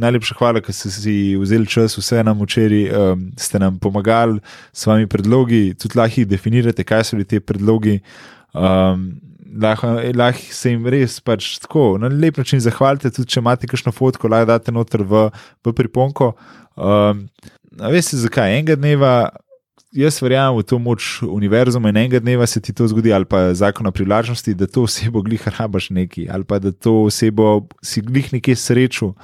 najlepša 0.00 0.36
hvala, 0.38 0.62
ker 0.64 0.74
ste 0.76 0.92
si 0.92 1.16
vzeli 1.40 1.68
čas, 1.68 1.98
vse 2.00 2.22
nam 2.24 2.40
včeraj 2.40 2.88
um, 2.88 3.26
ste 3.38 3.60
nam 3.60 3.76
pomagali 3.78 4.40
s 4.72 4.86
svojimi 4.86 5.10
predlogi, 5.10 5.62
tudi 5.80 6.00
lahko 6.00 6.22
jih 6.22 6.30
definirate, 6.30 6.86
kaj 6.88 7.04
so 7.04 7.18
bili 7.18 7.28
ti 7.28 7.40
predlogi. 7.40 7.98
Um, 8.56 9.10
lahko, 9.60 9.92
lahko 10.16 10.56
se 10.56 10.72
jim 10.72 10.88
res 10.88 11.18
pač 11.20 11.58
tako 11.62 11.94
na 12.00 12.08
lep 12.08 12.40
način 12.40 12.62
zahvalite, 12.64 13.12
tudi 13.12 13.34
če 13.34 13.42
imate 13.44 13.70
kakšno 13.70 13.92
fotko, 13.92 14.30
lahko 14.32 14.52
date 14.54 14.74
noter 14.74 15.04
v, 15.04 15.28
v 15.64 15.76
priponko. 15.76 16.32
Um, 16.74 17.26
veste, 17.92 18.16
zakaj 18.22 18.56
enega 18.56 18.78
dneva 18.80 19.14
jaz 19.94 20.18
verjamem 20.22 20.58
v 20.58 20.66
to 20.66 20.78
moč 20.82 21.22
univerzuma 21.22 21.92
in 21.92 21.96
enega 21.96 22.20
dneva 22.20 22.46
se 22.46 22.60
ti 22.60 22.72
to 22.74 22.86
zgodi, 22.90 23.12
ali 23.12 23.24
pa 23.24 23.54
zakon 23.54 23.86
o 23.86 23.92
privlačnosti, 23.94 24.54
da 24.54 24.66
to 24.66 24.84
osebo 24.88 25.22
glih 25.22 25.42
rabaš 25.58 25.90
neki, 25.90 26.26
ali 26.30 26.44
pa 26.44 26.58
da 26.58 26.72
to 26.72 27.04
osebo 27.08 27.68
si 27.82 28.02
glih 28.02 28.32
nekje 28.32 28.56
srečo. 28.56 29.14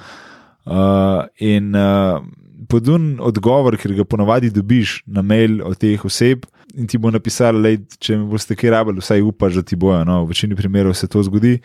Uh, 0.65 1.25
in 1.41 1.75
uh, 1.75 2.21
podun 2.69 3.17
odgovor, 3.19 3.75
ker 3.77 3.93
ga 3.97 4.05
ponovadi 4.05 4.51
dobiš 4.53 5.01
na 5.07 5.21
mail 5.21 5.59
od 5.65 5.77
teh 5.81 6.05
oseb. 6.05 6.45
In 6.77 6.87
ti 6.87 6.99
bo 7.01 7.11
napisal, 7.11 7.57
da 7.59 7.73
če 7.99 8.15
mi 8.15 8.29
boste 8.31 8.55
kaj 8.55 8.71
rabili, 8.71 9.03
vsaj 9.03 9.25
upaš, 9.27 9.59
da 9.59 9.63
ti 9.67 9.75
bojo. 9.75 10.05
No, 10.07 10.21
v 10.23 10.31
večini 10.31 10.55
primerov 10.55 10.95
se 10.95 11.09
to 11.11 11.23
zgodi. 11.27 11.57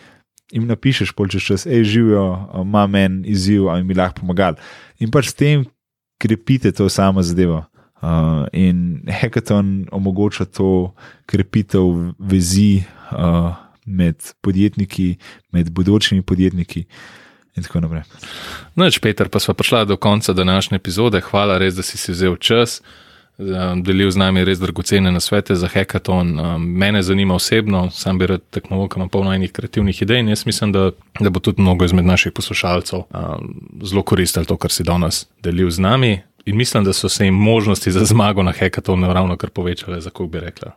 In 0.54 0.66
napišeš, 0.70 1.12
polčeš 1.14 1.46
čas, 1.46 1.66
hej, 1.66 1.84
živijo, 1.84 2.26
ima 2.62 2.86
men 2.90 3.22
izziv, 3.26 3.68
ali 3.70 3.84
mi 3.84 3.94
lahko 3.94 4.22
pomagali. 4.22 4.58
In 5.02 5.10
pač 5.14 5.30
s 5.30 5.38
tem 5.38 5.64
krepite 6.22 6.72
to 6.72 6.88
samo 6.88 7.22
zadevo. 7.22 7.64
Uh, 8.02 8.44
in 8.52 9.02
hackathon 9.08 9.86
omogoča 9.92 10.44
to 10.44 10.92
krepitev 11.26 12.12
vezi 12.18 12.84
uh, 13.10 13.54
med 13.86 14.20
podjetniki, 14.40 15.16
med 15.52 15.70
bodočimi 15.70 16.22
podjetniki. 16.22 16.84
In 17.56 17.64
tako 17.64 17.80
naprej. 17.80 18.02
Noč, 18.76 18.98
Peter, 19.00 19.28
pa 19.28 19.40
smo 19.40 19.54
prišli 19.54 19.86
do 19.86 19.96
konca 19.96 20.32
današnje 20.32 20.76
epizode. 20.76 21.20
Hvala, 21.20 21.58
res, 21.58 21.74
da 21.74 21.82
si 21.82 21.96
si 21.96 22.12
vzel 22.12 22.36
čas, 22.36 22.82
delil 23.84 24.10
z 24.10 24.16
nami 24.16 24.44
res 24.44 24.60
dragocene 24.60 25.12
nasvete 25.12 25.56
za 25.56 25.68
hackathon. 25.68 26.36
Mene 26.60 27.02
zanima 27.02 27.34
osebno, 27.34 27.90
sam 27.90 28.18
bi 28.18 28.26
rad 28.26 28.44
tekmoval, 28.50 28.88
ker 28.88 29.00
imam 29.00 29.08
polno 29.08 29.32
enih 29.32 29.52
kreativnih 29.52 30.02
idej 30.02 30.20
in 30.20 30.28
jaz 30.28 30.46
mislim, 30.46 30.72
da, 30.72 30.90
da 31.20 31.30
bo 31.30 31.40
tudi 31.40 31.62
mnogo 31.62 31.84
izmed 31.84 32.04
naših 32.04 32.32
poslušalcev 32.32 33.08
zelo 33.82 34.02
koristilo 34.02 34.44
to, 34.44 34.56
kar 34.56 34.72
si 34.72 34.84
danes 34.84 35.26
delil 35.42 35.70
z 35.70 35.80
nami 35.80 36.18
in 36.46 36.56
mislim, 36.56 36.84
da 36.84 36.92
so 36.92 37.08
se 37.08 37.24
jim 37.24 37.34
možnosti 37.34 37.92
za 37.92 38.04
zmago 38.04 38.42
na 38.42 38.52
hekatonu 38.52 39.12
ravno 39.12 39.36
kar 39.36 39.50
povečale, 39.50 40.00
za 40.00 40.10
kako 40.10 40.26
bi 40.26 40.40
rekla. 40.40 40.72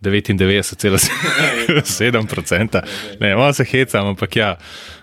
99,7%. 0.00 2.80
Ne, 3.20 3.36
malo 3.36 3.52
se 3.52 3.64
hecam, 3.64 4.06
ampak 4.06 4.36
ja. 4.36 4.56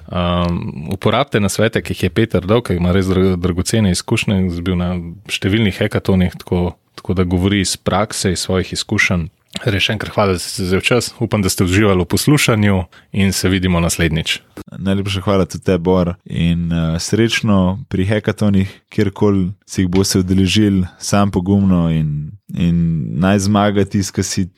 Um, 0.07 0.87
uporabite 0.93 1.39
na 1.39 1.49
svete, 1.49 1.81
ki 1.81 1.93
jih 1.93 2.03
je 2.03 2.09
Peter 2.09 2.45
dal, 2.45 2.61
ki 2.61 2.73
ima 2.75 2.91
res 2.91 3.05
dragocene 3.37 3.91
izkušnje, 3.91 4.49
zbil 4.51 4.75
na 4.77 4.99
številnih 5.31 5.77
hekatonih, 5.79 6.31
tako, 6.43 6.75
tako 6.99 7.13
da 7.17 7.23
govori 7.23 7.59
iz 7.63 7.77
prakse, 7.77 8.31
iz 8.35 8.39
svojih 8.43 8.73
izkušenj. 8.75 9.27
Rešen, 9.61 9.99
ker 10.01 10.09
hvala, 10.09 10.33
da 10.33 10.39
ste 10.41 10.49
se 10.49 10.63
vzel 10.63 10.81
čas. 10.81 11.11
Upam, 11.21 11.41
da 11.41 11.49
ste 11.49 11.63
uživali 11.63 12.01
v 12.01 12.09
poslušanju 12.09 12.83
in 13.11 13.33
se 13.33 13.49
vidimo 13.49 13.79
naslednjič. 13.79 14.39
Najlepša 14.77 15.21
hvala 15.21 15.45
tudi 15.45 15.63
te, 15.63 15.77
Bor. 15.77 16.15
In 16.25 16.71
uh, 16.73 16.97
srečno 16.99 17.79
pri 17.89 18.05
hekatonih, 18.05 18.81
kjerkoli 18.89 19.51
si 19.65 19.81
jih 19.81 19.89
boste 19.89 20.19
udeležili, 20.19 20.87
sam 20.99 21.31
pogumno 21.31 21.89
in, 21.91 22.31
in 22.49 23.05
naj 23.19 23.45
zmaga 23.45 23.85
tisti, 23.85 24.49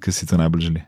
ki 0.00 0.12
si 0.12 0.26
to 0.26 0.36
najbolj 0.36 0.60
želi. 0.60 0.82